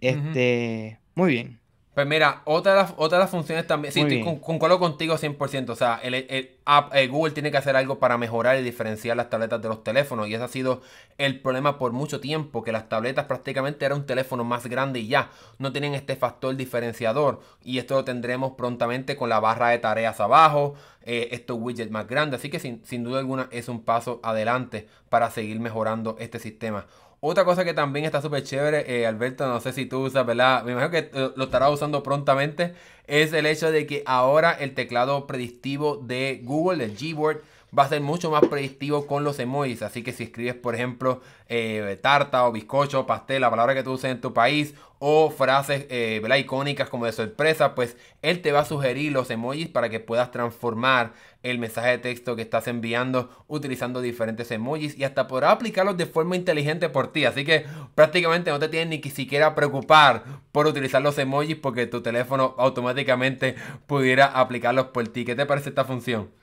Este, 0.01 0.99
muy 1.15 1.31
bien. 1.31 1.61
Pues 1.93 2.07
mira, 2.07 2.41
otra 2.45 2.71
de 2.71 2.81
las, 2.83 2.93
otra 2.95 3.17
de 3.17 3.25
las 3.25 3.31
funciones 3.31 3.67
también, 3.67 3.93
sí, 3.93 3.99
estoy 3.99 4.23
con, 4.23 4.39
concuerdo 4.39 4.79
contigo 4.79 5.17
100%, 5.17 5.71
o 5.71 5.75
sea, 5.75 5.99
el, 6.01 6.13
el, 6.13 7.09
Google 7.09 7.33
tiene 7.33 7.51
que 7.51 7.57
hacer 7.57 7.75
algo 7.75 7.99
para 7.99 8.17
mejorar 8.17 8.57
y 8.57 8.61
diferenciar 8.61 9.17
las 9.17 9.29
tabletas 9.29 9.61
de 9.61 9.67
los 9.67 9.83
teléfonos 9.83 10.29
y 10.29 10.33
ese 10.33 10.43
ha 10.45 10.47
sido 10.47 10.81
el 11.17 11.41
problema 11.41 11.77
por 11.77 11.91
mucho 11.91 12.21
tiempo, 12.21 12.63
que 12.63 12.71
las 12.71 12.87
tabletas 12.87 13.25
prácticamente 13.25 13.85
eran 13.85 13.99
un 13.99 14.05
teléfono 14.05 14.45
más 14.45 14.67
grande 14.67 15.01
y 15.01 15.09
ya, 15.09 15.31
no 15.59 15.73
tienen 15.73 15.93
este 15.93 16.15
factor 16.15 16.55
diferenciador 16.55 17.41
y 17.61 17.77
esto 17.77 17.95
lo 17.95 18.05
tendremos 18.05 18.53
prontamente 18.53 19.17
con 19.17 19.27
la 19.27 19.41
barra 19.41 19.67
de 19.67 19.79
tareas 19.79 20.21
abajo, 20.21 20.75
eh, 21.01 21.27
estos 21.31 21.57
widgets 21.59 21.91
más 21.91 22.07
grandes, 22.07 22.39
así 22.39 22.49
que 22.49 22.59
sin, 22.59 22.85
sin 22.85 23.03
duda 23.03 23.19
alguna 23.19 23.49
es 23.51 23.67
un 23.67 23.83
paso 23.83 24.21
adelante 24.23 24.87
para 25.09 25.29
seguir 25.29 25.59
mejorando 25.59 26.15
este 26.19 26.39
sistema. 26.39 26.85
Otra 27.23 27.45
cosa 27.45 27.63
que 27.63 27.75
también 27.75 28.03
está 28.05 28.19
súper 28.19 28.41
chévere, 28.43 28.83
eh, 28.87 29.05
Alberto, 29.05 29.47
no 29.47 29.61
sé 29.61 29.73
si 29.73 29.85
tú 29.85 30.05
usas, 30.05 30.25
¿verdad? 30.25 30.63
Me 30.63 30.71
imagino 30.71 30.89
que 30.89 31.11
eh, 31.13 31.31
lo 31.35 31.43
estarás 31.43 31.69
usando 31.71 32.01
prontamente, 32.01 32.73
es 33.05 33.31
el 33.33 33.45
hecho 33.45 33.71
de 33.71 33.85
que 33.85 34.01
ahora 34.07 34.51
el 34.51 34.73
teclado 34.73 35.27
predictivo 35.27 35.97
de 35.97 36.41
Google, 36.43 36.83
el 36.83 36.97
Gboard, 36.97 37.41
va 37.77 37.83
a 37.83 37.89
ser 37.89 38.01
mucho 38.01 38.31
más 38.31 38.45
predictivo 38.47 39.07
con 39.07 39.23
los 39.23 39.39
emojis. 39.39 39.81
Así 39.81 40.03
que 40.03 40.11
si 40.11 40.23
escribes, 40.23 40.55
por 40.55 40.75
ejemplo, 40.75 41.21
eh, 41.47 41.97
tarta 42.01 42.45
o 42.45 42.51
bizcocho, 42.51 43.05
pastel, 43.05 43.41
la 43.41 43.49
palabra 43.49 43.73
que 43.73 43.83
tú 43.83 43.93
uses 43.93 44.11
en 44.11 44.21
tu 44.21 44.33
país, 44.33 44.75
o 45.03 45.31
frases 45.31 45.87
eh, 45.89 46.21
icónicas 46.37 46.87
como 46.87 47.07
de 47.07 47.11
sorpresa, 47.11 47.73
pues 47.73 47.97
él 48.21 48.41
te 48.43 48.51
va 48.51 48.59
a 48.59 48.65
sugerir 48.65 49.11
los 49.11 49.31
emojis 49.31 49.67
para 49.67 49.89
que 49.89 49.99
puedas 49.99 50.29
transformar 50.29 51.13
el 51.41 51.57
mensaje 51.57 51.89
de 51.89 51.97
texto 51.97 52.35
que 52.35 52.43
estás 52.43 52.67
enviando 52.67 53.31
utilizando 53.47 53.99
diferentes 53.99 54.51
emojis 54.51 54.95
y 54.95 55.03
hasta 55.03 55.27
podrá 55.27 55.49
aplicarlos 55.49 55.97
de 55.97 56.05
forma 56.05 56.35
inteligente 56.35 56.87
por 56.87 57.11
ti. 57.11 57.25
Así 57.25 57.43
que 57.43 57.65
prácticamente 57.95 58.51
no 58.51 58.59
te 58.59 58.69
tienes 58.69 59.03
ni 59.03 59.09
siquiera 59.09 59.55
preocupar 59.55 60.23
por 60.51 60.67
utilizar 60.67 61.01
los 61.01 61.17
emojis 61.17 61.55
porque 61.55 61.87
tu 61.87 62.01
teléfono 62.03 62.53
automáticamente 62.59 63.55
pudiera 63.87 64.27
aplicarlos 64.27 64.87
por 64.87 65.07
ti. 65.07 65.25
¿Qué 65.25 65.35
te 65.35 65.47
parece 65.47 65.69
esta 65.69 65.83
función? 65.83 66.40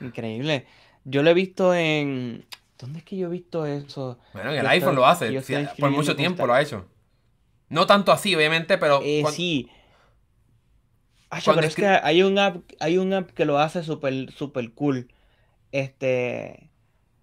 Increíble. 0.00 0.66
Yo 1.04 1.22
lo 1.22 1.30
he 1.30 1.34
visto 1.34 1.74
en. 1.74 2.44
¿Dónde 2.78 3.00
es 3.00 3.04
que 3.04 3.16
yo 3.16 3.26
he 3.26 3.30
visto 3.30 3.66
eso? 3.66 4.18
Bueno, 4.32 4.52
en 4.52 4.60
el 4.60 4.66
iPhone 4.66 4.96
lo 4.96 5.06
hace. 5.06 5.30
por 5.78 5.90
mucho 5.90 6.16
tiempo 6.16 6.46
lo 6.46 6.54
ha 6.54 6.62
hecho. 6.62 6.86
No 7.68 7.86
tanto 7.86 8.12
así, 8.12 8.34
obviamente, 8.34 8.78
pero. 8.78 9.00
Eh, 9.02 9.22
sí. 9.30 9.68
pero 11.44 11.60
es 11.60 11.74
que 11.74 11.86
hay 11.86 12.22
un 12.22 12.38
app, 12.38 12.56
hay 12.80 12.98
un 12.98 13.12
app 13.12 13.30
que 13.30 13.44
lo 13.44 13.58
hace 13.58 13.82
súper 13.82 14.32
super 14.32 14.72
cool. 14.72 15.12
Este. 15.72 16.70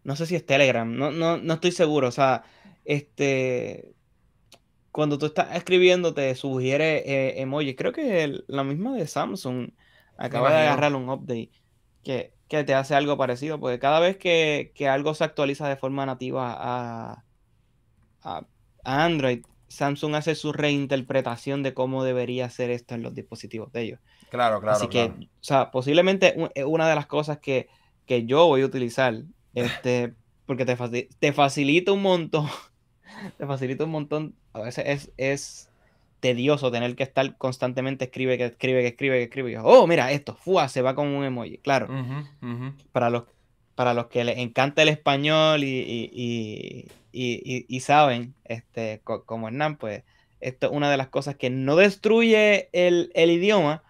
No 0.03 0.15
sé 0.15 0.25
si 0.25 0.35
es 0.35 0.45
Telegram. 0.45 0.95
No, 0.95 1.11
no, 1.11 1.37
no 1.37 1.53
estoy 1.55 1.71
seguro. 1.71 2.07
O 2.07 2.11
sea, 2.11 2.43
este. 2.85 3.93
Cuando 4.91 5.17
tú 5.17 5.27
estás 5.27 5.55
escribiendo, 5.55 6.13
te 6.13 6.33
sugiere 6.35 7.03
eh, 7.05 7.41
emojis. 7.41 7.75
Creo 7.75 7.91
que 7.91 8.41
la 8.47 8.63
misma 8.63 8.95
de 8.95 9.05
Samsung 9.05 9.71
acaba 10.17 10.51
de 10.51 10.61
agarrar 10.61 10.95
un 10.95 11.09
update. 11.09 11.51
Que 12.03 12.36
que 12.47 12.63
te 12.63 12.73
hace 12.73 12.95
algo 12.95 13.17
parecido, 13.17 13.59
porque 13.59 13.79
cada 13.79 13.99
vez 13.99 14.17
que, 14.17 14.71
algo 14.89 15.13
se 15.13 15.23
actualiza 15.23 15.67
de 15.67 15.75
forma 15.75 16.05
nativa 16.05 16.55
a, 16.57 17.23
a, 18.23 18.45
Android, 18.83 19.43
Samsung 19.67 20.15
hace 20.15 20.35
su 20.35 20.53
reinterpretación 20.53 21.61
de 21.61 21.73
cómo 21.73 22.03
debería 22.03 22.49
ser 22.49 22.69
esto 22.69 22.95
en 22.95 23.03
los 23.03 23.13
dispositivos 23.13 23.71
de 23.73 23.81
ellos. 23.81 23.99
Claro, 24.29 24.61
claro. 24.61 24.77
Así 24.77 24.87
que, 24.87 25.03
o 25.03 25.43
sea, 25.43 25.71
posiblemente 25.71 26.35
una 26.65 26.87
de 26.87 26.95
las 26.95 27.05
cosas 27.05 27.39
que, 27.39 27.67
yo 28.07 28.47
voy 28.47 28.61
a 28.61 28.65
utilizar, 28.65 29.23
este, 29.53 30.13
porque 30.45 30.65
te, 30.65 31.09
te 31.19 31.33
facilita 31.33 31.91
un 31.91 32.01
montón, 32.01 32.47
te 33.37 33.45
facilita 33.45 33.83
un 33.83 33.91
montón, 33.91 34.35
a 34.53 34.61
veces 34.61 34.85
es, 34.87 35.11
es 35.17 35.69
tedioso 36.19 36.71
tener 36.71 36.95
que 36.95 37.03
estar 37.03 37.37
constantemente 37.37 38.05
escribe, 38.05 38.37
que 38.37 38.45
escribe, 38.45 38.81
que 38.81 38.87
escribe, 38.87 39.17
que 39.17 39.23
escribe. 39.23 39.57
oh, 39.59 39.87
mira 39.87 40.11
esto, 40.11 40.35
fua, 40.35 40.67
se 40.69 40.81
va 40.81 40.95
con 40.95 41.07
un 41.07 41.23
emoji. 41.23 41.57
Claro, 41.59 41.87
Para, 42.91 43.09
los, 43.09 43.23
para 43.75 43.93
los 43.93 44.07
que 44.07 44.23
les 44.23 44.37
encanta 44.37 44.81
el 44.81 44.89
español 44.89 45.63
y, 45.63 46.87
y, 47.11 47.79
saben, 47.79 48.33
este, 48.45 49.01
como 49.03 49.47
Hernán, 49.47 49.77
pues 49.77 50.03
esto 50.39 50.67
es 50.67 50.73
una 50.73 50.91
de 50.91 50.97
las 50.97 51.07
cosas 51.07 51.35
que 51.35 51.49
no 51.49 51.75
destruye 51.75 52.69
el, 52.71 53.11
el 53.15 53.31
idioma, 53.31 53.83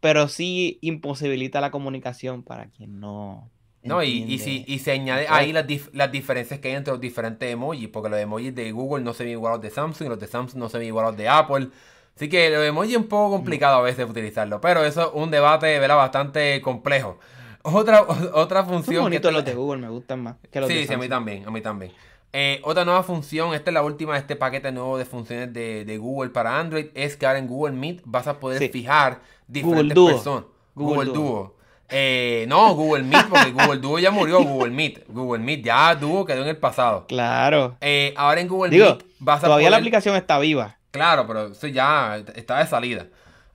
pero 0.00 0.28
sí 0.28 0.78
imposibilita 0.80 1.60
la 1.60 1.70
comunicación 1.70 2.42
para 2.42 2.66
quien 2.66 3.00
no, 3.00 3.50
no, 3.82 4.02
y, 4.02 4.24
y, 4.24 4.38
si, 4.38 4.64
y 4.66 4.78
se 4.80 4.92
añade 4.92 5.26
ahí 5.28 5.52
las, 5.52 5.64
las 5.92 6.12
diferencias 6.12 6.60
que 6.60 6.68
hay 6.68 6.74
entre 6.74 6.92
los 6.92 7.00
diferentes 7.00 7.50
emojis, 7.50 7.88
porque 7.88 8.10
los 8.10 8.18
emojis 8.18 8.54
de 8.54 8.72
Google 8.72 9.02
no 9.02 9.14
se 9.14 9.24
ven 9.24 9.32
igual 9.32 9.54
a 9.54 9.56
los 9.56 9.62
de 9.62 9.70
Samsung 9.70 10.06
y 10.06 10.08
los 10.10 10.20
de 10.20 10.26
Samsung 10.26 10.58
no 10.58 10.68
se 10.68 10.78
ven 10.78 10.88
igual 10.88 11.06
a 11.06 11.08
los 11.08 11.16
de 11.16 11.28
Apple. 11.28 11.68
Así 12.14 12.28
que 12.28 12.50
los 12.50 12.62
emojis 12.64 12.92
es 12.92 12.98
un 12.98 13.08
poco 13.08 13.36
complicado 13.36 13.78
a 13.78 13.82
veces 13.82 14.08
utilizarlo, 14.08 14.60
pero 14.60 14.84
eso 14.84 15.02
es 15.02 15.08
un 15.14 15.30
debate 15.30 15.78
¿verdad? 15.78 15.96
bastante 15.96 16.60
complejo. 16.60 17.18
Otra, 17.62 18.06
otra 18.32 18.64
función. 18.64 19.02
Son 19.02 19.12
que 19.12 19.30
los 19.30 19.44
de 19.44 19.54
Google, 19.54 19.82
me 19.82 19.90
gustan 19.90 20.22
más 20.22 20.36
que 20.50 20.60
los 20.60 20.68
sí, 20.70 20.76
de 20.76 20.86
Sí, 20.86 20.94
a 20.94 20.96
mí 20.96 21.10
también, 21.10 21.46
a 21.46 21.50
mí 21.50 21.60
también. 21.60 21.92
Eh, 22.32 22.58
otra 22.64 22.86
nueva 22.86 23.02
función, 23.02 23.52
esta 23.52 23.68
es 23.68 23.74
la 23.74 23.82
última 23.82 24.14
de 24.14 24.20
este 24.20 24.34
paquete 24.34 24.72
nuevo 24.72 24.96
de 24.96 25.04
funciones 25.04 25.52
de, 25.52 25.84
de 25.84 25.98
Google 25.98 26.30
para 26.30 26.58
Android, 26.58 26.86
es 26.94 27.18
que 27.18 27.26
ahora 27.26 27.38
en 27.38 27.48
Google 27.48 27.72
Meet 27.76 28.00
vas 28.06 28.28
a 28.28 28.40
poder 28.40 28.70
fijar 28.70 29.20
diferentes 29.46 29.94
personas. 29.94 30.44
Google, 30.74 31.12
Duo. 31.12 31.59
Eh, 31.90 32.44
no, 32.48 32.74
Google 32.74 33.02
Meet, 33.02 33.28
porque 33.28 33.50
Google 33.50 33.78
Duo 33.78 33.98
ya 33.98 34.10
murió, 34.10 34.42
Google 34.42 34.70
Meet. 34.70 35.04
Google 35.08 35.42
Meet 35.42 35.64
ya 35.64 35.94
Duo 35.94 36.24
quedó 36.24 36.42
en 36.42 36.48
el 36.48 36.56
pasado. 36.56 37.06
Claro. 37.06 37.76
Eh, 37.80 38.14
ahora 38.16 38.40
en 38.40 38.48
Google 38.48 38.70
Meet 38.70 39.04
vas 39.18 39.42
a 39.42 39.46
Todavía 39.46 39.70
la 39.70 39.78
aplicación 39.78 40.16
está 40.16 40.38
viva. 40.38 40.76
Claro, 40.90 41.26
pero 41.26 41.48
eso 41.48 41.66
ya 41.66 42.22
está 42.34 42.58
de 42.58 42.66
salida. 42.66 43.06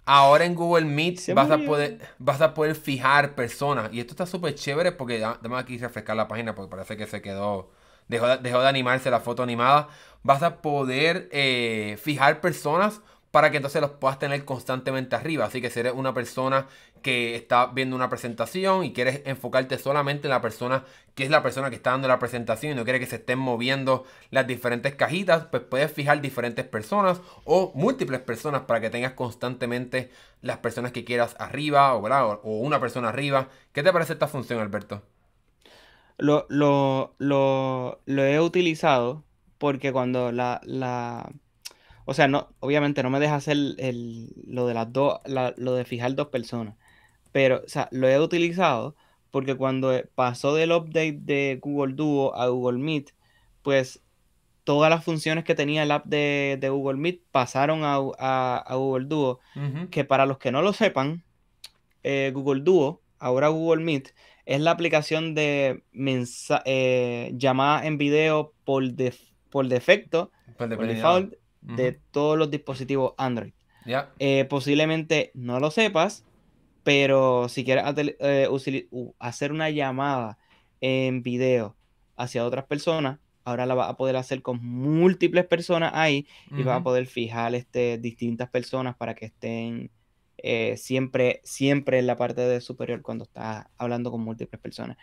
Ahora 0.05 0.45
en 0.45 0.53
Google 0.53 0.85
Meet 0.85 1.33
vas 1.33 1.49
a, 1.49 1.57
poder, 1.57 1.99
vas 2.19 2.39
a 2.41 2.53
poder 2.53 2.75
fijar 2.75 3.33
personas. 3.33 3.91
Y 3.91 3.99
esto 3.99 4.13
está 4.13 4.25
súper 4.25 4.53
chévere 4.53 4.91
porque, 4.91 5.17
déjame 5.17 5.57
aquí 5.57 5.77
refrescar 5.77 6.15
la 6.15 6.27
página 6.27 6.53
porque 6.53 6.69
parece 6.69 6.95
que 6.95 7.07
se 7.07 7.21
quedó, 7.21 7.71
dejó, 8.07 8.27
de 8.37 8.67
animarse 8.67 9.09
la 9.09 9.19
foto 9.19 9.41
animada, 9.41 9.87
vas 10.21 10.43
a 10.43 10.61
poder 10.61 11.27
eh, 11.31 11.97
fijar 12.01 12.39
personas 12.39 13.01
para 13.31 13.51
que 13.51 13.57
entonces 13.57 13.81
los 13.81 13.91
puedas 13.91 14.19
tener 14.19 14.45
constantemente 14.45 15.15
arriba. 15.15 15.45
Así 15.45 15.59
que 15.59 15.69
si 15.69 15.79
eres 15.79 15.93
una 15.93 16.13
persona 16.13 16.67
que 17.05 17.35
está 17.35 17.67
viendo 17.67 17.95
una 17.95 18.09
presentación 18.09 18.83
y 18.83 18.91
quieres 18.91 19.21
enfocarte 19.25 19.77
solamente 19.77 20.25
en 20.25 20.31
la 20.31 20.41
persona 20.41 20.85
que 21.13 21.23
es 21.23 21.29
la 21.29 21.43
persona 21.43 21.69
que 21.69 21.75
está 21.75 21.91
dando 21.91 22.07
la 22.07 22.17
presentación 22.17 22.71
y 22.71 22.75
no 22.75 22.83
quiere 22.83 22.99
que 22.99 23.05
se 23.05 23.17
estén 23.17 23.37
moviendo 23.37 24.05
las 24.31 24.47
diferentes 24.47 24.95
cajitas, 24.95 25.45
pues 25.51 25.61
puedes 25.61 25.91
fijar 25.91 26.19
diferentes 26.19 26.65
personas 26.65 27.21
o 27.43 27.71
múltiples 27.75 28.21
personas 28.21 28.63
para 28.63 28.81
que 28.81 28.89
tengas 28.89 29.13
constantemente 29.13 30.09
las 30.41 30.57
personas 30.57 30.91
que 30.93 31.05
quieras 31.05 31.35
arriba 31.37 31.93
o, 31.93 32.41
o 32.41 32.57
una 32.57 32.79
persona 32.79 33.09
arriba. 33.09 33.49
¿Qué 33.71 33.83
te 33.83 33.93
parece 33.93 34.13
esta 34.13 34.27
función, 34.27 34.59
Alberto? 34.59 35.03
Lo, 36.17 36.47
lo, 36.49 37.13
lo, 37.19 37.99
he 38.07 38.39
utilizado 38.39 39.23
porque 39.59 39.91
cuando 39.91 40.31
la, 40.31 40.59
o 42.05 42.15
sea, 42.15 42.27
no, 42.27 42.49
obviamente 42.61 43.03
no 43.03 43.11
me 43.11 43.19
deja 43.19 43.35
hacer 43.35 43.57
lo 43.57 44.65
de 44.65 44.73
las 44.73 44.91
dos, 44.91 45.19
lo 45.27 45.75
de 45.75 45.85
fijar 45.85 46.15
dos 46.15 46.29
personas. 46.29 46.73
Pero, 47.35 47.63
o 47.65 47.67
sea, 47.67 47.89
lo 47.91 48.07
he 48.07 48.17
utilizado 48.17 48.95
porque 49.29 49.55
cuando 49.55 49.91
pasó 50.15 50.55
del 50.55 50.71
update 50.71 51.17
de 51.19 51.59
Google 51.61 51.93
Duo 51.93 52.33
a 52.33 52.47
Google 52.47 52.77
Meet, 52.79 53.09
pues 53.61 54.01
todas 54.63 54.89
las 54.89 55.03
funciones 55.03 55.43
que 55.43 55.53
tenía 55.53 55.83
el 55.83 55.91
app 55.91 56.05
de, 56.05 56.57
Google 56.71 56.97
Meet 56.97 57.23
pasaron 57.33 57.81
a, 57.83 58.63
Google 58.69 59.07
Duo. 59.07 59.41
Que 59.91 60.05
para 60.05 60.25
los 60.25 60.37
que 60.37 60.53
no 60.53 60.61
lo 60.61 60.71
sepan, 60.71 61.25
eh, 62.03 62.31
Google 62.33 62.61
Duo, 62.61 63.01
ahora 63.19 63.49
Google 63.49 63.83
Meet, 63.83 64.15
es 64.45 64.61
la 64.61 64.71
aplicación 64.71 65.35
de 65.35 65.83
eh, 66.63 67.31
llamada 67.35 67.85
en 67.85 67.97
video 67.97 68.53
por, 68.63 68.81
por 69.49 69.67
defecto, 69.67 70.31
por, 70.57 70.69
default, 70.69 71.33
de 71.59 71.99
todos 72.11 72.37
los 72.37 72.49
dispositivos 72.49 73.13
Android. 73.17 73.51
Eh, 74.19 74.45
posiblemente 74.45 75.31
no 75.33 75.59
lo 75.59 75.69
sepas, 75.69 76.23
pero 76.85 77.49
si 77.49 77.65
quieres 77.65 77.83
eh, 77.97 78.47
hacer 79.17 79.51
una 79.51 79.71
llamada 79.71 80.37
en 80.81 81.23
video 81.23 81.75
hacia 82.15 82.45
otras 82.45 82.65
personas, 82.65 83.17
ahora 83.43 83.65
la 83.65 83.73
vas 83.73 83.89
a 83.89 83.97
poder 83.97 84.15
hacer 84.17 84.43
con 84.43 84.63
múltiples 84.63 85.47
personas 85.47 85.93
ahí 85.95 86.27
y 86.55 86.61
vas 86.61 86.79
a 86.79 86.83
poder 86.83 87.07
fijar 87.07 87.55
este, 87.55 87.97
distintas 87.97 88.51
personas 88.51 88.95
para 88.95 89.15
que 89.15 89.25
estén 89.25 89.89
eh, 90.37 90.77
siempre, 90.77 91.41
siempre 91.43 91.97
en 91.97 92.05
la 92.05 92.17
parte 92.17 92.41
de 92.41 92.61
superior 92.61 93.01
cuando 93.01 93.23
estás 93.23 93.65
hablando 93.79 94.11
con 94.11 94.21
múltiples 94.21 94.61
personas. 94.61 94.97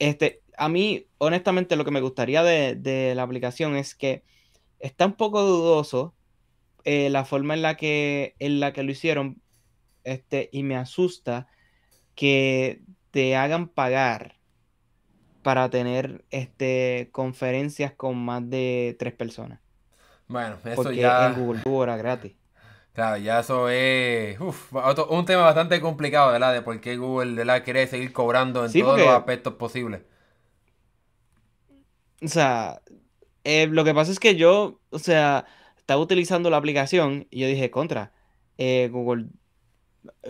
Este, 0.00 0.42
a 0.58 0.68
mí, 0.68 1.06
honestamente, 1.18 1.76
lo 1.76 1.84
que 1.84 1.92
me 1.92 2.00
gustaría 2.00 2.42
de, 2.42 2.74
de 2.74 3.14
la 3.14 3.22
aplicación 3.22 3.76
es 3.76 3.94
que 3.94 4.24
está 4.80 5.06
un 5.06 5.12
poco 5.12 5.44
dudoso 5.44 6.16
eh, 6.82 7.10
la 7.10 7.24
forma 7.24 7.54
en 7.54 7.62
la, 7.62 7.76
que, 7.76 8.34
en 8.40 8.58
la 8.58 8.72
que 8.72 8.82
lo 8.82 8.90
hicieron 8.90 9.40
este, 10.04 10.48
y 10.52 10.62
me 10.62 10.76
asusta 10.76 11.46
que 12.14 12.82
te 13.10 13.36
hagan 13.36 13.68
pagar 13.68 14.36
para 15.42 15.68
tener 15.70 16.24
este, 16.30 17.08
conferencias 17.12 17.92
con 17.92 18.16
más 18.16 18.48
de 18.48 18.96
tres 18.98 19.12
personas. 19.12 19.60
Bueno, 20.28 20.56
eso 20.64 20.82
Porque 20.82 20.96
ya... 20.96 21.28
en 21.28 21.34
Google 21.34 21.60
Duo 21.64 21.82
era 21.82 21.96
gratis. 21.96 22.32
Claro, 22.94 23.16
ya 23.16 23.40
eso 23.40 23.70
es 23.70 24.38
un 24.38 25.24
tema 25.24 25.42
bastante 25.42 25.80
complicado, 25.80 26.30
¿verdad? 26.30 26.52
De 26.52 26.60
por 26.60 26.78
qué 26.80 26.96
Google 26.96 27.34
¿verdad? 27.34 27.64
quiere 27.64 27.86
seguir 27.86 28.12
cobrando 28.12 28.66
en 28.66 28.72
todos 28.72 28.98
los 28.98 29.08
aspectos 29.08 29.54
posibles. 29.54 30.02
O 32.22 32.28
sea, 32.28 32.82
eh, 33.44 33.66
lo 33.66 33.84
que 33.84 33.94
pasa 33.94 34.12
es 34.12 34.20
que 34.20 34.36
yo, 34.36 34.78
o 34.90 34.98
sea, 34.98 35.46
estaba 35.76 36.00
utilizando 36.02 36.50
la 36.50 36.58
aplicación 36.58 37.26
y 37.30 37.40
yo 37.40 37.46
dije, 37.46 37.70
contra, 37.70 38.12
eh, 38.58 38.88
Google, 38.92 39.26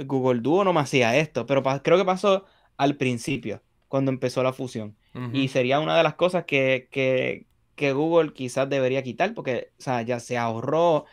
Google 0.04 0.40
Duo 0.40 0.64
no 0.64 0.72
me 0.72 0.80
hacía 0.80 1.16
esto, 1.16 1.46
pero 1.46 1.62
creo 1.82 1.98
que 1.98 2.04
pasó 2.04 2.44
al 2.76 2.96
principio, 2.96 3.62
cuando 3.88 4.10
empezó 4.10 4.42
la 4.42 4.52
fusión. 4.52 4.96
Y 5.32 5.48
sería 5.48 5.78
una 5.78 5.94
de 5.94 6.02
las 6.02 6.14
cosas 6.14 6.44
que, 6.46 6.88
que, 6.90 7.44
que, 7.76 7.92
Google 7.92 8.32
quizás 8.32 8.68
debería 8.70 9.02
quitar, 9.02 9.34
porque, 9.34 9.72
o 9.78 9.82
sea, 9.82 10.00
ya 10.00 10.20
se 10.20 10.38
ahorró. 10.38 11.04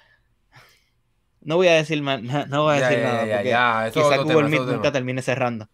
No 1.41 1.57
voy 1.57 1.68
a 1.68 1.74
decir, 1.74 2.01
más, 2.01 2.22
no 2.22 2.64
voy 2.64 2.78
a 2.78 2.88
decir 2.88 3.03
nada, 3.03 3.89
porque 3.91 3.99
quizás 3.99 4.24
Google 4.24 4.47
Meet 4.47 4.62
nunca 4.62 4.91
termine 4.93 5.22
cerrando. 5.22 5.68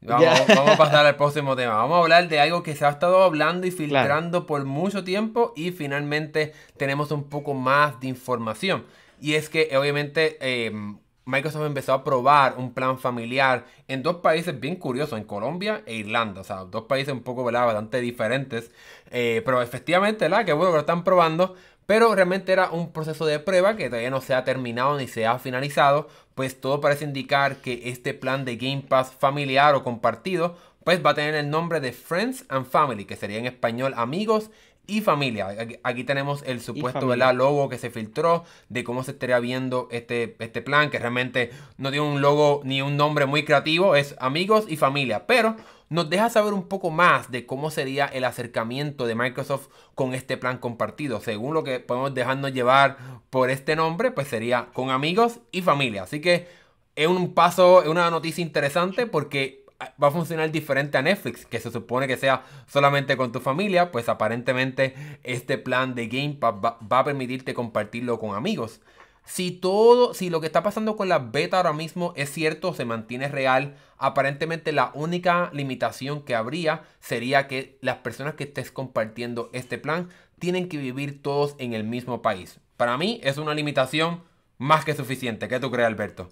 Vamos, 0.00 0.48
a 0.48 0.76
pasar 0.76 1.06
al 1.06 1.16
próximo 1.16 1.56
tema. 1.56 1.74
Vamos 1.74 1.96
a 1.96 2.00
hablar 2.02 2.28
de 2.28 2.38
algo 2.38 2.62
que 2.62 2.76
se 2.76 2.84
ha 2.84 2.90
estado 2.90 3.22
hablando 3.24 3.66
y 3.66 3.72
filtrando 3.72 4.46
por 4.46 4.64
mucho 4.64 5.02
tiempo 5.02 5.52
y 5.56 5.72
finalmente 5.72 6.52
tenemos 6.76 7.10
un 7.10 7.24
poco 7.24 7.54
más 7.54 7.98
de 8.00 8.06
información. 8.06 8.86
Y 9.20 9.34
es 9.34 9.48
que 9.48 9.76
obviamente 9.76 10.38
em, 10.40 10.98
Microsoft 11.28 11.66
empezó 11.66 11.92
a 11.92 12.02
probar 12.02 12.54
un 12.56 12.72
plan 12.72 12.98
familiar 12.98 13.66
en 13.86 14.02
dos 14.02 14.16
países 14.16 14.58
bien 14.58 14.76
curiosos, 14.76 15.18
en 15.18 15.24
Colombia 15.24 15.82
e 15.84 15.96
Irlanda. 15.96 16.40
O 16.40 16.44
sea, 16.44 16.64
dos 16.64 16.84
países 16.84 17.12
un 17.12 17.22
poco 17.22 17.44
bastante 17.44 18.00
diferentes. 18.00 18.70
Eh, 19.10 19.42
pero 19.44 19.60
efectivamente, 19.60 20.24
¿verdad? 20.24 20.46
que 20.46 20.54
bueno 20.54 20.70
que 20.70 20.76
lo 20.76 20.80
están 20.80 21.04
probando. 21.04 21.54
Pero 21.84 22.14
realmente 22.14 22.52
era 22.52 22.70
un 22.70 22.92
proceso 22.92 23.26
de 23.26 23.40
prueba 23.40 23.76
que 23.76 23.90
todavía 23.90 24.10
no 24.10 24.22
se 24.22 24.34
ha 24.34 24.44
terminado 24.44 24.96
ni 24.96 25.06
se 25.06 25.26
ha 25.26 25.38
finalizado, 25.38 26.08
pues 26.34 26.60
todo 26.60 26.80
parece 26.80 27.04
indicar 27.04 27.56
que 27.56 27.88
este 27.90 28.12
plan 28.12 28.44
de 28.44 28.56
Game 28.56 28.84
Pass 28.88 29.12
familiar 29.18 29.74
o 29.74 29.82
compartido, 29.82 30.56
pues 30.84 31.04
va 31.04 31.10
a 31.10 31.14
tener 31.14 31.34
el 31.34 31.50
nombre 31.50 31.80
de 31.80 31.92
Friends 31.92 32.46
and 32.48 32.66
Family, 32.66 33.04
que 33.04 33.16
sería 33.16 33.38
en 33.38 33.46
español 33.46 33.92
amigos 33.96 34.50
y 34.88 35.02
familia. 35.02 35.48
Aquí, 35.84 36.02
tenemos 36.02 36.42
el 36.44 36.60
supuesto 36.60 37.14
logo 37.14 37.68
que 37.68 37.78
se 37.78 37.90
filtró 37.90 38.44
de 38.68 38.82
cómo 38.82 39.04
se 39.04 39.12
estaría 39.12 39.38
viendo 39.38 39.86
este, 39.92 40.34
este 40.40 40.62
plan, 40.62 40.90
que 40.90 40.98
realmente 40.98 41.50
no 41.76 41.90
tiene 41.90 42.08
un 42.08 42.20
logo 42.20 42.62
ni 42.64 42.82
un 42.82 42.96
nombre 42.96 43.26
muy 43.26 43.44
creativo, 43.44 43.94
es 43.94 44.16
amigos 44.18 44.64
y 44.66 44.76
familia. 44.76 45.26
Pero 45.26 45.54
nos 45.90 46.08
deja 46.08 46.30
saber 46.30 46.54
un 46.54 46.68
poco 46.68 46.90
más 46.90 47.30
de 47.30 47.46
cómo 47.46 47.70
sería 47.70 48.06
el 48.06 48.24
acercamiento 48.24 49.06
de 49.06 49.14
Microsoft 49.14 49.68
con 49.94 50.14
este 50.14 50.38
plan 50.38 50.56
compartido. 50.56 51.20
Según 51.20 51.52
lo 51.52 51.64
que 51.64 51.80
podemos 51.80 52.14
dejarnos 52.14 52.52
llevar 52.52 52.96
por 53.28 53.50
este 53.50 53.76
nombre, 53.76 54.10
pues 54.10 54.26
sería 54.28 54.68
con 54.72 54.90
amigos 54.90 55.40
y 55.52 55.60
familia. 55.60 56.04
Así 56.04 56.20
que 56.20 56.48
es 56.96 57.06
un 57.06 57.34
paso, 57.34 57.82
es 57.82 57.88
una 57.88 58.10
noticia 58.10 58.42
interesante 58.42 59.06
porque 59.06 59.66
va 59.80 60.08
a 60.08 60.10
funcionar 60.10 60.50
diferente 60.50 60.98
a 60.98 61.02
Netflix, 61.02 61.46
que 61.46 61.60
se 61.60 61.70
supone 61.70 62.08
que 62.08 62.16
sea 62.16 62.44
solamente 62.66 63.16
con 63.16 63.30
tu 63.30 63.40
familia, 63.40 63.92
pues 63.92 64.08
aparentemente 64.08 64.94
este 65.22 65.56
plan 65.58 65.94
de 65.94 66.08
Game 66.08 66.36
Pass 66.40 66.54
va, 66.54 66.98
a 66.98 67.04
permitirte 67.04 67.54
compartirlo 67.54 68.18
con 68.18 68.34
amigos. 68.34 68.80
Si 69.24 69.50
todo, 69.50 70.14
si 70.14 70.30
lo 70.30 70.40
que 70.40 70.46
está 70.46 70.62
pasando 70.62 70.96
con 70.96 71.08
la 71.08 71.18
beta 71.18 71.58
ahora 71.58 71.72
mismo 71.72 72.12
es 72.16 72.30
cierto, 72.32 72.72
se 72.74 72.86
mantiene 72.86 73.28
real, 73.28 73.76
aparentemente 73.98 74.72
la 74.72 74.90
única 74.94 75.50
limitación 75.52 76.22
que 76.22 76.34
habría 76.34 76.82
sería 76.98 77.46
que 77.46 77.78
las 77.82 77.98
personas 77.98 78.34
que 78.34 78.44
estés 78.44 78.72
compartiendo 78.72 79.50
este 79.52 79.78
plan 79.78 80.08
tienen 80.38 80.68
que 80.68 80.78
vivir 80.78 81.22
todos 81.22 81.54
en 81.58 81.74
el 81.74 81.84
mismo 81.84 82.22
país. 82.22 82.58
Para 82.76 82.96
mí 82.96 83.20
es 83.22 83.38
una 83.38 83.54
limitación 83.54 84.22
más 84.56 84.84
que 84.84 84.94
suficiente. 84.94 85.46
¿Qué 85.46 85.60
tú 85.60 85.70
crees, 85.70 85.86
Alberto? 85.86 86.30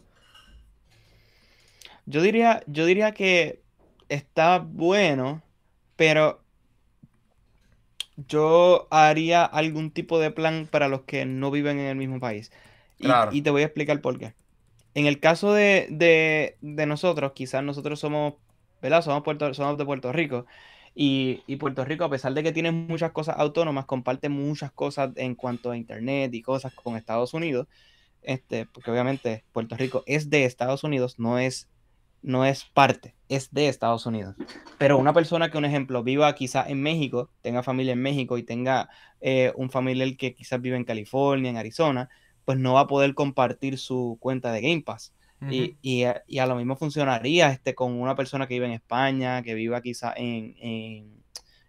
Yo 2.06 2.22
diría, 2.22 2.62
yo 2.66 2.86
diría 2.86 3.12
que 3.12 3.62
está 4.08 4.58
bueno, 4.58 5.42
pero 5.96 6.40
yo 8.16 8.88
haría 8.90 9.44
algún 9.44 9.90
tipo 9.90 10.18
de 10.18 10.30
plan 10.30 10.68
para 10.70 10.88
los 10.88 11.02
que 11.02 11.26
no 11.26 11.50
viven 11.50 11.78
en 11.78 11.86
el 11.86 11.96
mismo 11.96 12.20
país. 12.20 12.50
Y, 12.98 13.42
te 13.42 13.50
voy 13.50 13.62
a 13.62 13.66
explicar 13.66 14.00
por 14.00 14.18
qué. 14.18 14.34
En 14.94 15.06
el 15.06 15.20
caso 15.20 15.52
de, 15.52 16.56
nosotros, 16.62 17.32
quizás 17.32 17.62
nosotros 17.62 18.00
somos, 18.00 18.34
¿verdad? 18.80 19.02
Somos, 19.02 19.22
Puerto, 19.22 19.52
somos 19.52 19.76
de 19.76 19.84
Puerto 19.84 20.12
Rico. 20.12 20.46
Y, 20.94 21.56
Puerto 21.56 21.84
Rico, 21.84 22.04
a 22.04 22.10
pesar 22.10 22.32
de 22.32 22.42
que 22.42 22.52
tiene 22.52 22.70
muchas 22.72 23.12
cosas 23.12 23.36
autónomas, 23.38 23.84
comparte 23.84 24.30
muchas 24.30 24.72
cosas 24.72 25.10
en 25.16 25.34
cuanto 25.34 25.70
a 25.70 25.76
Internet 25.76 26.32
y 26.32 26.40
cosas 26.40 26.72
con 26.72 26.96
Estados 26.96 27.34
Unidos. 27.34 27.66
Este, 28.22 28.66
porque 28.66 28.90
obviamente 28.90 29.44
Puerto 29.52 29.76
Rico 29.76 30.02
es 30.06 30.30
de 30.30 30.46
Estados 30.46 30.82
Unidos, 30.82 31.18
no 31.18 31.38
es, 31.38 31.68
no 32.22 32.44
es 32.44 32.64
parte, 32.64 33.14
es 33.28 33.52
de 33.52 33.68
Estados 33.68 34.06
Unidos. 34.06 34.34
Pero 34.78 34.98
una 34.98 35.12
persona 35.12 35.50
que, 35.50 35.58
un 35.58 35.64
ejemplo, 35.64 36.02
viva 36.02 36.34
quizás 36.34 36.68
en 36.68 36.82
México, 36.82 37.30
tenga 37.42 37.62
familia 37.62 37.92
en 37.92 38.02
México 38.02 38.38
y 38.38 38.42
tenga 38.42 38.88
eh, 39.20 39.52
un 39.56 39.70
familiar 39.70 40.16
que 40.16 40.34
quizás 40.34 40.60
vive 40.60 40.76
en 40.76 40.84
California, 40.84 41.50
en 41.50 41.56
Arizona, 41.56 42.08
pues 42.44 42.58
no 42.58 42.74
va 42.74 42.80
a 42.80 42.86
poder 42.86 43.14
compartir 43.14 43.78
su 43.78 44.18
cuenta 44.20 44.52
de 44.52 44.60
Game 44.60 44.82
Pass. 44.82 45.12
y, 45.50 46.04
a, 46.04 46.46
lo 46.46 46.56
mismo 46.56 46.76
funcionaría 46.76 47.50
este, 47.50 47.74
con 47.74 47.92
una 47.92 48.16
persona 48.16 48.46
que 48.46 48.54
vive 48.54 48.66
en 48.66 48.72
España, 48.72 49.42
que 49.42 49.54
viva 49.54 49.82
quizá 49.82 50.14
en, 50.16 50.56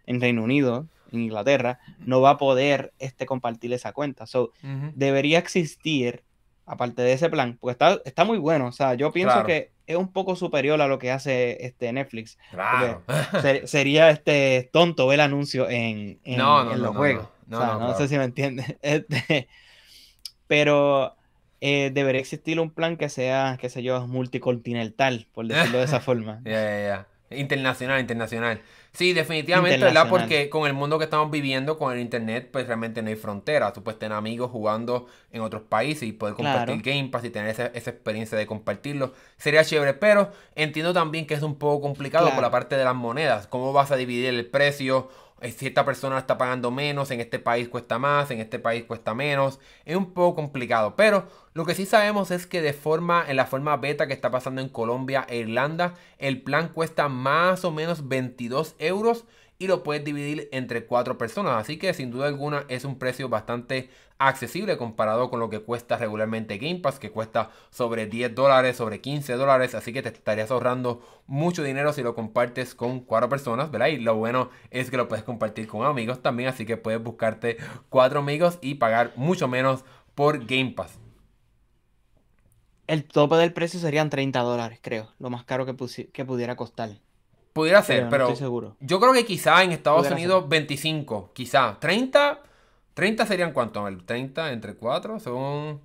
en, 0.06 0.20
Reino 0.20 0.42
Unido, 0.42 0.86
en 1.12 1.20
Inglaterra, 1.20 1.78
no 1.98 2.20
va 2.20 2.30
a 2.30 2.38
poder 2.38 2.94
este, 2.98 3.26
compartir 3.26 3.72
esa 3.72 3.92
cuenta. 3.92 4.26
So, 4.26 4.52
Debería 4.94 5.38
existir, 5.38 6.24
aparte 6.64 7.02
de 7.02 7.12
ese 7.12 7.28
plan, 7.28 7.58
porque 7.60 7.72
está, 7.72 8.00
está 8.04 8.24
muy 8.24 8.38
bueno. 8.38 8.68
O 8.68 8.72
sea, 8.72 8.94
yo 8.94 9.12
pienso 9.12 9.44
que 9.44 9.72
es 9.88 9.96
un 9.96 10.12
poco 10.12 10.36
superior 10.36 10.80
a 10.82 10.86
lo 10.86 10.98
que 10.98 11.10
hace 11.10 11.64
este 11.64 11.90
Netflix. 11.92 12.38
Claro. 12.50 13.02
sería 13.64 14.10
este 14.10 14.68
tonto 14.70 15.06
ver 15.06 15.14
el 15.14 15.20
anuncio 15.22 15.68
en, 15.68 16.20
en, 16.24 16.38
los 16.38 16.94
juegos. 16.94 17.26
No, 17.46 17.96
sé 17.96 18.06
si 18.06 18.16
me 18.16 18.24
entiendes. 18.24 18.76
Este, 18.82 19.48
pero 20.46 21.16
eh, 21.62 21.90
debería 21.92 22.20
existir 22.20 22.60
un 22.60 22.70
plan 22.70 22.98
que 22.98 23.08
sea, 23.08 23.56
qué 23.58 23.70
sé 23.70 23.82
yo, 23.82 24.06
multicontinental, 24.06 25.26
por 25.32 25.46
decirlo 25.46 25.78
de 25.78 25.84
esa 25.84 26.00
forma. 26.00 26.42
Ya, 26.44 26.52
ya, 26.52 26.86
ya. 26.86 27.06
Internacional, 27.30 28.00
internacional. 28.00 28.62
Sí, 28.92 29.12
definitivamente, 29.12 29.84
¿verdad? 29.84 30.08
Porque 30.08 30.48
con 30.48 30.66
el 30.66 30.72
mundo 30.72 30.98
que 30.98 31.04
estamos 31.04 31.30
viviendo, 31.30 31.78
con 31.78 31.92
el 31.92 32.00
internet, 32.00 32.48
pues 32.50 32.66
realmente 32.66 33.02
no 33.02 33.08
hay 33.10 33.16
fronteras. 33.16 33.72
Tú 33.72 33.82
puedes 33.82 33.98
tener 33.98 34.16
amigos 34.16 34.50
jugando 34.50 35.06
en 35.30 35.42
otros 35.42 35.62
países 35.62 36.04
y 36.04 36.12
poder 36.12 36.34
compartir 36.34 36.80
Game 36.82 37.08
Pass 37.10 37.24
y 37.24 37.30
tener 37.30 37.50
esa, 37.50 37.66
experiencia 37.66 38.38
de 38.38 38.46
compartirlo. 38.46 39.12
Sería 39.36 39.62
chévere, 39.62 39.94
pero 39.94 40.32
entiendo 40.54 40.92
también 40.92 41.26
que 41.26 41.34
es 41.34 41.42
un 41.42 41.56
poco 41.56 41.82
complicado 41.82 42.30
por 42.30 42.42
la 42.42 42.50
parte 42.50 42.76
de 42.76 42.84
las 42.84 42.94
monedas. 42.94 43.46
¿Cómo 43.46 43.72
vas 43.72 43.92
a 43.92 43.96
dividir 43.96 44.26
el 44.26 44.46
precio? 44.46 45.08
Eh, 45.40 45.52
si 45.52 45.66
esta 45.66 45.84
persona 45.84 46.18
está 46.18 46.36
pagando 46.36 46.70
menos, 46.70 47.10
en 47.10 47.20
este 47.20 47.38
país 47.38 47.68
cuesta 47.68 47.98
más, 47.98 48.30
en 48.30 48.40
este 48.40 48.58
país 48.58 48.84
cuesta 48.84 49.14
menos. 49.14 49.60
Es 49.84 49.96
un 49.96 50.12
poco 50.12 50.36
complicado. 50.36 50.96
Pero 50.96 51.26
lo 51.54 51.64
que 51.64 51.74
sí 51.74 51.86
sabemos 51.86 52.30
es 52.30 52.46
que 52.46 52.60
de 52.60 52.72
forma, 52.72 53.24
en 53.28 53.36
la 53.36 53.46
forma 53.46 53.76
beta 53.76 54.06
que 54.06 54.14
está 54.14 54.30
pasando 54.30 54.60
en 54.60 54.68
Colombia 54.68 55.26
e 55.28 55.38
Irlanda, 55.38 55.94
el 56.18 56.42
plan 56.42 56.68
cuesta 56.68 57.08
más 57.08 57.64
o 57.64 57.70
menos 57.70 58.08
22 58.08 58.74
euros 58.78 59.24
y 59.58 59.66
lo 59.66 59.82
puedes 59.82 60.04
dividir 60.04 60.48
entre 60.52 60.86
cuatro 60.86 61.18
personas. 61.18 61.54
Así 61.60 61.78
que 61.78 61.92
sin 61.92 62.10
duda 62.10 62.28
alguna 62.28 62.64
es 62.68 62.84
un 62.84 62.98
precio 62.98 63.28
bastante 63.28 63.90
accesible 64.18 64.76
comparado 64.76 65.30
con 65.30 65.40
lo 65.40 65.50
que 65.50 65.60
cuesta 65.60 65.96
regularmente 65.96 66.58
Game 66.58 66.80
Pass, 66.80 66.98
que 66.98 67.10
cuesta 67.10 67.50
sobre 67.70 68.06
10 68.06 68.34
dólares, 68.34 68.76
sobre 68.76 69.00
15 69.00 69.34
dólares. 69.34 69.74
Así 69.74 69.92
que 69.92 70.02
te 70.02 70.10
estarías 70.10 70.50
ahorrando 70.52 71.02
mucho 71.26 71.64
dinero 71.64 71.92
si 71.92 72.02
lo 72.02 72.14
compartes 72.14 72.74
con 72.74 73.00
cuatro 73.00 73.28
personas, 73.28 73.70
¿verdad? 73.70 73.88
Y 73.88 73.98
lo 73.98 74.14
bueno 74.16 74.50
es 74.70 74.90
que 74.90 74.96
lo 74.96 75.08
puedes 75.08 75.24
compartir 75.24 75.66
con 75.66 75.84
amigos 75.84 76.22
también. 76.22 76.48
Así 76.48 76.64
que 76.64 76.76
puedes 76.76 77.02
buscarte 77.02 77.56
cuatro 77.88 78.20
amigos 78.20 78.58
y 78.60 78.76
pagar 78.76 79.12
mucho 79.16 79.48
menos 79.48 79.84
por 80.14 80.46
Game 80.46 80.72
Pass. 80.76 80.98
El 82.86 83.04
tope 83.04 83.36
del 83.36 83.52
precio 83.52 83.80
serían 83.80 84.08
30 84.08 84.40
dólares, 84.40 84.78
creo. 84.80 85.12
Lo 85.18 85.30
más 85.30 85.44
caro 85.44 85.66
que, 85.66 85.74
que 86.12 86.24
pudiera 86.24 86.56
costar. 86.56 86.90
Pudiera 87.58 87.82
ser, 87.82 88.08
pero, 88.08 88.36
seguro. 88.36 88.76
yo 88.78 89.00
creo 89.00 89.12
que 89.12 89.26
quizá 89.26 89.64
en 89.64 89.72
Estados 89.72 90.08
Unidos 90.12 90.48
25, 90.48 91.32
quizá. 91.32 91.76
30, 91.80 92.38
30 92.94 93.26
serían 93.26 93.52
cuánto? 93.52 93.84
30 94.06 94.52
entre 94.52 94.74
4 94.74 95.18
son 95.18 95.80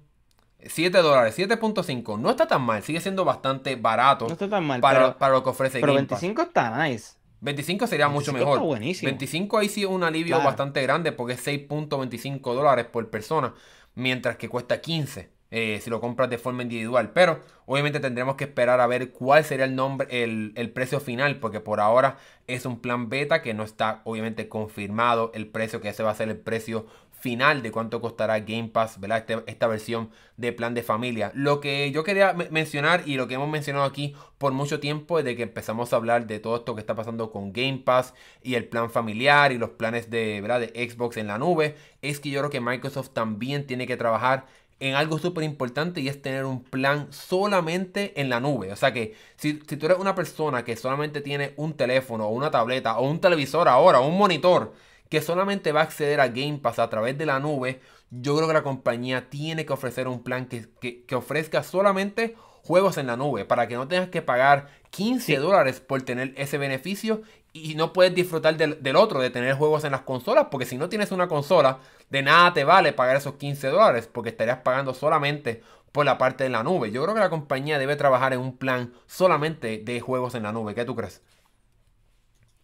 7 0.59 0.95
dólares, 0.99 1.36
7.5. 1.36 2.19
No 2.19 2.30
está 2.30 2.45
tan 2.45 2.61
mal, 2.61 2.84
sigue 2.84 3.01
siendo 3.01 3.26
bastante 3.26 3.76
barato. 3.76 4.28
No 4.28 4.34
está 4.34 4.47
tan 4.47 4.63
mal. 4.67 4.82
Para, 4.82 5.17
para 5.17 5.34
lo 5.34 5.43
que 5.43 5.49
ofrece 5.49 5.80
Pero 5.80 5.95
25 5.95 6.43
está 6.43 6.88
nice. 6.88 7.15
25 7.41 7.88
sería 7.88 8.07
mucho 8.07 8.32
mejor. 8.34 8.57
Está 8.57 8.63
buenísimo. 8.63 9.07
25 9.07 9.57
ahí 9.57 9.67
sí 9.67 9.82
es 9.82 9.89
un 9.89 10.03
alivio 10.03 10.38
bastante 10.43 10.80
grande 10.84 11.11
porque 11.11 11.34
es 11.34 11.47
6.25 11.47 12.53
dólares 12.53 12.86
por 12.86 13.09
persona, 13.09 13.55
mientras 13.95 14.38
que 14.38 14.47
cuesta 14.47 14.80
15. 14.80 15.28
Eh, 15.56 15.80
si 15.84 15.91
lo 15.91 16.01
compras 16.01 16.32
de 16.32 16.39
forma 16.39 16.64
individual. 16.64 17.12
Pero 17.12 17.39
obviamente 17.68 17.99
tendremos 17.99 18.38
que 18.38 18.45
esperar 18.45 18.80
a 18.82 18.88
ver 18.88 19.12
cuál 19.12 19.43
sería 19.43 19.66
el 19.66 19.76
nombre, 19.76 20.08
el, 20.10 20.72
precio 20.72 20.99
final, 20.99 21.39
porque 21.39 21.60
por 21.60 21.80
ahora 21.80 22.18
es 22.47 22.66
un 22.66 22.80
plan 22.80 23.08
beta 23.08 23.43
que 23.43 23.54
no 23.54 23.62
está 23.62 24.01
obviamente 24.04 24.49
confirmado 24.49 25.32
el 25.36 25.45
precio, 25.45 25.80
que 25.80 25.89
ese 25.89 26.01
va 26.01 26.10
a 26.10 26.16
ser 26.16 26.30
el 26.30 26.38
precio 26.38 26.88
final 27.12 27.62
de 27.62 27.72
cuánto 27.72 28.01
costará 28.01 28.39
Game 28.39 28.70
Pass, 28.70 28.99
¿verdad? 28.99 29.20
Este, 29.20 29.43
esta 29.45 29.68
versión 29.68 30.10
de 30.38 30.54
plan 30.54 30.74
de 30.74 30.82
familia. 30.82 31.32
Lo 31.36 31.60
que 31.62 31.91
yo 31.91 32.04
quería 32.04 32.34
mencionar 32.34 33.04
y 33.06 33.16
lo 33.16 33.28
que 33.28 33.36
hemos 33.36 33.47
mencionado 33.47 33.86
aquí 33.86 34.16
por 34.39 34.54
mucho 34.54 34.80
tiempo 34.80 35.18
desde 35.18 35.38
que 35.38 35.43
empezamos 35.43 35.93
a 35.93 35.97
hablar 35.97 36.26
de 36.26 36.39
todo 36.39 36.56
esto 36.58 36.74
que 36.74 36.82
está 36.82 36.95
pasando 36.95 37.32
con 37.32 37.54
Game 37.54 37.84
Pass 37.86 38.16
y 38.41 38.56
el 38.56 38.66
plan 38.66 38.89
familiar 38.89 39.51
y 39.51 39.60
los 39.60 39.70
planes 39.70 40.10
de, 40.10 40.41
¿verdad? 40.41 40.62
de 40.62 40.89
Xbox 40.89 41.18
en 41.18 41.28
la 41.28 41.38
nube, 41.38 41.76
es 42.01 42.20
que 42.20 42.32
yo 42.32 42.39
creo 42.39 42.49
que 42.49 42.60
Microsoft 42.60 43.12
también 43.12 43.68
tiene 43.68 43.86
que 43.86 43.97
trabajar 43.97 44.47
en 44.84 44.96
algo 44.96 45.18
súper 45.18 45.46
importante 45.46 46.02
y 46.02 46.10
es 46.10 46.22
tener 46.22 46.44
un 46.46 46.62
plan 46.62 47.08
solamente 47.12 48.20
en 48.20 48.30
la 48.30 48.42
nube. 48.42 48.72
O 48.74 48.76
sea 48.76 48.92
que 48.92 49.16
si, 49.38 49.54
tú 49.54 49.86
eres 49.86 49.98
una 49.98 50.14
persona 50.14 50.66
que 50.66 50.76
solamente 50.76 51.22
tiene 51.22 51.54
un 51.56 51.74
teléfono 51.74 52.28
o 52.28 52.34
una 52.34 52.52
tableta 52.52 52.98
o 52.98 53.10
un 53.10 53.22
televisor 53.22 53.70
ahora 53.70 54.02
o 54.02 54.08
un 54.08 54.18
monitor 54.18 54.74
que 55.10 55.22
solamente 55.22 55.72
va 55.72 55.82
a 55.82 55.84
acceder 55.84 56.20
a 56.20 56.28
Game 56.28 56.60
Pass 56.62 56.80
a 56.80 56.90
través 56.90 57.18
de 57.18 57.26
la 57.26 57.40
nube, 57.40 57.80
yo 58.10 58.36
creo 58.36 58.48
que 58.48 58.54
la 58.54 58.64
compañía 58.64 59.30
tiene 59.30 59.66
que 59.66 59.74
ofrecer 59.74 60.08
un 60.08 60.22
plan 60.24 60.48
que, 60.48 60.68
que 61.06 61.16
ofrezca 61.16 61.64
solamente 61.64 62.36
juegos 62.64 62.97
en 62.97 63.07
la 63.07 63.18
nube 63.18 63.45
para 63.45 63.68
que 63.68 63.76
no 63.76 63.88
tengas 63.88 64.09
que 64.09 64.22
pagar 64.22 64.70
15 64.89 65.38
dólares 65.38 65.80
por 65.80 66.01
tener 66.01 66.34
ese 66.38 66.57
beneficio 66.57 67.22
y 67.53 67.76
no 67.76 67.93
puedes 67.93 68.16
disfrutar 68.16 68.57
del, 68.57 68.95
otro, 68.95 69.22
de 69.22 69.30
tener 69.30 69.55
juegos 69.55 69.84
en 69.84 69.91
las 69.91 70.01
consolas, 70.01 70.47
porque 70.49 70.66
si 70.66 70.78
no 70.78 70.89
tienes 70.89 71.11
una 71.11 71.28
consola, 71.28 71.80
de 72.09 72.24
nada 72.24 72.51
te 72.53 72.64
vale 72.64 72.93
pagar 72.93 73.16
esos 73.16 73.36
15 73.36 73.68
dólares, 73.68 74.09
porque 74.11 74.30
estarías 74.30 74.59
pagando 74.59 74.93
solamente 74.95 75.61
por 75.91 76.05
la 76.05 76.18
parte 76.18 76.43
de 76.43 76.49
la 76.49 76.64
nube. 76.64 76.91
Yo 76.91 77.03
creo 77.03 77.14
que 77.14 77.20
la 77.20 77.30
compañía 77.30 77.78
debe 77.78 77.95
trabajar 77.95 78.34
en 78.34 78.39
un 78.39 78.57
plan 78.57 78.93
solamente 79.05 79.78
de 79.78 80.01
juegos 80.01 80.34
en 80.34 80.43
la 80.43 80.51
nube. 80.51 80.74
¿Qué 80.74 80.84
tú 80.84 80.95
crees? 80.95 81.22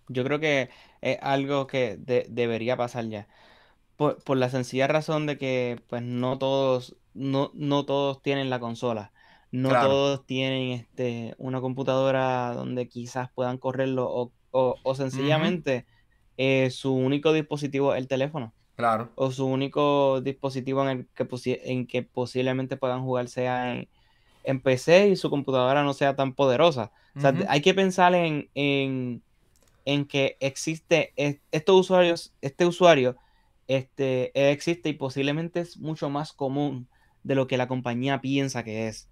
Yo 0.08 0.24
creo 0.24 0.40
que 0.40 0.72
es 1.02 1.20
algo 1.22 1.68
que 1.68 1.98
debería 2.00 2.76
pasar 2.76 3.06
ya. 3.06 3.28
Por, 3.96 4.38
la 4.38 4.50
sencilla 4.50 4.88
razón 4.88 5.28
de 5.28 5.38
que 5.38 5.84
pues 5.88 6.02
no 6.02 6.40
todos, 6.40 6.96
no, 7.14 7.52
no 7.54 7.86
todos 7.86 8.22
tienen 8.24 8.50
la 8.50 8.60
consola. 8.60 9.12
No 9.52 9.70
todos 9.70 10.26
tienen 10.26 10.72
este, 10.72 11.34
una 11.38 11.62
computadora 11.62 12.54
donde 12.54 12.88
quizás 12.88 13.30
puedan 13.34 13.58
correrlo 13.58 14.32
o, 14.52 14.96
sencillamente 14.96 15.86
eh, 16.38 16.70
su 16.72 16.94
único 16.94 17.34
dispositivo 17.34 17.94
es 17.94 18.00
el 18.00 18.08
teléfono. 18.08 18.54
Claro. 18.76 19.10
O 19.16 19.32
su 19.32 19.46
único 19.46 20.22
dispositivo 20.22 20.84
en 20.84 20.90
el 20.90 21.08
que, 21.08 21.62
en 21.66 21.88
que 21.88 22.04
posiblemente 22.04 22.78
puedan 22.78 23.02
jugar 23.02 23.28
sea 23.28 23.74
en, 23.74 24.62
PC 24.62 25.10
y 25.10 25.16
su 25.16 25.30
computadora 25.30 25.84
no 25.84 25.94
sea 25.94 26.16
tan 26.16 26.34
poderosa. 26.34 26.92
O 27.16 27.20
sea, 27.20 27.34
hay 27.50 27.62
que 27.62 27.74
pensar 27.74 28.16
en, 28.16 28.50
en, 28.56 29.22
en 29.86 30.06
que 30.06 30.38
existe 30.40 31.14
estos 31.52 31.80
usuarios, 31.80 32.34
este 32.42 32.66
usuario 32.66 33.18
este, 33.68 34.52
existe 34.52 34.90
y 34.90 34.94
posiblemente 34.94 35.60
es 35.60 35.78
mucho 35.78 36.10
más 36.10 36.34
común 36.34 36.88
de 37.24 37.36
lo 37.36 37.46
que 37.48 37.58
la 37.58 37.68
compañía 37.68 38.20
piensa 38.20 38.64
que 38.64 38.88
es 38.88 39.08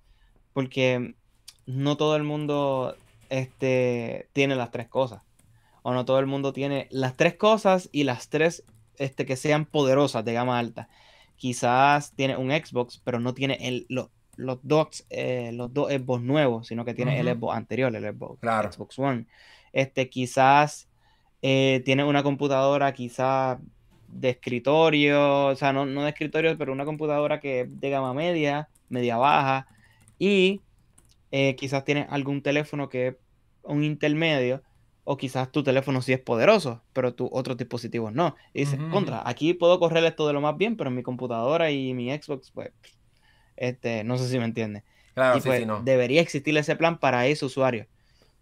porque 0.57 1.13
no 1.67 1.97
todo 1.97 2.15
el 2.15 2.23
mundo 2.23 2.97
este, 3.29 4.27
tiene 4.33 4.55
las 4.55 4.71
tres 4.71 4.87
cosas. 4.87 5.21
O 5.83 5.93
no 5.93 6.03
todo 6.03 6.17
el 6.17 6.25
mundo 6.25 6.51
tiene 6.51 6.87
las 6.89 7.15
tres 7.15 7.35
cosas 7.35 7.89
y 7.91 8.05
las 8.05 8.29
tres 8.29 8.63
este, 8.97 9.27
que 9.27 9.35
sean 9.35 9.65
poderosas 9.67 10.25
de 10.25 10.33
gama 10.33 10.57
alta. 10.57 10.89
Quizás 11.35 12.15
tiene 12.15 12.37
un 12.37 12.49
Xbox, 12.49 12.99
pero 13.03 13.19
no 13.19 13.35
tiene 13.35 13.59
el, 13.67 13.85
los, 13.87 14.09
dos, 14.63 15.05
eh, 15.11 15.51
los 15.53 15.71
dos 15.75 15.91
Xbox 15.91 16.23
nuevos, 16.23 16.65
sino 16.65 16.85
que 16.85 16.95
tiene 16.95 17.19
el 17.19 17.27
Xbox 17.27 17.55
anterior, 17.55 17.95
el 17.95 18.15
Xbox, 18.15 18.39
Xbox 18.41 18.97
One. 18.97 19.27
Este, 19.73 20.09
quizás 20.09 20.89
eh, 21.43 21.83
tiene 21.85 22.03
una 22.03 22.23
computadora, 22.23 22.95
quizás 22.95 23.59
de 24.07 24.31
escritorio, 24.31 25.49
o 25.49 25.55
sea, 25.55 25.71
no, 25.71 25.85
no 25.85 26.01
de 26.01 26.09
escritorio, 26.09 26.57
pero 26.57 26.73
una 26.73 26.85
computadora 26.85 27.39
que 27.39 27.59
es 27.61 27.79
de 27.79 27.89
gama 27.91 28.15
media, 28.15 28.69
media 28.89 29.17
baja, 29.17 29.67
y 30.17 30.61
eh, 31.31 31.55
quizás 31.55 31.83
tienes 31.83 32.07
algún 32.09 32.41
teléfono 32.41 32.89
que 32.89 33.07
es 33.07 33.15
un 33.63 33.83
intermedio, 33.83 34.63
o 35.03 35.15
quizás 35.15 35.51
tu 35.51 35.63
teléfono 35.63 36.01
sí 36.01 36.11
es 36.11 36.19
poderoso, 36.19 36.83
pero 36.91 37.13
tu 37.13 37.29
otros 37.31 37.55
dispositivos 37.55 38.11
no. 38.13 38.35
Y 38.53 38.61
dices, 38.61 38.79
contra, 38.91 39.21
aquí 39.25 39.53
puedo 39.53 39.79
correr 39.79 40.03
esto 40.03 40.27
de 40.27 40.33
lo 40.33 40.41
más 40.41 40.57
bien, 40.57 40.75
pero 40.75 40.89
en 40.89 40.97
mi 40.97 41.03
computadora 41.03 41.71
y 41.71 41.93
mi 41.93 42.11
Xbox, 42.11 42.51
pues, 42.51 42.71
este, 43.55 44.03
no 44.03 44.17
sé 44.17 44.27
si 44.27 44.37
me 44.37 44.45
entiendes. 44.45 44.83
Claro, 45.13 45.39
sí, 45.39 45.47
pues, 45.47 45.65
no. 45.65 45.81
Debería 45.81 46.21
existir 46.21 46.57
ese 46.57 46.75
plan 46.75 46.99
para 46.99 47.25
ese 47.25 47.45
usuario, 47.45 47.87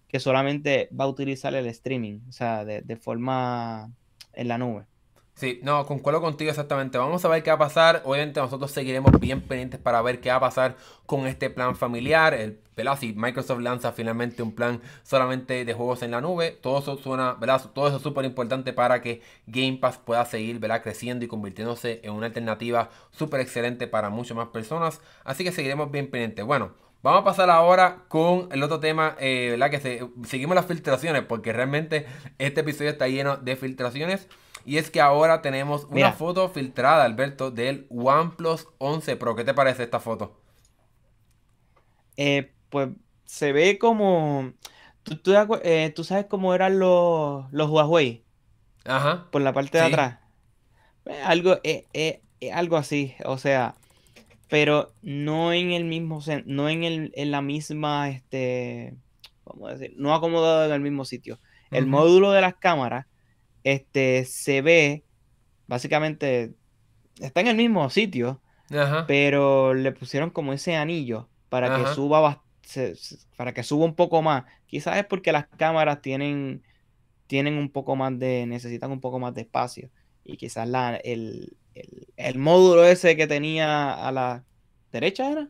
que 0.07 0.19
solamente 0.19 0.89
va 0.99 1.05
a 1.05 1.07
utilizar 1.07 1.53
el 1.53 1.67
streaming, 1.67 2.21
o 2.28 2.32
sea, 2.32 2.65
de 2.65 2.95
forma 2.97 3.91
en 4.34 4.47
la 4.47 4.57
nube. 4.57 4.86
Sí, 5.36 5.59
no, 5.63 5.86
concuerdo 5.86 6.21
contigo 6.21 6.49
exactamente. 6.49 6.97
Vamos 6.97 7.25
a 7.25 7.27
ver 7.27 7.43
qué 7.43 7.49
va 7.49 7.55
a 7.55 7.59
pasar. 7.59 8.01
Obviamente 8.05 8.39
nosotros 8.39 8.71
seguiremos 8.71 9.11
bien 9.19 9.41
pendientes 9.41 9.81
para 9.81 10.01
ver 10.01 10.21
qué 10.21 10.29
va 10.29 10.38
a 10.38 10.39
pasar 10.39 10.77
con 11.05 11.27
este 11.27 11.49
plan 11.49 11.75
familiar. 11.75 12.33
El, 12.33 12.61
¿verdad? 12.77 12.97
Si 12.97 13.11
Microsoft 13.11 13.59
lanza 13.59 13.91
finalmente 13.91 14.41
un 14.41 14.55
plan 14.55 14.81
solamente 15.03 15.65
de 15.65 15.73
juegos 15.73 16.03
en 16.03 16.11
la 16.11 16.21
nube, 16.21 16.51
todo 16.51 16.79
eso 16.79 16.97
suena, 16.97 17.33
¿verdad? 17.33 17.69
Todo 17.73 17.88
eso 17.89 17.97
es 17.97 18.03
súper 18.03 18.23
importante 18.23 18.71
para 18.71 19.01
que 19.01 19.21
Game 19.45 19.77
Pass 19.77 19.97
pueda 19.97 20.23
seguir, 20.23 20.59
¿verdad? 20.59 20.81
Creciendo 20.81 21.25
y 21.25 21.27
convirtiéndose 21.27 21.99
en 22.03 22.13
una 22.13 22.27
alternativa 22.27 22.89
súper 23.11 23.41
excelente 23.41 23.88
para 23.88 24.09
muchas 24.09 24.38
más 24.38 24.47
personas. 24.47 25.01
Así 25.25 25.43
que 25.43 25.51
seguiremos 25.51 25.91
bien 25.91 26.09
pendientes. 26.09 26.45
Bueno, 26.45 26.71
Vamos 27.03 27.21
a 27.21 27.23
pasar 27.23 27.51
ahora 27.51 28.05
con 28.07 28.49
el 28.51 28.63
otro 28.63 28.79
tema, 28.79 29.15
eh, 29.19 29.49
¿verdad? 29.51 29.69
Que 29.69 30.09
seguimos 30.23 30.55
las 30.55 30.65
filtraciones, 30.65 31.21
porque 31.21 31.53
realmente 31.53 32.07
este 32.39 32.61
episodio 32.61 32.89
está 32.89 33.07
lleno 33.07 33.38
de 33.38 33.55
filtraciones. 33.55 34.27
Y 34.66 34.78
es 34.78 34.89
que 34.89 34.99
ahora 34.99 35.41
tenemos 35.41 35.86
una 35.91 36.11
foto 36.13 36.49
filtrada, 36.49 37.05
Alberto, 37.05 37.51
del 37.51 37.86
OnePlus 37.89 38.68
11 38.80 39.16
Pro. 39.16 39.36
¿Qué 39.36 39.43
te 39.43 39.53
parece 39.53 39.84
esta 39.84 39.99
foto? 39.99 40.41
Eh, 42.18 42.51
pues 42.70 42.89
se 43.26 43.53
ve 43.53 43.78
como... 43.78 44.53
¿Tú, 45.03 45.34
eh, 45.63 45.93
sabes 46.03 46.26
cómo 46.26 46.55
eran 46.55 46.80
los, 46.80 47.45
los 47.51 47.70
Huawei? 47.70 48.24
Ajá. 48.86 49.28
Por 49.32 49.43
la 49.43 49.53
parte 49.53 49.78
de 49.78 49.84
atrás. 49.84 50.20
Eh, 51.05 51.22
algo, 51.24 51.59
eh, 51.63 52.22
algo 52.51 52.78
así, 52.78 53.13
o 53.24 53.38
sea, 53.38 53.76
pero 54.49 54.91
no 55.03 55.53
en 55.53 55.72
el 55.72 55.86
mismo, 55.86 56.22
no 56.45 56.70
en, 56.70 56.84
el, 56.84 57.11
en 57.16 57.30
la 57.30 57.41
misma, 57.41 58.09
este, 58.09 58.95
a 59.63 59.74
decir, 59.74 59.93
no 59.97 60.16
acomodado 60.16 60.66
en 60.66 60.72
el 60.72 60.82
mismo 60.82 61.05
sitio. 61.05 61.39
El 61.72 61.88
módulo 61.88 62.32
de 62.32 62.41
las 62.41 62.55
cámaras, 62.55 63.05
este, 63.66 64.26
se 64.26 64.61
ve, 64.61 65.03
básicamente, 65.68 66.53
está 67.20 67.41
en 67.41 67.47
el 67.47 67.57
mismo 67.57 67.89
sitio, 67.89 68.39
pero 69.07 69.74
le 69.74 69.91
pusieron 69.91 70.30
como 70.30 70.53
ese 70.53 70.76
anillo 70.76 71.28
para 71.49 71.76
que 71.76 71.93
suba 71.93 72.43
para 73.36 73.53
que 73.53 73.63
suba 73.63 73.86
un 73.86 73.95
poco 73.95 74.22
más. 74.22 74.43
Quizás 74.68 74.97
es 74.97 75.05
porque 75.05 75.32
las 75.32 75.47
cámaras 75.47 76.01
tienen, 76.01 76.63
tienen 77.28 77.57
un 77.57 77.70
poco 77.70 77.95
más 77.95 78.18
de, 78.18 78.45
necesitan 78.45 78.91
un 78.91 79.01
poco 79.01 79.20
más 79.20 79.34
de 79.34 79.41
espacio. 79.41 79.89
Y 80.24 80.38
quizás 80.38 80.68
la, 80.68 80.95
el, 80.97 81.57
el, 82.16 82.38
módulo 82.38 82.86
ese 82.86 83.18
que 83.18 83.26
tenía 83.26 83.93
a 83.93 84.11
la 84.11 84.43
derecha 84.91 85.32
era. 85.32 85.47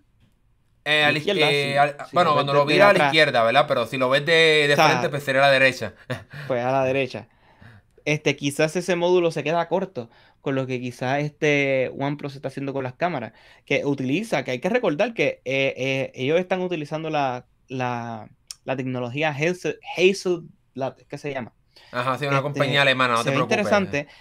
Eh, 0.85 1.03
a 1.03 1.11
la 1.11 1.17
izquierda, 1.17 1.51
eh, 1.51 1.95
bueno, 2.13 2.33
cuando 2.33 2.53
lo 2.53 2.65
vi 2.65 2.79
a 2.79 2.93
la 2.93 3.05
izquierda, 3.07 3.43
¿verdad? 3.43 3.65
Pero 3.67 3.87
si 3.87 3.97
lo 3.97 4.09
ves 4.09 4.25
de, 4.25 4.67
de 4.69 4.75
frente, 4.75 5.09
pues 5.09 5.23
sería 5.23 5.41
a 5.41 5.47
la 5.47 5.51
derecha. 5.51 5.93
Pues 6.47 6.63
a 6.63 6.71
la 6.71 6.83
derecha. 6.85 7.27
Este, 8.05 8.35
quizás 8.35 8.75
ese 8.75 8.95
módulo 8.95 9.31
se 9.31 9.43
queda 9.43 9.67
corto 9.67 10.09
con 10.41 10.55
lo 10.55 10.67
que 10.67 10.79
quizás 10.79 11.23
este 11.23 11.91
OnePlus 11.97 12.35
está 12.35 12.49
haciendo 12.49 12.71
con 12.71 12.83
las 12.83 12.93
cámaras, 12.93 13.33
que 13.65 13.83
utiliza, 13.85 14.43
que 14.43 14.51
hay 14.51 14.59
que 14.59 14.69
recordar 14.69 15.13
que 15.13 15.41
eh, 15.43 16.11
ellos 16.13 16.39
están 16.39 16.61
utilizando 16.61 17.09
la, 17.09 17.47
la, 17.67 18.29
la 18.63 18.75
tecnología 18.75 19.29
Hazel, 19.29 19.79
¿qué 21.09 21.17
se 21.17 21.33
llama? 21.33 21.53
Ajá, 21.91 22.17
sí, 22.17 22.25
una 22.25 22.37
este, 22.37 22.43
compañía 22.43 22.81
alemana, 22.81 23.13
no 23.15 23.23
te 23.23 23.31
preocupes. 23.31 23.57
interesante. 23.57 24.07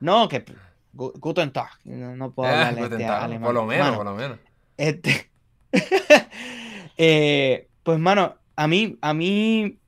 No, 0.00 0.28
que 0.28 0.44
Guten 0.92 1.52
Tag, 1.52 1.70
no, 1.84 2.30
puedo 2.32 2.48
ah, 2.48 2.68
hablar 2.68 2.92
este 2.92 3.04
alemán. 3.04 3.42
Por 3.42 3.54
lo 3.54 3.64
menos, 3.66 3.96
por 3.96 4.04
lo 4.04 4.14
menos. 4.14 4.38
Este, 4.76 5.28
eh, 6.96 7.68
pues, 7.82 7.98
mano, 7.98 8.36
a 8.54 8.68
mí, 8.68 8.96
a 9.00 9.14
mí, 9.14 9.80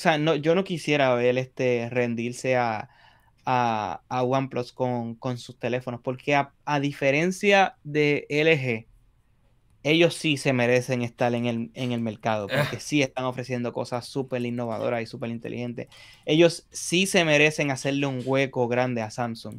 o 0.00 0.02
sea, 0.02 0.16
no, 0.16 0.34
yo 0.34 0.54
no 0.54 0.64
quisiera 0.64 1.14
ver 1.14 1.36
este 1.36 1.90
rendirse 1.90 2.56
a, 2.56 2.88
a, 3.44 4.00
a 4.08 4.22
OnePlus 4.22 4.72
con, 4.72 5.14
con, 5.14 5.36
sus 5.36 5.58
teléfonos, 5.58 6.00
porque 6.02 6.34
a, 6.34 6.54
a, 6.64 6.80
diferencia 6.80 7.76
de 7.84 8.26
LG, 8.30 8.86
ellos 9.82 10.14
sí 10.14 10.38
se 10.38 10.54
merecen 10.54 11.02
estar 11.02 11.34
en 11.34 11.44
el, 11.44 11.70
en 11.74 11.92
el 11.92 12.00
mercado, 12.00 12.46
porque 12.46 12.76
ah. 12.76 12.80
sí 12.80 13.02
están 13.02 13.26
ofreciendo 13.26 13.74
cosas 13.74 14.06
súper 14.06 14.42
innovadoras 14.46 15.02
y 15.02 15.06
súper 15.12 15.28
inteligentes. 15.28 15.88
Ellos 16.24 16.66
sí 16.70 17.04
se 17.06 17.26
merecen 17.26 17.70
hacerle 17.70 18.06
un 18.06 18.22
hueco 18.24 18.68
grande 18.68 19.02
a 19.02 19.10
Samsung. 19.10 19.56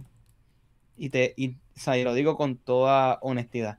Y, 0.98 1.10
te, 1.10 1.36
y, 1.38 1.56
lo 2.04 2.16
digo 2.16 2.36
con 2.36 2.58
toda 2.58 3.20
honestidad. 3.22 3.78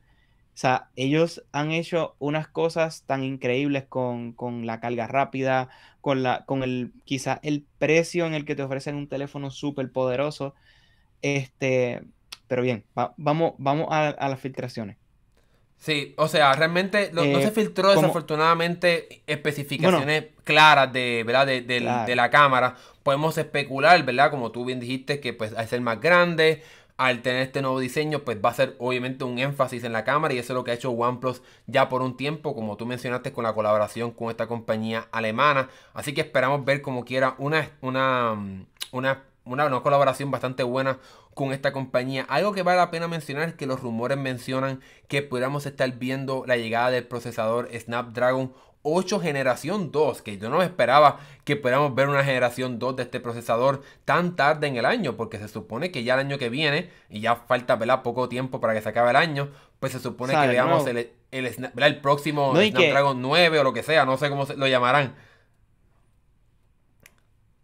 O 0.54 0.58
sea, 0.62 0.90
ellos 0.96 1.42
han 1.52 1.72
hecho 1.72 2.14
unas 2.18 2.46
cosas 2.46 3.04
tan 3.06 3.24
increíbles 3.24 3.84
con, 3.88 4.34
la 4.66 4.80
carga 4.80 5.06
rápida, 5.06 5.70
con, 6.00 6.22
la, 6.22 6.44
con 6.44 6.62
el 6.62 6.92
quizás 7.04 7.40
el 7.42 7.64
precio 7.78 8.26
en 8.26 8.34
el 8.34 8.44
que 8.44 8.54
te 8.54 8.62
ofrecen 8.62 8.96
un 8.96 9.08
teléfono 9.08 9.50
súper 9.50 9.90
poderoso. 9.90 10.54
Este, 11.22 12.02
pero 12.48 12.62
bien, 12.62 12.84
vamos, 13.16 13.54
vamos 13.58 13.88
a 13.90 14.28
las 14.28 14.40
filtraciones. 14.40 14.98
Sí, 15.82 16.14
o 16.16 16.28
sea, 16.28 16.52
realmente 16.52 17.10
no, 17.12 17.24
se 17.24 17.42
eh, 17.42 17.50
filtró 17.50 17.92
desafortunadamente 17.92 19.24
especificaciones 19.26 20.26
claras 20.44 20.92
de, 20.92 21.24
¿verdad? 21.26 21.44
De, 21.44 22.14
la 22.14 22.30
cámara. 22.30 22.76
Podemos 23.02 23.36
especular, 23.36 24.00
¿verdad? 24.04 24.30
Como 24.30 24.52
tú 24.52 24.64
bien 24.64 24.78
dijiste, 24.78 25.18
que 25.18 25.32
pues 25.32 25.52
al 25.54 25.66
ser 25.66 25.80
más 25.80 26.00
grande, 26.00 26.62
al 27.02 27.20
tener 27.20 27.42
este 27.42 27.62
nuevo 27.62 27.80
diseño, 27.80 28.20
pues 28.20 28.38
va 28.42 28.50
a 28.50 28.54
ser 28.54 28.76
obviamente 28.78 29.24
un 29.24 29.40
énfasis 29.40 29.82
en 29.82 29.92
la 29.92 30.04
cámara 30.04 30.34
y 30.34 30.38
eso 30.38 30.52
es 30.52 30.54
lo 30.54 30.62
que 30.62 30.70
ha 30.70 30.74
hecho 30.74 30.92
OnePlus 30.92 31.42
ya 31.66 31.88
por 31.88 32.00
un 32.00 32.16
tiempo, 32.16 32.54
como 32.54 32.76
tú 32.76 32.86
mencionaste 32.86 33.32
con 33.32 33.42
la 33.42 33.54
colaboración 33.54 34.12
con 34.12 34.30
esta 34.30 34.46
compañía 34.46 35.08
alemana. 35.10 35.68
Así 35.94 36.14
que 36.14 36.20
esperamos 36.20 36.64
ver 36.64 36.80
como 36.80 37.04
quiera 37.04 37.34
una, 37.38 37.70
una, 37.80 38.38
una, 38.92 39.24
una, 39.44 39.66
una 39.66 39.80
colaboración 39.80 40.30
bastante 40.30 40.62
buena 40.62 41.00
con 41.34 41.52
esta 41.52 41.72
compañía. 41.72 42.24
Algo 42.28 42.52
que 42.52 42.62
vale 42.62 42.78
la 42.78 42.92
pena 42.92 43.08
mencionar 43.08 43.48
es 43.48 43.54
que 43.56 43.66
los 43.66 43.80
rumores 43.80 44.16
mencionan 44.16 44.80
que 45.08 45.22
podríamos 45.22 45.66
estar 45.66 45.90
viendo 45.98 46.44
la 46.46 46.56
llegada 46.56 46.92
del 46.92 47.08
procesador 47.08 47.68
Snapdragon 47.76 48.52
8 48.82 49.20
generación 49.20 49.92
2, 49.92 50.22
que 50.22 50.38
yo 50.38 50.50
no 50.50 50.62
esperaba 50.62 51.20
que 51.44 51.56
pudiéramos 51.56 51.94
ver 51.94 52.08
una 52.08 52.24
generación 52.24 52.78
2 52.78 52.96
de 52.96 53.02
este 53.04 53.20
procesador 53.20 53.82
tan 54.04 54.36
tarde 54.36 54.66
en 54.66 54.76
el 54.76 54.84
año, 54.84 55.16
porque 55.16 55.38
se 55.38 55.48
supone 55.48 55.90
que 55.90 56.04
ya 56.04 56.14
el 56.14 56.20
año 56.20 56.38
que 56.38 56.48
viene, 56.48 56.90
y 57.08 57.20
ya 57.20 57.36
falta 57.36 57.78
poco 58.02 58.28
tiempo 58.28 58.60
para 58.60 58.74
que 58.74 58.82
se 58.82 58.88
acabe 58.88 59.10
el 59.10 59.16
año, 59.16 59.50
pues 59.78 59.92
se 59.92 60.00
supone 60.00 60.32
que 60.34 60.48
veamos 60.48 60.86
el, 60.86 61.10
el, 61.30 62.00
próximo 62.00 62.54
Snapdragon 62.54 63.20
9 63.22 63.60
o 63.60 63.64
lo 63.64 63.72
que 63.72 63.82
sea, 63.82 64.04
no 64.04 64.16
sé 64.16 64.28
cómo 64.28 64.46
lo 64.56 64.66
llamarán. 64.66 65.14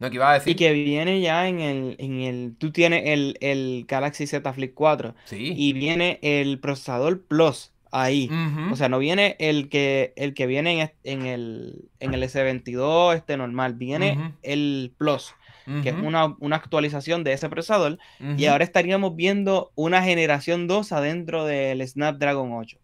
No, 0.00 0.10
que 0.10 0.14
iba 0.14 0.30
a 0.30 0.34
decir. 0.34 0.52
Y 0.52 0.54
que 0.54 0.72
viene 0.72 1.20
ya 1.20 1.48
en 1.48 1.60
el, 1.60 1.96
en 1.98 2.20
el. 2.20 2.54
Tú 2.56 2.70
tienes 2.70 3.02
el, 3.06 3.36
el 3.40 3.84
Galaxy 3.88 4.28
Z 4.28 4.52
Flip 4.52 4.72
4. 4.72 5.16
Sí. 5.24 5.52
Y 5.56 5.72
viene 5.72 6.20
el 6.22 6.60
procesador 6.60 7.20
Plus 7.22 7.72
ahí. 7.92 8.30
O 8.70 8.76
sea, 8.76 8.88
no 8.88 8.98
viene 8.98 9.36
el 9.38 9.68
que, 9.68 10.12
el 10.16 10.34
que 10.34 10.46
viene 10.46 10.94
en, 11.04 11.26
el, 11.26 11.88
en 12.00 12.14
el 12.14 12.22
S22 12.22 13.14
este 13.14 13.36
normal. 13.36 13.74
Viene 13.74 14.34
el 14.42 14.92
Plus. 14.96 15.34
Que 15.82 15.90
es 15.90 15.94
una, 15.94 16.34
actualización 16.56 17.24
de 17.24 17.34
ese 17.34 17.48
procesador. 17.48 17.98
Y 18.36 18.46
ahora 18.46 18.64
estaríamos 18.64 19.16
viendo 19.16 19.70
una 19.74 20.02
generación 20.02 20.66
2 20.66 20.92
adentro 20.92 21.44
del 21.44 21.86
Snapdragon 21.86 22.52
8. 22.52 22.78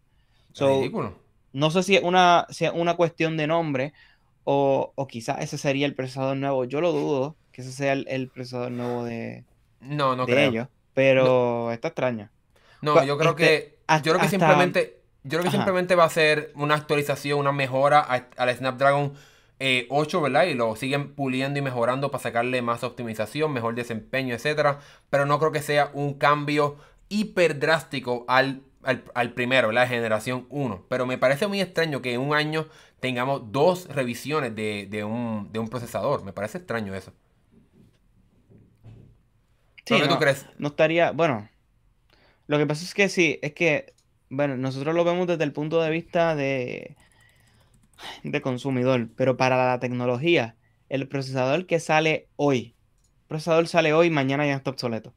No 1.53 1.71
sé 1.71 1.83
si 1.83 1.95
es 1.95 2.03
una, 2.03 2.47
si 2.49 2.65
es 2.65 2.71
una 2.73 2.95
cuestión 2.95 3.37
de 3.37 3.47
nombre 3.47 3.93
o, 4.43 4.91
o 4.95 5.07
quizás 5.07 5.41
ese 5.41 5.57
sería 5.57 5.85
el 5.85 5.95
procesador 5.95 6.35
nuevo. 6.35 6.65
Yo 6.65 6.81
lo 6.81 6.91
dudo 6.91 7.37
que 7.55 7.61
ese 7.61 7.71
sea 7.71 7.93
el, 7.93 8.27
procesador 8.27 8.71
nuevo 8.71 9.05
de, 9.05 9.45
no, 9.79 10.17
no 10.17 10.25
creo. 10.25 10.49
ellos. 10.49 10.67
Pero 10.93 11.71
está 11.71 11.87
extraño. 11.89 12.29
No, 12.81 13.03
yo 13.05 13.17
creo 13.17 13.35
que. 13.35 13.77
Yo 14.03 14.11
creo 14.11 14.19
que 14.19 14.27
simplemente. 14.27 14.94
Yo 15.27 15.39
creo 15.39 15.43
que 15.45 15.57
simplemente 15.57 15.95
va 15.95 16.03
a 16.03 16.09
ser 16.09 16.51
una 16.53 16.75
actualización, 16.75 17.39
una 17.39 17.51
mejora 17.51 17.99
al 17.99 18.55
Snapdragon 18.55 19.13
8, 19.13 19.17
eh, 19.59 20.21
¿verdad? 20.21 20.43
Y 20.45 20.53
lo 20.53 20.75
siguen 20.75 21.15
puliendo 21.15 21.57
y 21.57 21.63
mejorando 21.63 22.11
para 22.11 22.21
sacarle 22.21 22.61
más 22.61 22.83
optimización, 22.83 23.51
mejor 23.51 23.73
desempeño, 23.73 24.35
etcétera. 24.35 24.79
Pero 25.09 25.25
no 25.25 25.39
creo 25.39 25.51
que 25.51 25.63
sea 25.63 25.89
un 25.93 26.13
cambio 26.13 26.77
hiper 27.09 27.57
drástico 27.57 28.25
al, 28.27 28.61
al, 28.83 29.33
primero, 29.33 29.71
la 29.71 29.87
generación 29.87 30.45
1. 30.51 30.85
Pero 30.89 31.07
me 31.07 31.17
parece 31.17 31.47
muy 31.47 31.59
extraño 31.59 32.03
que 32.03 32.13
en 32.13 32.21
un 32.21 32.35
año 32.35 32.67
tengamos 32.99 33.51
dos 33.51 33.87
revisiones 33.87 34.55
de, 34.55 35.03
un, 35.03 35.69
procesador. 35.71 36.23
Me 36.23 36.33
parece 36.33 36.59
extraño 36.59 36.93
eso. 36.93 37.11
Sí, 39.85 39.99
¿Qué 39.99 40.07
tú 40.07 40.19
crees? 40.19 40.45
No 40.59 40.67
estaría, 40.67 41.13
bueno, 41.13 41.49
lo 42.45 42.59
que 42.59 42.67
pasa 42.67 42.83
es 42.83 42.93
que 42.93 43.09
sí, 43.09 43.39
es 43.41 43.53
que, 43.53 43.94
bueno, 44.29 44.57
nosotros 44.57 44.95
lo 44.95 45.03
vemos 45.03 45.27
desde 45.27 45.43
el 45.43 45.53
punto 45.53 45.81
de 45.81 45.89
vista 45.89 46.35
de, 46.35 46.95
de 48.23 48.41
consumidor, 48.41 49.09
pero 49.15 49.37
para 49.37 49.71
la 49.71 49.79
tecnología, 49.79 50.55
el 50.89 51.07
procesador 51.07 51.65
que 51.65 51.79
sale 51.79 52.27
hoy, 52.35 52.75
el 53.21 53.27
procesador 53.27 53.67
sale 53.67 53.93
hoy, 53.93 54.09
mañana 54.09 54.45
ya 54.45 54.55
está 54.55 54.71
obsoleto. 54.71 55.13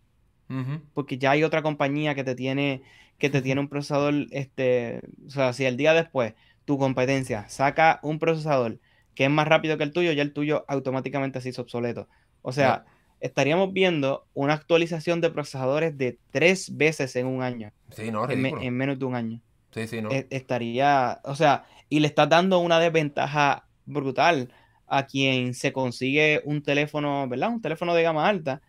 Porque 0.95 1.19
ya 1.19 1.33
hay 1.33 1.45
otra 1.45 1.61
compañía 1.61 2.15
que 2.15 2.25
te 2.25 2.35
tiene, 2.35 2.83
que 3.19 3.29
te 3.29 3.43
tiene 3.43 3.61
un 3.61 3.69
procesador, 3.69 4.15
este, 4.31 5.03
o 5.27 5.31
sea, 5.31 5.53
si 5.53 5.67
el 5.67 5.77
día 5.77 5.93
después 5.93 6.35
tu 6.65 6.79
competencia 6.79 7.49
saca 7.51 8.01
un 8.03 8.19
procesador 8.19 8.79
que 9.15 9.25
es 9.25 9.31
más 9.31 9.49
rápido 9.49 9.77
que 9.77 9.85
el 9.85 9.93
tuyo, 9.93 10.13
ya 10.13 10.23
el 10.23 10.33
tuyo 10.33 10.65
automáticamente 10.69 11.41
se 11.41 11.49
hizo 11.51 11.63
obsoleto. 11.63 12.09
O 12.41 12.53
sea, 12.53 12.87
estaríamos 13.21 13.73
viendo 13.73 14.27
una 14.35 14.55
actualización 14.55 15.21
de 15.21 15.31
procesadores 15.31 15.97
de 15.97 16.19
tres 16.31 16.77
veces 16.77 17.17
en 17.17 17.27
un 17.27 17.43
año. 17.43 17.73
Sí, 17.91 18.11
no, 18.11 18.29
en, 18.29 18.45
en, 18.47 18.75
menos 18.75 18.99
de 18.99 19.05
un 19.05 19.15
año. 19.15 19.41
Sí, 19.73 19.87
sí, 19.87 20.03
no. 20.03 20.11
E, 20.11 20.27
estaría, 20.31 21.21
o 21.25 21.35
sea, 21.35 21.65
y 21.89 22.01
le 22.01 22.07
estás 22.07 22.29
dando 22.29 22.59
una 22.59 22.79
desventaja 22.81 23.67
brutal 23.87 24.53
a 24.87 25.07
quien 25.07 25.55
se 25.55 25.73
consigue 25.73 26.41
un 26.45 26.63
teléfono, 26.63 27.29
¿verdad? 27.29 27.51
Un 27.51 27.63
teléfono 27.63 27.95
de 27.95 28.03
gama 28.03 28.29
alta, 28.29 28.63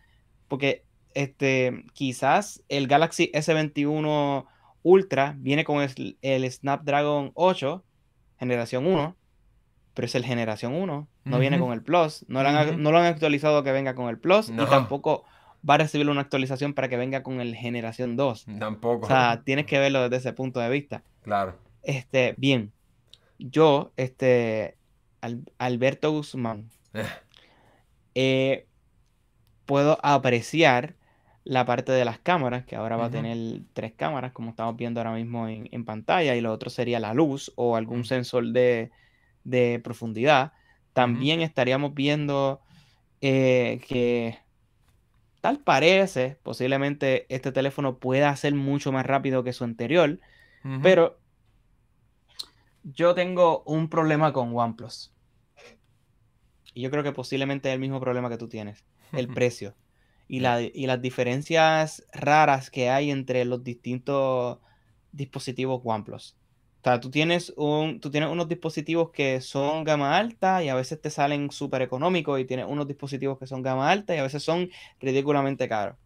porque 0.48 0.84
este, 1.14 1.84
quizás 1.92 2.62
el 2.68 2.86
Galaxy 2.86 3.30
S21 3.32 4.46
Ultra 4.82 5.34
viene 5.38 5.64
con 5.64 5.86
el 6.22 6.50
Snapdragon 6.50 7.32
8 7.34 7.84
generación 8.40 8.86
1, 8.86 9.16
pero 9.92 10.06
es 10.06 10.14
el 10.14 10.24
generación 10.24 10.74
1, 10.74 11.06
no 11.24 11.38
viene 11.38 11.58
con 11.58 11.72
el 11.72 11.82
Plus, 11.82 12.24
no, 12.28 12.42
lo 12.42 12.48
han, 12.98 13.04
actualizado 13.04 13.62
que 13.62 13.72
venga 13.72 13.94
con 13.94 14.08
el 14.08 14.18
Plus 14.18 14.48
y 14.48 14.56
tampoco 14.56 15.24
va 15.68 15.74
a 15.74 15.78
recibir 15.78 16.08
una 16.08 16.22
actualización 16.22 16.74
para 16.74 16.88
que 16.88 16.96
venga 16.96 17.22
con 17.22 17.40
el 17.40 17.54
generación 17.54 18.16
2. 18.16 18.46
Tampoco. 18.58 19.06
O 19.06 19.08
sea, 19.08 19.42
tienes 19.44 19.66
que 19.66 19.78
verlo 19.78 20.02
desde 20.02 20.16
ese 20.16 20.32
punto 20.32 20.60
de 20.60 20.70
vista. 20.70 21.02
Claro. 21.22 21.56
Este, 21.82 22.34
bien. 22.36 22.72
yo, 23.38 23.92
este, 23.96 24.76
Alberto 25.58 26.12
Guzmán, 26.12 26.70
eh, 28.14 28.66
puedo 29.66 29.98
apreciar 30.02 30.94
la 31.44 31.64
parte 31.64 31.92
de 31.92 32.04
las 32.04 32.18
cámaras, 32.18 32.64
que 32.64 32.76
ahora 32.76 32.96
va 32.96 33.06
a 33.06 33.10
tener 33.10 33.62
tres 33.72 33.92
cámaras, 33.92 34.32
como 34.32 34.50
estamos 34.50 34.76
viendo 34.76 35.00
ahora 35.00 35.12
mismo 35.12 35.48
en, 35.48 35.84
pantalla, 35.84 36.36
y 36.36 36.40
lo 36.40 36.52
otro 36.52 36.70
sería 36.70 37.00
la 37.00 37.14
luz 37.14 37.52
o 37.56 37.76
algún 37.76 38.04
sensor 38.04 38.46
de, 38.52 38.90
profundidad. 39.82 40.52
También 40.92 41.40
estaríamos 41.40 41.94
viendo 41.94 42.60
eh, 43.20 43.80
que 43.86 44.38
tal 45.40 45.58
parece, 45.60 46.38
posiblemente 46.42 47.26
este 47.34 47.52
teléfono 47.52 47.98
pueda 47.98 48.34
ser 48.36 48.54
mucho 48.54 48.92
más 48.92 49.06
rápido 49.06 49.44
que 49.44 49.52
su 49.52 49.64
anterior, 49.64 50.20
pero 50.82 51.18
yo 52.82 53.14
tengo 53.14 53.62
un 53.64 53.88
problema 53.88 54.32
con 54.32 54.54
OnePlus. 54.54 55.12
Y 56.74 56.82
yo 56.82 56.90
creo 56.90 57.02
que 57.02 57.12
posiblemente 57.12 57.68
es 57.68 57.74
el 57.74 57.80
mismo 57.80 58.00
problema 58.00 58.28
que 58.28 58.36
tú 58.36 58.48
tienes, 58.48 58.84
el 59.12 59.28
precio. 59.28 59.74
Y, 60.28 60.38
y 60.38 60.86
las 60.86 61.02
diferencias 61.02 62.06
raras 62.12 62.70
que 62.70 62.90
hay 62.90 63.10
entre 63.10 63.44
los 63.44 63.64
distintos 63.64 64.58
dispositivos 65.12 65.80
OnePlus. 65.82 66.36
O 66.80 66.82
sea, 66.82 66.98
tú 66.98 67.10
tienes, 67.10 67.52
un, 67.56 68.00
tú 68.00 68.10
tienes 68.10 68.30
unos 68.30 68.48
dispositivos 68.48 69.10
que 69.10 69.42
son 69.42 69.84
gama 69.84 70.16
alta 70.16 70.64
y 70.64 70.70
a 70.70 70.74
veces 70.74 71.00
te 71.00 71.10
salen 71.10 71.50
súper 71.50 71.82
económicos 71.82 72.40
y 72.40 72.46
tienes 72.46 72.66
unos 72.68 72.88
dispositivos 72.88 73.38
que 73.38 73.46
son 73.46 73.62
gama 73.62 73.90
alta 73.90 74.14
y 74.14 74.18
a 74.18 74.22
veces 74.22 74.42
son 74.42 74.70
ridículamente 74.98 75.68
caros. 75.68 75.96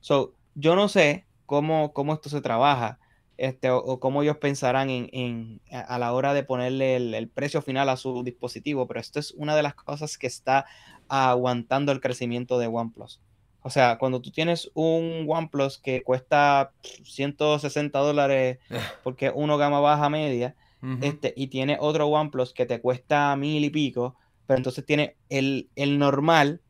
So, 0.00 0.34
yo 0.56 0.74
no 0.74 0.88
sé 0.88 1.24
cómo, 1.46 1.92
cómo 1.92 2.14
esto 2.14 2.28
se 2.28 2.40
trabaja 2.40 2.98
este, 3.36 3.70
o, 3.70 3.98
cómo 3.98 4.22
ellos 4.22 4.36
pensarán 4.38 4.90
en, 4.90 5.60
a 5.70 5.98
la 5.98 6.12
hora 6.12 6.34
de 6.34 6.44
ponerle 6.44 6.96
el, 6.96 7.28
precio 7.28 7.62
final 7.62 7.88
a 7.88 7.96
su 7.96 8.22
dispositivo, 8.22 8.86
pero 8.86 9.00
esto 9.00 9.18
es 9.18 9.32
una 9.32 9.56
de 9.56 9.62
las 9.62 9.74
cosas 9.74 10.18
que 10.18 10.26
está 10.26 10.66
aguantando 11.08 11.92
el 11.92 12.00
crecimiento 12.00 12.58
de 12.58 12.68
OnePlus. 12.68 13.20
O 13.66 13.70
sea, 13.70 13.96
cuando 13.96 14.20
tú 14.20 14.30
tienes 14.30 14.70
un 14.74 15.24
OnePlus 15.26 15.78
que 15.78 16.02
cuesta 16.02 16.72
160 17.02 17.98
dólares 17.98 18.58
porque 19.02 19.32
uno 19.34 19.56
gama 19.56 19.80
baja 19.80 20.08
media, 20.10 20.54
este, 21.00 21.32
y 21.34 21.46
tiene 21.46 21.78
otro 21.80 22.08
OnePlus 22.08 22.52
que 22.52 22.66
te 22.66 22.78
cuesta 22.78 23.34
mil 23.36 23.64
y 23.64 23.70
pico, 23.70 24.16
pero 24.46 24.58
entonces 24.58 24.84
tiene 24.84 25.16
el, 25.30 25.70
normal, 25.98 26.60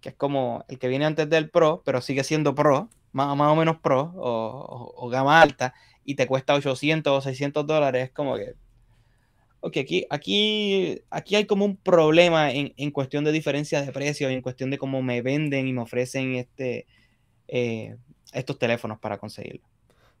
que 0.00 0.10
es 0.10 0.14
como 0.14 0.64
el 0.68 0.78
que 0.78 0.86
viene 0.86 1.06
antes 1.06 1.28
del 1.28 1.50
Pro, 1.50 1.82
pero 1.84 2.00
sigue 2.00 2.22
siendo 2.22 2.54
Pro, 2.54 2.88
más, 3.10 3.36
más 3.36 3.50
o 3.50 3.56
menos 3.56 3.78
Pro 3.80 4.12
o 4.14 5.08
gama 5.08 5.42
alta, 5.42 5.74
y 6.04 6.14
te 6.14 6.28
cuesta 6.28 6.54
800 6.54 7.18
o 7.18 7.20
600 7.20 7.66
dólares, 7.66 8.04
es 8.04 8.10
como 8.12 8.36
que, 8.36 8.54
ok, 9.60 9.76
aquí, 9.78 10.06
aquí, 10.10 11.02
aquí 11.10 11.36
hay 11.36 11.46
como 11.46 11.64
un 11.64 11.76
problema 11.76 12.50
en, 12.52 12.90
cuestión 12.90 13.24
de 13.24 13.32
diferencia 13.32 13.82
de 13.82 13.92
precios 13.92 14.30
y 14.30 14.34
en 14.34 14.42
cuestión 14.42 14.70
de 14.70 14.78
cómo 14.78 15.02
me 15.02 15.22
venden 15.22 15.68
y 15.68 15.72
me 15.72 15.82
ofrecen 15.82 16.36
este, 16.36 16.86
eh, 17.48 17.96
estos 18.32 18.58
teléfonos 18.58 18.98
para 18.98 19.18
conseguirlo. 19.18 19.67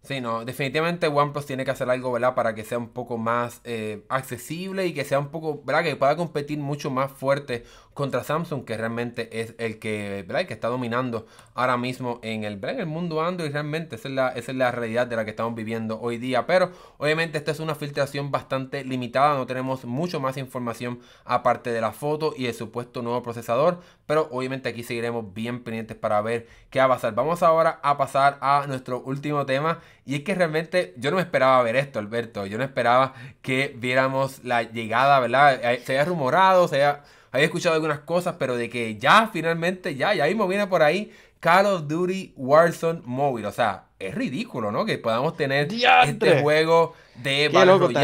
Sí, 0.08 0.22
no, 0.22 0.42
definitivamente 0.46 1.06
OnePlus 1.06 1.44
tiene 1.44 1.66
que 1.66 1.70
hacer 1.70 1.90
algo, 1.90 2.10
¿verdad? 2.10 2.34
Para 2.34 2.54
que 2.54 2.64
sea 2.64 2.78
un 2.78 2.88
poco 2.88 3.18
más 3.18 3.60
eh, 3.64 4.06
accesible 4.08 4.86
y 4.86 4.94
que 4.94 5.04
sea 5.04 5.18
un 5.18 5.28
poco, 5.28 5.60
¿verdad? 5.66 5.84
Que 5.84 5.96
pueda 5.96 6.16
competir 6.16 6.58
mucho 6.60 6.90
más 6.90 7.12
fuerte 7.12 7.64
contra 7.92 8.24
Samsung, 8.24 8.64
que 8.64 8.76
realmente 8.78 9.42
es 9.42 9.54
el 9.58 9.78
que, 9.78 10.24
¿verdad? 10.26 10.46
que 10.46 10.54
está 10.54 10.68
dominando 10.68 11.26
ahora 11.52 11.76
mismo 11.76 12.20
en 12.22 12.44
el, 12.44 12.58
en 12.64 12.80
el 12.80 12.86
mundo 12.86 13.20
Android. 13.20 13.52
Realmente 13.52 13.96
esa 13.96 14.08
es, 14.08 14.14
la, 14.14 14.28
esa 14.30 14.52
es 14.52 14.56
la 14.56 14.70
realidad 14.70 15.06
de 15.08 15.16
la 15.16 15.24
que 15.24 15.30
estamos 15.30 15.54
viviendo 15.54 16.00
hoy 16.00 16.16
día. 16.16 16.46
Pero 16.46 16.70
obviamente 16.96 17.36
esta 17.36 17.50
es 17.50 17.60
una 17.60 17.74
filtración 17.74 18.30
bastante 18.30 18.84
limitada. 18.84 19.36
No 19.36 19.46
tenemos 19.46 19.84
mucho 19.84 20.20
más 20.20 20.38
información 20.38 21.00
aparte 21.26 21.70
de 21.70 21.82
la 21.82 21.92
foto 21.92 22.32
y 22.34 22.46
el 22.46 22.54
supuesto 22.54 23.02
nuevo 23.02 23.22
procesador. 23.22 23.80
Pero 24.08 24.28
obviamente 24.32 24.68
aquí 24.68 24.82
seguiremos 24.82 25.32
bien 25.32 25.62
pendientes 25.62 25.96
para 25.96 26.20
ver 26.20 26.48
qué 26.70 26.80
va 26.80 26.86
a 26.86 26.88
pasar. 26.88 27.14
Vamos 27.14 27.44
ahora 27.44 27.78
a 27.84 27.96
pasar 27.96 28.38
a 28.40 28.64
nuestro 28.66 29.00
último 29.02 29.46
tema. 29.46 29.78
Y 30.04 30.16
es 30.16 30.22
que 30.22 30.34
realmente 30.34 30.94
yo 30.96 31.10
no 31.10 31.16
me 31.18 31.22
esperaba 31.22 31.62
ver 31.62 31.76
esto, 31.76 32.00
Alberto. 32.00 32.44
Yo 32.46 32.58
no 32.58 32.64
esperaba 32.64 33.14
que 33.42 33.76
viéramos 33.76 34.42
la 34.42 34.62
llegada, 34.62 35.20
¿verdad? 35.20 35.60
Eh, 35.62 35.82
se 35.84 35.92
había 35.92 36.06
rumorado, 36.06 36.66
se 36.66 36.82
había 36.82 37.04
había 37.30 37.46
escuchado 37.46 37.74
algunas 37.74 38.00
cosas, 38.00 38.36
pero 38.38 38.56
de 38.56 38.70
que 38.70 38.96
ya 38.96 39.28
finalmente, 39.32 39.94
ya, 39.94 40.14
ya 40.14 40.26
mismo 40.26 40.48
viene 40.48 40.66
por 40.66 40.82
ahí 40.82 41.12
Call 41.40 41.66
of 41.66 41.86
Duty 41.86 42.32
Warzone 42.36 43.02
Mobile. 43.04 43.46
O 43.46 43.52
sea, 43.52 43.84
es 43.98 44.14
ridículo, 44.14 44.72
¿no? 44.72 44.84
Que 44.84 44.98
podamos 44.98 45.36
tener 45.36 45.68
este 45.72 46.40
juego 46.40 46.94
de 47.16 47.48
Battle 47.48 47.94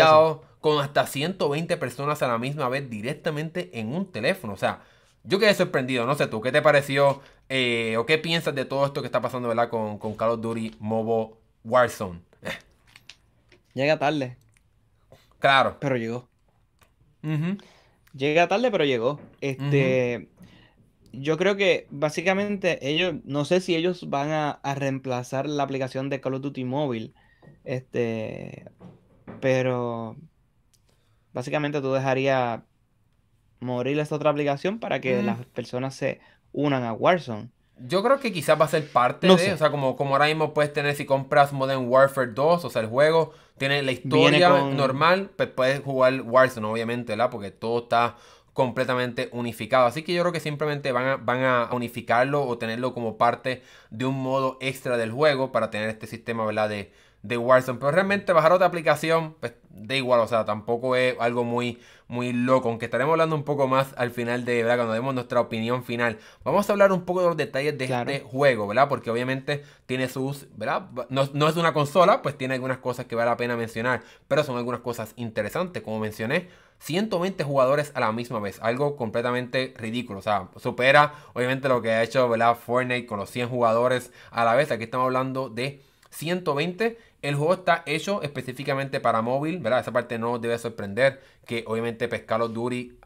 con 0.61 0.81
hasta 0.81 1.07
120 1.07 1.77
personas 1.77 2.23
a 2.23 2.29
la 2.29 2.39
misma 2.39 2.69
vez 2.69 2.89
directamente 2.89 3.71
en 3.79 3.95
un 3.95 4.11
teléfono. 4.11 4.55
O 4.55 4.57
sea, 4.57 4.81
yo 5.25 5.39
quedé 5.39 5.55
sorprendido, 5.55 6.07
no 6.07 6.15
sé 6.15 6.27
tú, 6.27 6.41
¿qué 6.41 6.53
te 6.53 6.63
pareció 6.63 7.21
eh, 7.49 7.97
o 7.99 8.07
qué 8.07 8.19
piensas 8.19 8.55
de 8.55 8.65
todo 8.65 8.87
esto 8.87 9.01
que 9.01 9.07
está 9.07 9.21
pasando, 9.21 9.49
¿verdad? 9.49 9.69
Con, 9.69 9.99
con 9.99 10.15
Call 10.15 10.31
of 10.31 10.41
Duty 10.41 10.77
Mobile 10.79 11.35
Warzone. 11.65 12.21
Llega 13.75 13.99
tarde. 13.99 14.37
Claro. 15.39 15.77
Pero 15.81 15.97
llegó. 15.97 16.29
Llega 18.15 18.49
tarde, 18.49 18.71
pero 18.71 18.85
llegó. 18.85 19.21
Este, 19.41 20.29
yo 21.13 21.37
creo 21.37 21.57
que 21.57 21.87
básicamente 21.91 22.79
ellos, 22.89 23.17
no 23.25 23.45
sé 23.45 23.61
si 23.61 23.75
ellos 23.75 24.09
van 24.09 24.31
a, 24.31 24.61
reemplazar 24.75 25.47
la 25.49 25.63
aplicación 25.63 26.09
de 26.09 26.21
Call 26.21 26.35
of 26.35 26.43
Duty 26.43 26.65
Mobile. 26.65 27.13
Este, 27.65 28.65
pero 29.41 30.17
básicamente 31.33 31.81
tú 31.83 31.93
dejarías 31.93 32.61
morir 33.65 33.99
esta 33.99 34.15
otra 34.15 34.31
aplicación 34.31 34.79
para 34.79 35.01
que 35.01 35.23
las 35.23 35.45
personas 35.47 35.95
se 35.95 36.21
unan 36.53 36.85
a 36.85 36.93
Warzone. 36.93 37.49
Yo 37.89 38.05
creo 38.05 38.21
que 38.21 38.33
quizás 38.33 38.61
va 38.61 38.67
a 38.67 38.69
ser 38.69 38.87
parte 38.89 39.27
de, 39.27 39.33
o 39.53 39.57
sea, 39.57 39.71
como, 39.71 39.97
como 39.97 40.15
ahora 40.15 40.27
mismo 40.27 40.55
puedes 40.55 40.73
tener 40.73 40.95
si 40.95 41.05
compras 41.05 41.53
Modern 41.53 41.89
Warfare 41.89 42.31
2, 42.33 42.65
o 42.65 42.71
sea, 42.71 42.83
el 42.83 42.89
juego 42.89 43.33
tiene 43.59 43.83
la 43.83 43.91
historia 43.91 44.49
normal, 44.71 45.31
pues 45.37 45.49
puedes 45.49 45.81
jugar 45.81 46.21
Warzone, 46.21 46.67
obviamente, 46.69 47.13
¿verdad? 47.13 47.31
Porque 47.31 47.51
todo 47.51 47.81
está 47.81 48.17
completamente 48.53 49.29
unificado. 49.33 49.87
Así 49.87 50.05
que 50.05 50.15
yo 50.15 50.23
creo 50.23 50.33
que 50.33 50.39
simplemente 50.39 50.93
van 50.93 51.07
a, 51.07 51.17
van 51.17 51.43
a 51.43 51.69
unificarlo 51.73 52.47
o 52.47 52.57
tenerlo 52.59 52.95
como 52.95 53.19
parte 53.19 53.63
de 53.91 54.05
un 54.05 54.15
modo 54.15 54.57
extra 54.61 54.97
del 54.97 55.11
juego 55.11 55.51
para 55.51 55.71
tener 55.71 55.89
este 55.89 56.07
sistema, 56.07 56.47
¿verdad? 56.47 56.69
De, 56.69 56.93
de 57.25 57.39
Warzone. 57.39 57.79
Pero 57.79 57.91
realmente 57.91 58.33
bajar 58.33 58.53
otra 58.53 58.67
aplicación, 58.67 59.35
pues 59.41 59.55
da 59.71 59.97
igual, 59.97 60.21
o 60.21 60.29
sea, 60.29 60.45
tampoco 60.45 60.95
es 60.95 61.17
algo 61.19 61.43
muy, 61.43 61.81
muy 62.07 62.33
loco. 62.33 62.69
Aunque 62.69 62.85
estaremos 62.85 63.13
hablando 63.13 63.35
un 63.35 63.45
poco 63.45 63.67
más 63.67 63.95
al 63.97 64.11
final 64.11 64.45
de, 64.45 64.63
¿verdad? 64.63 64.77
Cuando 64.77 64.93
demos 64.93 65.15
nuestra 65.15 65.41
opinión 65.41 65.83
final. 65.85 66.19
Vamos 66.45 66.69
a 66.69 66.73
hablar 66.73 66.93
un 66.93 67.05
poco 67.05 67.23
de 67.23 67.29
los 67.29 67.37
detalles 67.37 67.77
de 67.77 67.87
este 67.87 68.21
juego, 68.21 68.69
¿verdad? 68.69 68.89
Porque 68.89 69.11
obviamente 69.11 69.65
tiene 69.87 70.09
sus, 70.09 70.47
¿verdad? 70.55 70.83
No, 71.09 71.29
no, 71.33 71.49
es 71.49 71.57
una 71.57 71.73
consola, 71.73 72.21
pues 72.21 72.37
tiene 72.37 72.55
algunas 72.55 72.79
cosas 72.79 73.07
que 73.07 73.17
vale 73.17 73.31
la 73.31 73.39
pena 73.39 73.57
mencionar. 73.57 74.03
Pero 74.29 74.45
son 74.45 74.59
algunas 74.59 74.81
cosas 74.83 75.15
interesantes, 75.17 75.83
como 75.83 75.99
mencioné. 75.99 76.49
120 76.81 77.43
jugadores 77.45 77.93
a 77.95 78.01
la 78.01 78.13
misma 78.13 78.41
vez, 78.41 78.59
algo 78.61 78.97
completamente 78.97 79.73
ridículo, 79.79 80.19
o 80.19 80.23
sea, 80.23 80.49
supera 80.57 81.15
obviamente 81.33 81.69
lo 81.69 81.81
que 81.81 81.93
ha 81.93 82.03
hecho 82.03 82.29
¿verdad? 82.29 82.57
Fortnite 82.57 83.07
con 83.07 83.19
los 83.19 83.31
100 83.31 83.49
jugadores 83.49 84.13
a 84.33 84.45
la 84.45 84.55
vez, 84.55 84.71
aquí 84.73 84.85
estamos 84.85 85.07
hablando 85.07 85.49
de 85.49 85.81
120 86.15 86.99
el 87.25 87.37
juego 87.37 87.55
está 87.55 87.83
hecho 87.87 88.21
específicamente 88.21 89.01
para 89.01 89.23
móvil, 89.23 89.59
¿verdad? 89.59 89.81
Esa 89.81 89.93
parte 89.93 90.19
no 90.19 90.39
debe 90.39 90.59
sorprender 90.59 91.23
que 91.47 91.65
obviamente 91.67 92.07
Pescalo 92.07 92.49
Duri 92.49 92.99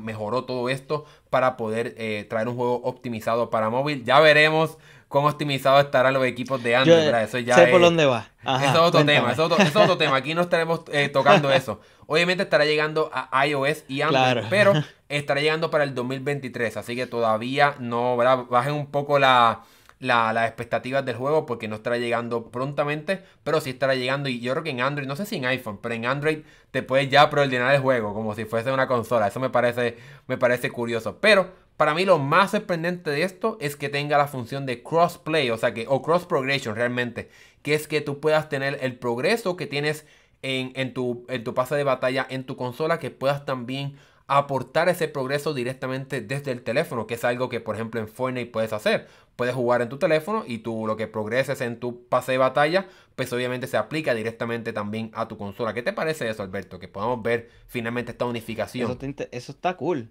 mejoró 0.00 0.44
todo 0.44 0.68
esto 0.68 1.06
para 1.28 1.56
poder 1.56 1.96
eh, 1.98 2.24
traer 2.30 2.46
un 2.46 2.54
juego 2.54 2.76
optimizado 2.84 3.50
para 3.50 3.68
móvil. 3.68 4.04
Ya 4.04 4.20
veremos 4.20 4.78
cómo 5.08 5.26
optimizados 5.26 5.84
estarán 5.84 6.14
los 6.14 6.24
equipos 6.24 6.62
de 6.62 6.76
Android, 6.76 7.06
¿verdad? 7.06 7.24
Eso 7.24 7.38
ya 7.40 7.56
sé 7.56 7.66
por 7.66 7.80
dónde 7.80 8.06
va. 8.06 8.28
eso 8.44 8.64
es 8.64 8.76
otro 8.76 9.04
tema, 9.04 9.32
eso 9.32 9.46
es 9.46 9.74
otro, 9.74 9.98
tema. 9.98 10.16
Aquí 10.16 10.34
no 10.34 10.42
estaremos 10.42 10.82
eh, 10.92 11.08
tocando 11.08 11.50
eso. 11.50 11.80
Obviamente 12.06 12.44
estará 12.44 12.64
llegando 12.64 13.10
a 13.12 13.44
iOS 13.44 13.84
y 13.88 14.02
Android, 14.02 14.46
pero 14.48 14.72
estará 15.08 15.40
llegando 15.40 15.68
para 15.68 15.82
el 15.82 15.96
2023, 15.96 16.76
así 16.76 16.94
que 16.94 17.06
todavía 17.06 17.74
no, 17.80 18.16
¿verdad? 18.16 18.44
Bajen 18.48 18.74
un 18.74 18.86
poco 18.86 19.18
la 19.18 19.62
las 20.00 20.46
expectativas 20.46 21.04
del 21.04 21.16
juego 21.16 21.46
porque 21.46 21.68
no 21.68 21.76
estará 21.76 21.98
llegando 21.98 22.50
prontamente, 22.50 23.22
pero 23.42 23.60
sí 23.60 23.70
estará 23.70 23.94
llegando. 23.94 24.28
Y 24.28 24.40
yo 24.40 24.52
creo 24.52 24.64
que 24.64 24.70
en 24.70 24.80
Android, 24.80 25.08
no 25.08 25.16
sé 25.16 25.26
si 25.26 25.36
en 25.36 25.46
iPhone, 25.46 25.78
pero 25.82 25.94
en 25.94 26.06
Android 26.06 26.40
te 26.70 26.82
puedes 26.82 27.08
ya 27.08 27.28
preordenar 27.30 27.74
el 27.74 27.80
juego 27.80 28.14
como 28.14 28.34
si 28.34 28.44
fuese 28.44 28.70
una 28.72 28.86
consola. 28.86 29.28
Eso 29.28 29.40
me 29.40 29.50
parece, 29.50 29.96
me 30.26 30.38
parece 30.38 30.70
curioso. 30.70 31.18
Pero 31.20 31.52
para 31.76 31.94
mí 31.94 32.04
lo 32.04 32.18
más 32.18 32.50
sorprendente 32.52 33.10
de 33.10 33.22
esto 33.22 33.56
es 33.60 33.76
que 33.76 33.88
tenga 33.88 34.18
la 34.18 34.26
función 34.26 34.66
de 34.66 34.82
crossplay, 34.82 35.50
o 35.50 35.56
sea 35.56 35.74
que, 35.74 35.86
o 35.88 36.02
cross 36.02 36.26
progression 36.26 36.74
realmente, 36.74 37.30
que 37.62 37.74
es 37.74 37.86
que 37.86 38.00
tú 38.00 38.20
puedas 38.20 38.48
tener 38.48 38.78
el 38.82 38.98
progreso 38.98 39.56
que 39.56 39.66
tienes 39.66 40.04
en, 40.42 40.72
en, 40.74 40.94
tu, 40.94 41.24
en 41.28 41.44
tu 41.44 41.54
pase 41.54 41.74
de 41.76 41.84
batalla 41.84 42.26
en 42.28 42.44
tu 42.44 42.56
consola, 42.56 42.98
que 42.98 43.10
puedas 43.10 43.44
también 43.44 43.96
aportar 44.28 44.90
ese 44.90 45.08
progreso 45.08 45.54
directamente 45.54 46.20
desde 46.20 46.52
el 46.52 46.62
teléfono, 46.62 47.06
que 47.06 47.14
es 47.14 47.24
algo 47.24 47.48
que 47.48 47.60
por 47.60 47.74
ejemplo 47.74 47.98
en 47.98 48.08
Fortnite 48.08 48.50
puedes 48.50 48.72
hacer. 48.74 49.08
Puedes 49.36 49.54
jugar 49.54 49.80
en 49.80 49.88
tu 49.88 49.98
teléfono 49.98 50.44
y 50.46 50.58
tú 50.58 50.86
lo 50.86 50.96
que 50.96 51.06
progreses 51.06 51.60
en 51.62 51.80
tu 51.80 52.06
pase 52.08 52.32
de 52.32 52.38
batalla, 52.38 52.88
pues 53.16 53.32
obviamente 53.32 53.66
se 53.66 53.78
aplica 53.78 54.14
directamente 54.14 54.72
también 54.72 55.10
a 55.14 55.28
tu 55.28 55.38
consola. 55.38 55.72
¿Qué 55.72 55.82
te 55.82 55.94
parece 55.94 56.28
eso, 56.28 56.42
Alberto? 56.42 56.78
Que 56.78 56.88
podamos 56.88 57.22
ver 57.22 57.48
finalmente 57.66 58.12
esta 58.12 58.26
unificación. 58.26 58.98
Eso, 59.30 59.52
está 59.52 59.76
cool. 59.76 60.10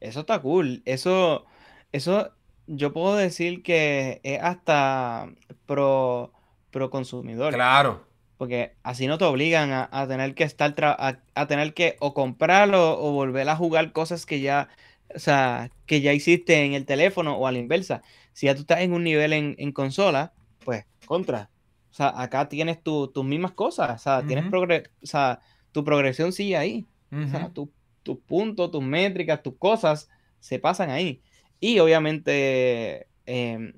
Eso 0.00 0.20
está 0.20 0.40
cool. 0.40 0.82
Eso, 0.86 1.44
eso 1.92 2.30
yo 2.66 2.94
puedo 2.94 3.16
decir 3.16 3.62
que 3.62 4.20
es 4.22 4.42
hasta 4.42 5.30
pro, 5.66 6.32
pro 6.70 6.88
consumidor. 6.88 7.52
Claro. 7.52 8.07
Porque 8.38 8.76
así 8.84 9.06
no 9.08 9.18
te 9.18 9.24
obligan 9.24 9.70
a, 9.72 10.06
tener 10.06 10.34
que 10.34 10.44
estar 10.44 10.74
a, 10.80 11.46
tener 11.48 11.74
que 11.74 11.96
o 11.98 12.14
comprarlo 12.14 12.98
o 13.00 13.12
volver 13.12 13.48
a 13.48 13.56
jugar 13.56 13.92
cosas 13.92 14.26
que 14.26 14.40
ya, 14.40 14.68
o 15.14 15.18
sea, 15.18 15.70
que 15.86 16.00
ya 16.00 16.12
hiciste 16.12 16.64
en 16.64 16.72
el 16.72 16.86
teléfono 16.86 17.36
o 17.36 17.46
a 17.48 17.52
la 17.52 17.58
inversa. 17.58 18.02
Si 18.32 18.46
ya 18.46 18.54
tú 18.54 18.60
estás 18.60 18.80
en 18.80 18.92
un 18.92 19.02
nivel 19.02 19.32
en, 19.32 19.72
consola, 19.72 20.32
pues 20.64 20.84
contra. 21.04 21.50
O 21.90 21.94
sea, 21.94 22.12
acá 22.14 22.48
tienes 22.48 22.80
tus 22.80 23.24
mismas 23.24 23.52
cosas. 23.52 24.00
O 24.00 24.02
sea, 24.02 24.22
tienes 24.24 24.44
o 24.52 25.06
sea, 25.06 25.40
tu 25.72 25.84
progresión 25.84 26.32
sigue 26.32 26.56
ahí. 26.56 26.86
O 27.10 27.26
sea, 27.26 27.50
tus 27.52 28.18
puntos, 28.20 28.70
tus 28.70 28.82
métricas, 28.82 29.42
tus 29.42 29.56
cosas 29.56 30.08
se 30.38 30.60
pasan 30.60 30.90
ahí. 30.90 31.22
Y 31.60 31.80
obviamente, 31.80 33.08
em, 33.26 33.72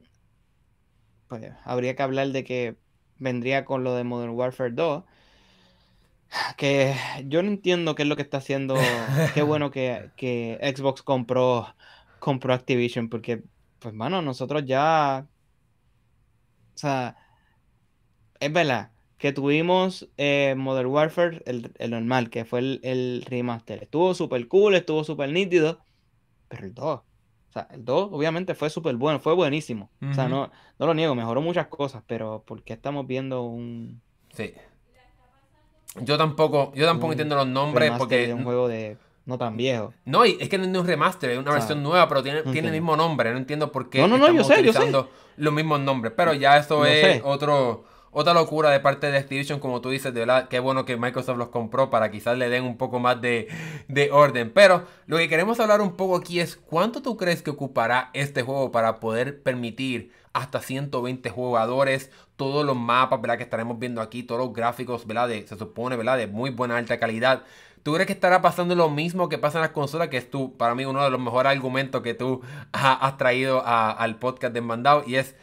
pues 1.28 1.50
habría 1.64 1.96
que 1.96 2.02
hablar 2.02 2.28
de 2.28 2.44
que 2.44 2.76
vendría 3.20 3.64
con 3.64 3.84
lo 3.84 3.94
de 3.94 4.04
Modern 4.04 4.32
Warfare 4.32 4.72
2. 4.72 5.04
Que 6.56 6.94
yo 7.26 7.42
no 7.42 7.48
entiendo 7.48 7.94
qué 7.94 8.02
es 8.02 8.08
lo 8.08 8.16
que 8.16 8.22
está 8.22 8.38
haciendo. 8.38 8.74
qué 9.34 9.42
bueno 9.42 9.70
que, 9.70 10.10
Xbox 10.76 11.02
compró, 11.02 11.74
compró 12.18 12.54
Activision, 12.54 13.08
porque, 13.08 13.42
pues, 13.78 13.94
mano, 13.94 14.22
nosotros 14.22 14.64
ya. 14.64 15.26
O 16.74 16.78
sea, 16.78 17.16
es 18.40 18.52
verdad 18.52 18.90
que 19.18 19.32
tuvimos 19.32 20.08
eh, 20.16 20.54
Modern 20.56 20.88
Warfare, 20.88 21.42
el, 21.46 21.90
normal, 21.90 22.30
que 22.30 22.44
fue 22.44 22.60
el, 22.60 23.24
remaster. 23.28 23.82
Estuvo 23.82 24.14
súper 24.14 24.48
cool, 24.48 24.74
estuvo 24.74 25.04
súper 25.04 25.30
nítido, 25.30 25.84
pero 26.48 26.66
el 26.66 26.74
2 26.74 27.02
o 27.50 27.52
sea, 27.52 27.66
el 27.72 27.84
2 27.84 28.10
obviamente 28.12 28.54
fue 28.54 28.70
súper 28.70 28.94
bueno, 28.94 29.18
fue 29.18 29.34
buenísimo. 29.34 29.90
O 30.08 30.14
sea, 30.14 30.28
no, 30.28 30.50
no 30.78 30.86
lo 30.86 30.94
niego, 30.94 31.16
mejoró 31.16 31.40
muchas 31.40 31.66
cosas, 31.66 32.02
pero 32.06 32.44
¿por 32.46 32.62
qué 32.62 32.74
estamos 32.74 33.08
viendo 33.08 33.42
un... 33.42 34.00
Sí. 34.32 34.54
Yo 36.00 36.16
tampoco, 36.16 36.72
yo 36.76 36.86
tampoco 36.86 37.12
entiendo 37.12 37.34
los 37.34 37.48
nombres 37.48 37.90
porque... 37.98 38.28
De 38.28 38.34
un 38.34 38.44
juego 38.44 38.68
de 38.68 38.96
no 39.26 39.36
tan 39.36 39.56
viejo. 39.56 39.92
No, 40.04 40.24
y 40.24 40.36
es 40.40 40.48
que 40.48 40.58
no 40.58 40.64
es 40.64 40.76
un 40.76 40.86
remaster, 40.86 41.30
es 41.30 41.38
una 41.38 41.52
versión 41.52 41.82
nueva, 41.82 42.08
pero 42.08 42.22
tiene, 42.22 42.42
tiene 42.44 42.68
el 42.68 42.74
mismo 42.74 42.96
nombre. 42.96 43.32
No 43.32 43.38
entiendo 43.38 43.72
por 43.72 43.90
qué 43.90 44.00
no, 44.00 44.06
no, 44.06 44.16
no, 44.16 44.32
yo 44.32 44.44
sé, 44.44 44.54
utilizando 44.54 45.10
los 45.36 45.52
mismos 45.52 45.80
nombres. 45.80 46.12
Pero 46.16 46.34
ya 46.34 46.56
eso 46.56 46.86
es 46.86 47.20
otro 47.24 47.84
otra 48.12 48.34
locura 48.34 48.70
de 48.70 48.80
parte 48.80 49.10
de 49.10 49.18
Activision, 49.18 49.60
como 49.60 49.80
tú 49.80 49.90
dices, 49.90 50.12
de 50.12 50.20
verdad, 50.20 50.48
qué 50.48 50.58
bueno 50.58 50.84
que 50.84 50.96
Microsoft 50.96 51.38
los 51.38 51.48
compró 51.48 51.90
para 51.90 52.10
quizás 52.10 52.36
le 52.36 52.48
den 52.48 52.64
un 52.64 52.76
poco 52.76 52.98
más 52.98 53.20
de, 53.20 53.48
orden. 54.12 54.50
Pero 54.52 54.84
lo 55.06 55.16
que 55.18 55.28
queremos 55.28 55.60
hablar 55.60 55.80
un 55.80 55.96
poco 55.96 56.16
aquí 56.16 56.40
es 56.40 56.56
cuánto 56.56 57.02
tú 57.02 57.16
crees 57.16 57.42
que 57.42 57.50
ocupará 57.50 58.10
este 58.12 58.42
juego 58.42 58.72
para 58.72 58.98
poder 58.98 59.42
permitir 59.42 60.12
hasta 60.32 60.60
120 60.60 61.30
jugadores, 61.30 62.10
todos 62.34 62.64
los 62.66 62.76
mapas, 62.76 63.20
¿verdad? 63.20 63.36
Que 63.36 63.44
estaremos 63.44 63.78
viendo 63.78 64.00
aquí, 64.00 64.24
todos 64.24 64.40
los 64.40 64.52
gráficos, 64.52 65.06
¿verdad? 65.06 65.28
De, 65.28 65.46
se 65.46 65.56
supone, 65.56 65.96
¿verdad? 65.96 66.18
De 66.18 66.26
muy 66.26 66.50
buena 66.50 66.78
alta 66.78 66.98
calidad. 66.98 67.44
¿Tú 67.84 67.94
crees 67.94 68.06
que 68.06 68.12
estará 68.12 68.42
pasando 68.42 68.74
lo 68.74 68.90
mismo 68.90 69.28
que 69.28 69.38
pasa 69.38 69.58
en 69.58 69.62
las 69.62 69.70
consolas? 69.70 70.08
Que 70.08 70.18
es 70.18 70.30
tú, 70.30 70.56
para 70.56 70.74
mí, 70.74 70.84
uno 70.84 71.02
de 71.02 71.10
los 71.10 71.20
mejores 71.20 71.50
argumentos 71.50 72.02
que 72.02 72.14
tú 72.14 72.42
has 72.72 73.16
traído 73.16 73.62
al 73.64 74.16
podcast 74.16 74.52
de 74.52 74.60
Mandado. 74.60 75.04
Y 75.06 75.14
es 75.14 75.34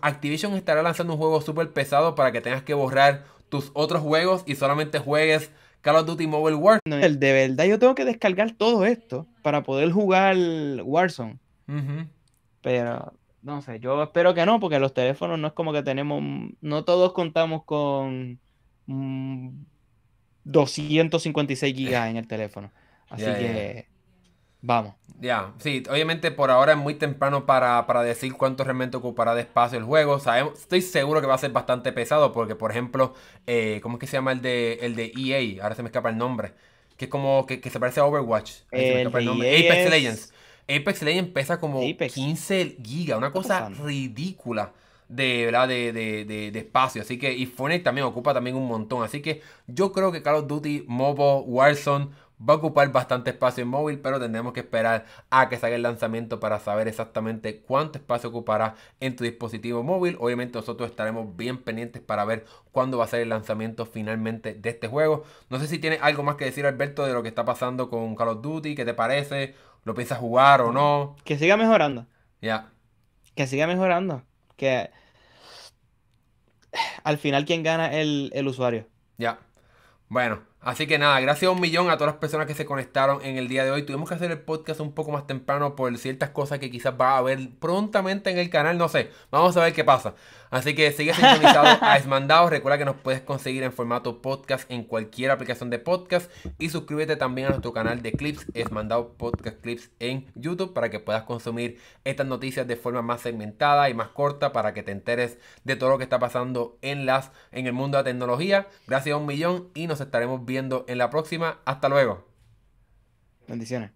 Activision 0.00 0.54
estará 0.54 0.82
lanzando 0.82 1.14
un 1.14 1.18
juego 1.18 1.40
súper 1.40 1.72
pesado 1.72 2.14
para 2.14 2.32
que 2.32 2.40
tengas 2.40 2.62
que 2.62 2.74
borrar 2.74 3.24
tus 3.48 3.70
otros 3.74 4.00
juegos 4.02 4.44
y 4.46 4.54
solamente 4.54 4.98
juegues 4.98 5.50
Call 5.82 5.96
of 5.96 6.06
Duty 6.06 6.26
Mobile 6.26 6.56
War. 6.56 6.80
el 6.84 7.18
de 7.18 7.32
verdad 7.32 7.64
yo 7.64 7.78
tengo 7.78 7.94
que 7.94 8.04
descargar 8.04 8.52
todo 8.52 8.86
esto 8.86 9.26
para 9.42 9.62
poder 9.62 9.90
jugar 9.90 10.36
Warzone. 10.82 11.38
Pero 12.62 13.12
no 13.42 13.60
sé, 13.60 13.80
yo 13.80 14.02
espero 14.02 14.34
que 14.34 14.46
no, 14.46 14.60
porque 14.60 14.78
los 14.78 14.94
teléfonos 14.94 15.38
no 15.38 15.48
es 15.48 15.52
como 15.52 15.72
que 15.72 15.82
tenemos, 15.82 16.22
no 16.60 16.84
todos 16.84 17.12
contamos 17.12 17.64
con 17.64 18.38
256 20.44 21.74
gigas 21.74 22.08
en 22.08 22.16
el 22.16 22.26
teléfono. 22.26 22.70
Así 23.10 23.24
que 23.24 23.91
Vamos. 24.62 24.94
Ya, 25.20 25.52
sí, 25.58 25.84
obviamente 25.88 26.32
por 26.32 26.50
ahora 26.50 26.72
es 26.72 26.78
muy 26.78 26.94
temprano 26.94 27.46
para, 27.46 28.02
decir 28.02 28.32
cuánto 28.34 28.64
realmente 28.64 28.96
ocupará 28.96 29.34
de 29.34 29.42
espacio 29.42 29.78
el 29.78 29.84
juego. 29.84 30.18
Sabemos, 30.18 30.58
estoy 30.58 30.82
seguro 30.82 31.20
que 31.20 31.28
va 31.28 31.34
a 31.34 31.38
ser 31.38 31.52
bastante 31.52 31.92
pesado 31.92 32.32
porque, 32.32 32.56
por 32.56 32.72
ejemplo, 32.72 33.14
eh, 33.46 33.78
¿cómo 33.82 33.96
es 33.96 34.00
que 34.00 34.06
se 34.08 34.16
llama 34.16 34.32
el 34.32 34.42
de, 34.42 34.80
el 34.82 34.96
de 34.96 35.12
EA? 35.16 35.62
Ahora 35.62 35.76
se 35.76 35.82
me 35.82 35.88
escapa 35.88 36.08
el 36.08 36.18
nombre. 36.18 36.54
Que 36.96 37.04
es 37.04 37.10
como 37.10 37.46
que, 37.46 37.60
se 37.70 37.78
parece 37.78 38.00
a 38.00 38.04
Overwatch. 38.04 38.52
el 38.72 39.06
Apex 39.06 39.90
Legends. 39.90 40.32
Apex 40.68 41.02
Legends 41.02 41.30
pesa 41.32 41.60
como 41.60 41.80
15 41.80 42.78
gigas, 42.82 43.18
una 43.18 43.32
cosa 43.32 43.68
ridícula 43.68 44.72
de, 45.12 45.44
¿verdad? 45.44 45.68
De, 45.68 45.92
de, 45.92 46.50
de, 46.50 46.58
espacio. 46.58 47.02
Así 47.02 47.18
que, 47.18 47.32
y 47.32 47.46
Fortnite 47.46 47.84
también 47.84 48.06
ocupa 48.06 48.32
también 48.32 48.56
un 48.56 48.66
montón. 48.66 49.04
Así 49.04 49.20
que 49.20 49.42
yo 49.66 49.92
creo 49.92 50.10
que 50.10 50.22
Call 50.22 50.36
of 50.36 50.46
Duty 50.46 50.84
Mobile 50.88 51.44
Warzone 51.46 52.08
Va 52.48 52.54
a 52.54 52.56
ocupar 52.56 52.90
bastante 52.90 53.30
espacio 53.30 53.62
en 53.62 53.68
móvil, 53.68 54.00
pero 54.00 54.18
tendremos 54.18 54.52
que 54.52 54.60
esperar 54.60 55.04
a 55.30 55.48
que 55.48 55.58
salga 55.58 55.76
el 55.76 55.82
lanzamiento 55.82 56.40
para 56.40 56.58
saber 56.58 56.88
exactamente 56.88 57.60
cuánto 57.60 57.98
espacio 57.98 58.30
ocupará 58.30 58.74
en 59.00 59.14
tu 59.14 59.24
dispositivo 59.24 59.82
móvil. 59.82 60.16
Obviamente 60.18 60.58
nosotros 60.58 60.90
estaremos 60.90 61.36
bien 61.36 61.58
pendientes 61.58 62.02
para 62.02 62.24
ver 62.24 62.44
cuándo 62.72 62.98
va 62.98 63.04
a 63.04 63.08
ser 63.08 63.20
el 63.20 63.28
lanzamiento 63.28 63.86
finalmente 63.86 64.54
de 64.54 64.70
este 64.70 64.88
juego. 64.88 65.24
No 65.50 65.60
sé 65.60 65.68
si 65.68 65.78
tiene 65.78 65.98
algo 66.02 66.22
más 66.24 66.36
que 66.36 66.46
decir 66.46 66.66
Alberto 66.66 67.06
de 67.06 67.12
lo 67.12 67.22
que 67.22 67.28
está 67.28 67.44
pasando 67.44 67.88
con 67.88 68.16
Call 68.16 68.28
of 68.28 68.42
Duty, 68.42 68.74
¿qué 68.74 68.84
te 68.84 68.94
parece? 68.94 69.54
¿Lo 69.84 69.94
piensas 69.94 70.18
jugar 70.18 70.62
o 70.62 70.72
no? 70.72 71.16
Que 71.24 71.38
siga 71.38 71.56
mejorando. 71.56 72.06
Ya. 72.40 72.70
Que 73.34 73.46
siga 73.46 73.66
mejorando. 73.66 74.22
Que 74.56 74.90
al 77.04 77.18
final 77.18 77.44
quien 77.44 77.62
gana 77.62 77.92
es 77.92 78.30
el, 78.32 78.48
usuario. 78.48 78.86
Ya. 79.18 79.38
Bueno, 80.08 80.42
Así 80.62 80.86
que 80.86 80.96
nada, 80.96 81.18
gracias 81.18 81.48
a 81.48 81.52
un 81.52 81.60
millón 81.60 81.90
a 81.90 81.96
todas 81.96 82.14
las 82.14 82.20
personas 82.20 82.46
que 82.46 82.54
se 82.54 82.64
conectaron 82.64 83.20
en 83.24 83.36
el 83.36 83.48
día 83.48 83.64
de 83.64 83.72
hoy. 83.72 83.82
Tuvimos 83.82 84.08
que 84.08 84.14
hacer 84.14 84.30
el 84.30 84.38
podcast 84.38 84.78
un 84.78 84.92
poco 84.92 85.10
más 85.10 85.26
temprano 85.26 85.74
por 85.74 85.98
ciertas 85.98 86.30
cosas 86.30 86.60
que 86.60 86.70
quizás 86.70 86.94
va 87.00 87.14
a 87.14 87.18
haber 87.18 87.50
prontamente 87.58 88.30
en 88.30 88.38
el 88.38 88.48
canal, 88.48 88.78
no 88.78 88.88
sé. 88.88 89.10
Vamos 89.32 89.56
a 89.56 89.64
ver 89.64 89.72
qué 89.72 89.82
pasa. 89.82 90.14
Así 90.52 90.74
que 90.74 90.92
sigue 90.92 91.14
sintonizado 91.14 91.78
a 91.80 91.96
Esmandado. 91.96 92.48
Recuerda 92.50 92.78
que 92.78 92.84
nos 92.84 92.96
puedes 92.96 93.22
conseguir 93.22 93.64
en 93.64 93.72
formato 93.72 94.22
podcast 94.22 94.70
en 94.70 94.84
cualquier 94.84 95.30
aplicación 95.30 95.68
de 95.70 95.80
podcast. 95.80 96.30
Y 96.58 96.68
suscríbete 96.68 97.16
también 97.16 97.46
a 97.46 97.50
nuestro 97.50 97.72
canal 97.72 98.00
de 98.02 98.12
clips, 98.12 98.46
Esmandado 98.54 99.14
Podcast 99.14 99.60
Clips 99.62 99.90
en 99.98 100.26
YouTube, 100.36 100.74
para 100.74 100.90
que 100.90 101.00
puedas 101.00 101.24
consumir 101.24 101.80
estas 102.04 102.26
noticias 102.26 102.68
de 102.68 102.76
forma 102.76 103.02
más 103.02 103.22
segmentada 103.22 103.88
y 103.88 103.94
más 103.94 104.08
corta, 104.08 104.52
para 104.52 104.74
que 104.74 104.82
te 104.84 104.92
enteres 104.92 105.38
de 105.64 105.74
todo 105.74 105.90
lo 105.90 105.98
que 105.98 106.04
está 106.04 106.18
pasando 106.18 106.76
en, 106.82 107.06
las, 107.06 107.32
en 107.50 107.66
el 107.66 107.72
mundo 107.72 107.96
de 107.96 108.04
la 108.04 108.10
tecnología. 108.10 108.68
Gracias 108.86 109.14
a 109.14 109.16
un 109.16 109.26
millón 109.26 109.70
y 109.74 109.86
nos 109.86 110.02
estaremos 110.02 110.44
en 110.58 110.98
la 110.98 111.10
próxima. 111.10 111.60
Hasta 111.64 111.88
luego. 111.88 112.26
Bendiciones. 113.48 113.90